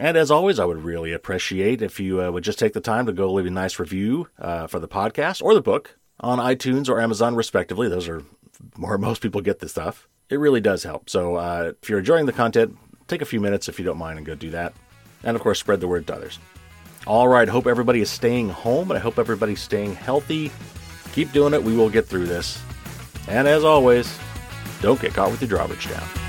And 0.00 0.16
as 0.16 0.30
always, 0.30 0.58
I 0.58 0.64
would 0.64 0.82
really 0.82 1.12
appreciate 1.12 1.80
if 1.80 2.00
you 2.00 2.20
uh, 2.20 2.30
would 2.30 2.44
just 2.44 2.58
take 2.58 2.72
the 2.72 2.80
time 2.80 3.06
to 3.06 3.12
go 3.12 3.32
leave 3.32 3.46
a 3.46 3.50
nice 3.50 3.78
review 3.78 4.28
uh, 4.38 4.66
for 4.66 4.80
the 4.80 4.88
podcast 4.88 5.42
or 5.42 5.54
the 5.54 5.60
book 5.60 5.98
on 6.18 6.38
iTunes 6.38 6.88
or 6.88 7.00
Amazon, 7.00 7.36
respectively. 7.36 7.88
Those 7.88 8.08
are 8.08 8.24
where 8.76 8.98
most 8.98 9.22
people 9.22 9.40
get 9.40 9.60
this 9.60 9.72
stuff. 9.72 10.08
It 10.30 10.40
really 10.40 10.60
does 10.60 10.82
help. 10.82 11.10
So 11.10 11.36
uh, 11.36 11.72
if 11.80 11.88
you're 11.88 11.98
enjoying 12.00 12.26
the 12.26 12.32
content, 12.32 12.76
take 13.06 13.22
a 13.22 13.26
few 13.26 13.40
minutes 13.40 13.68
if 13.68 13.78
you 13.78 13.84
don't 13.84 13.98
mind 13.98 14.18
and 14.18 14.26
go 14.26 14.34
do 14.34 14.50
that. 14.50 14.72
And 15.22 15.36
of 15.36 15.42
course, 15.42 15.60
spread 15.60 15.80
the 15.80 15.88
word 15.88 16.06
to 16.08 16.14
others. 16.14 16.38
All 17.06 17.28
right, 17.28 17.48
hope 17.48 17.66
everybody 17.66 18.00
is 18.00 18.10
staying 18.10 18.48
home 18.48 18.90
and 18.90 18.98
I 18.98 19.00
hope 19.00 19.18
everybody's 19.18 19.60
staying 19.60 19.94
healthy. 19.94 20.50
Keep 21.14 21.30
doing 21.30 21.54
it. 21.54 21.62
We 21.62 21.76
will 21.76 21.88
get 21.88 22.06
through 22.06 22.26
this. 22.26 22.60
And 23.28 23.46
as 23.46 23.62
always, 23.62 24.18
don't 24.82 25.00
get 25.00 25.14
caught 25.14 25.30
with 25.30 25.40
your 25.40 25.48
drawbridge 25.48 25.88
down. 25.88 26.23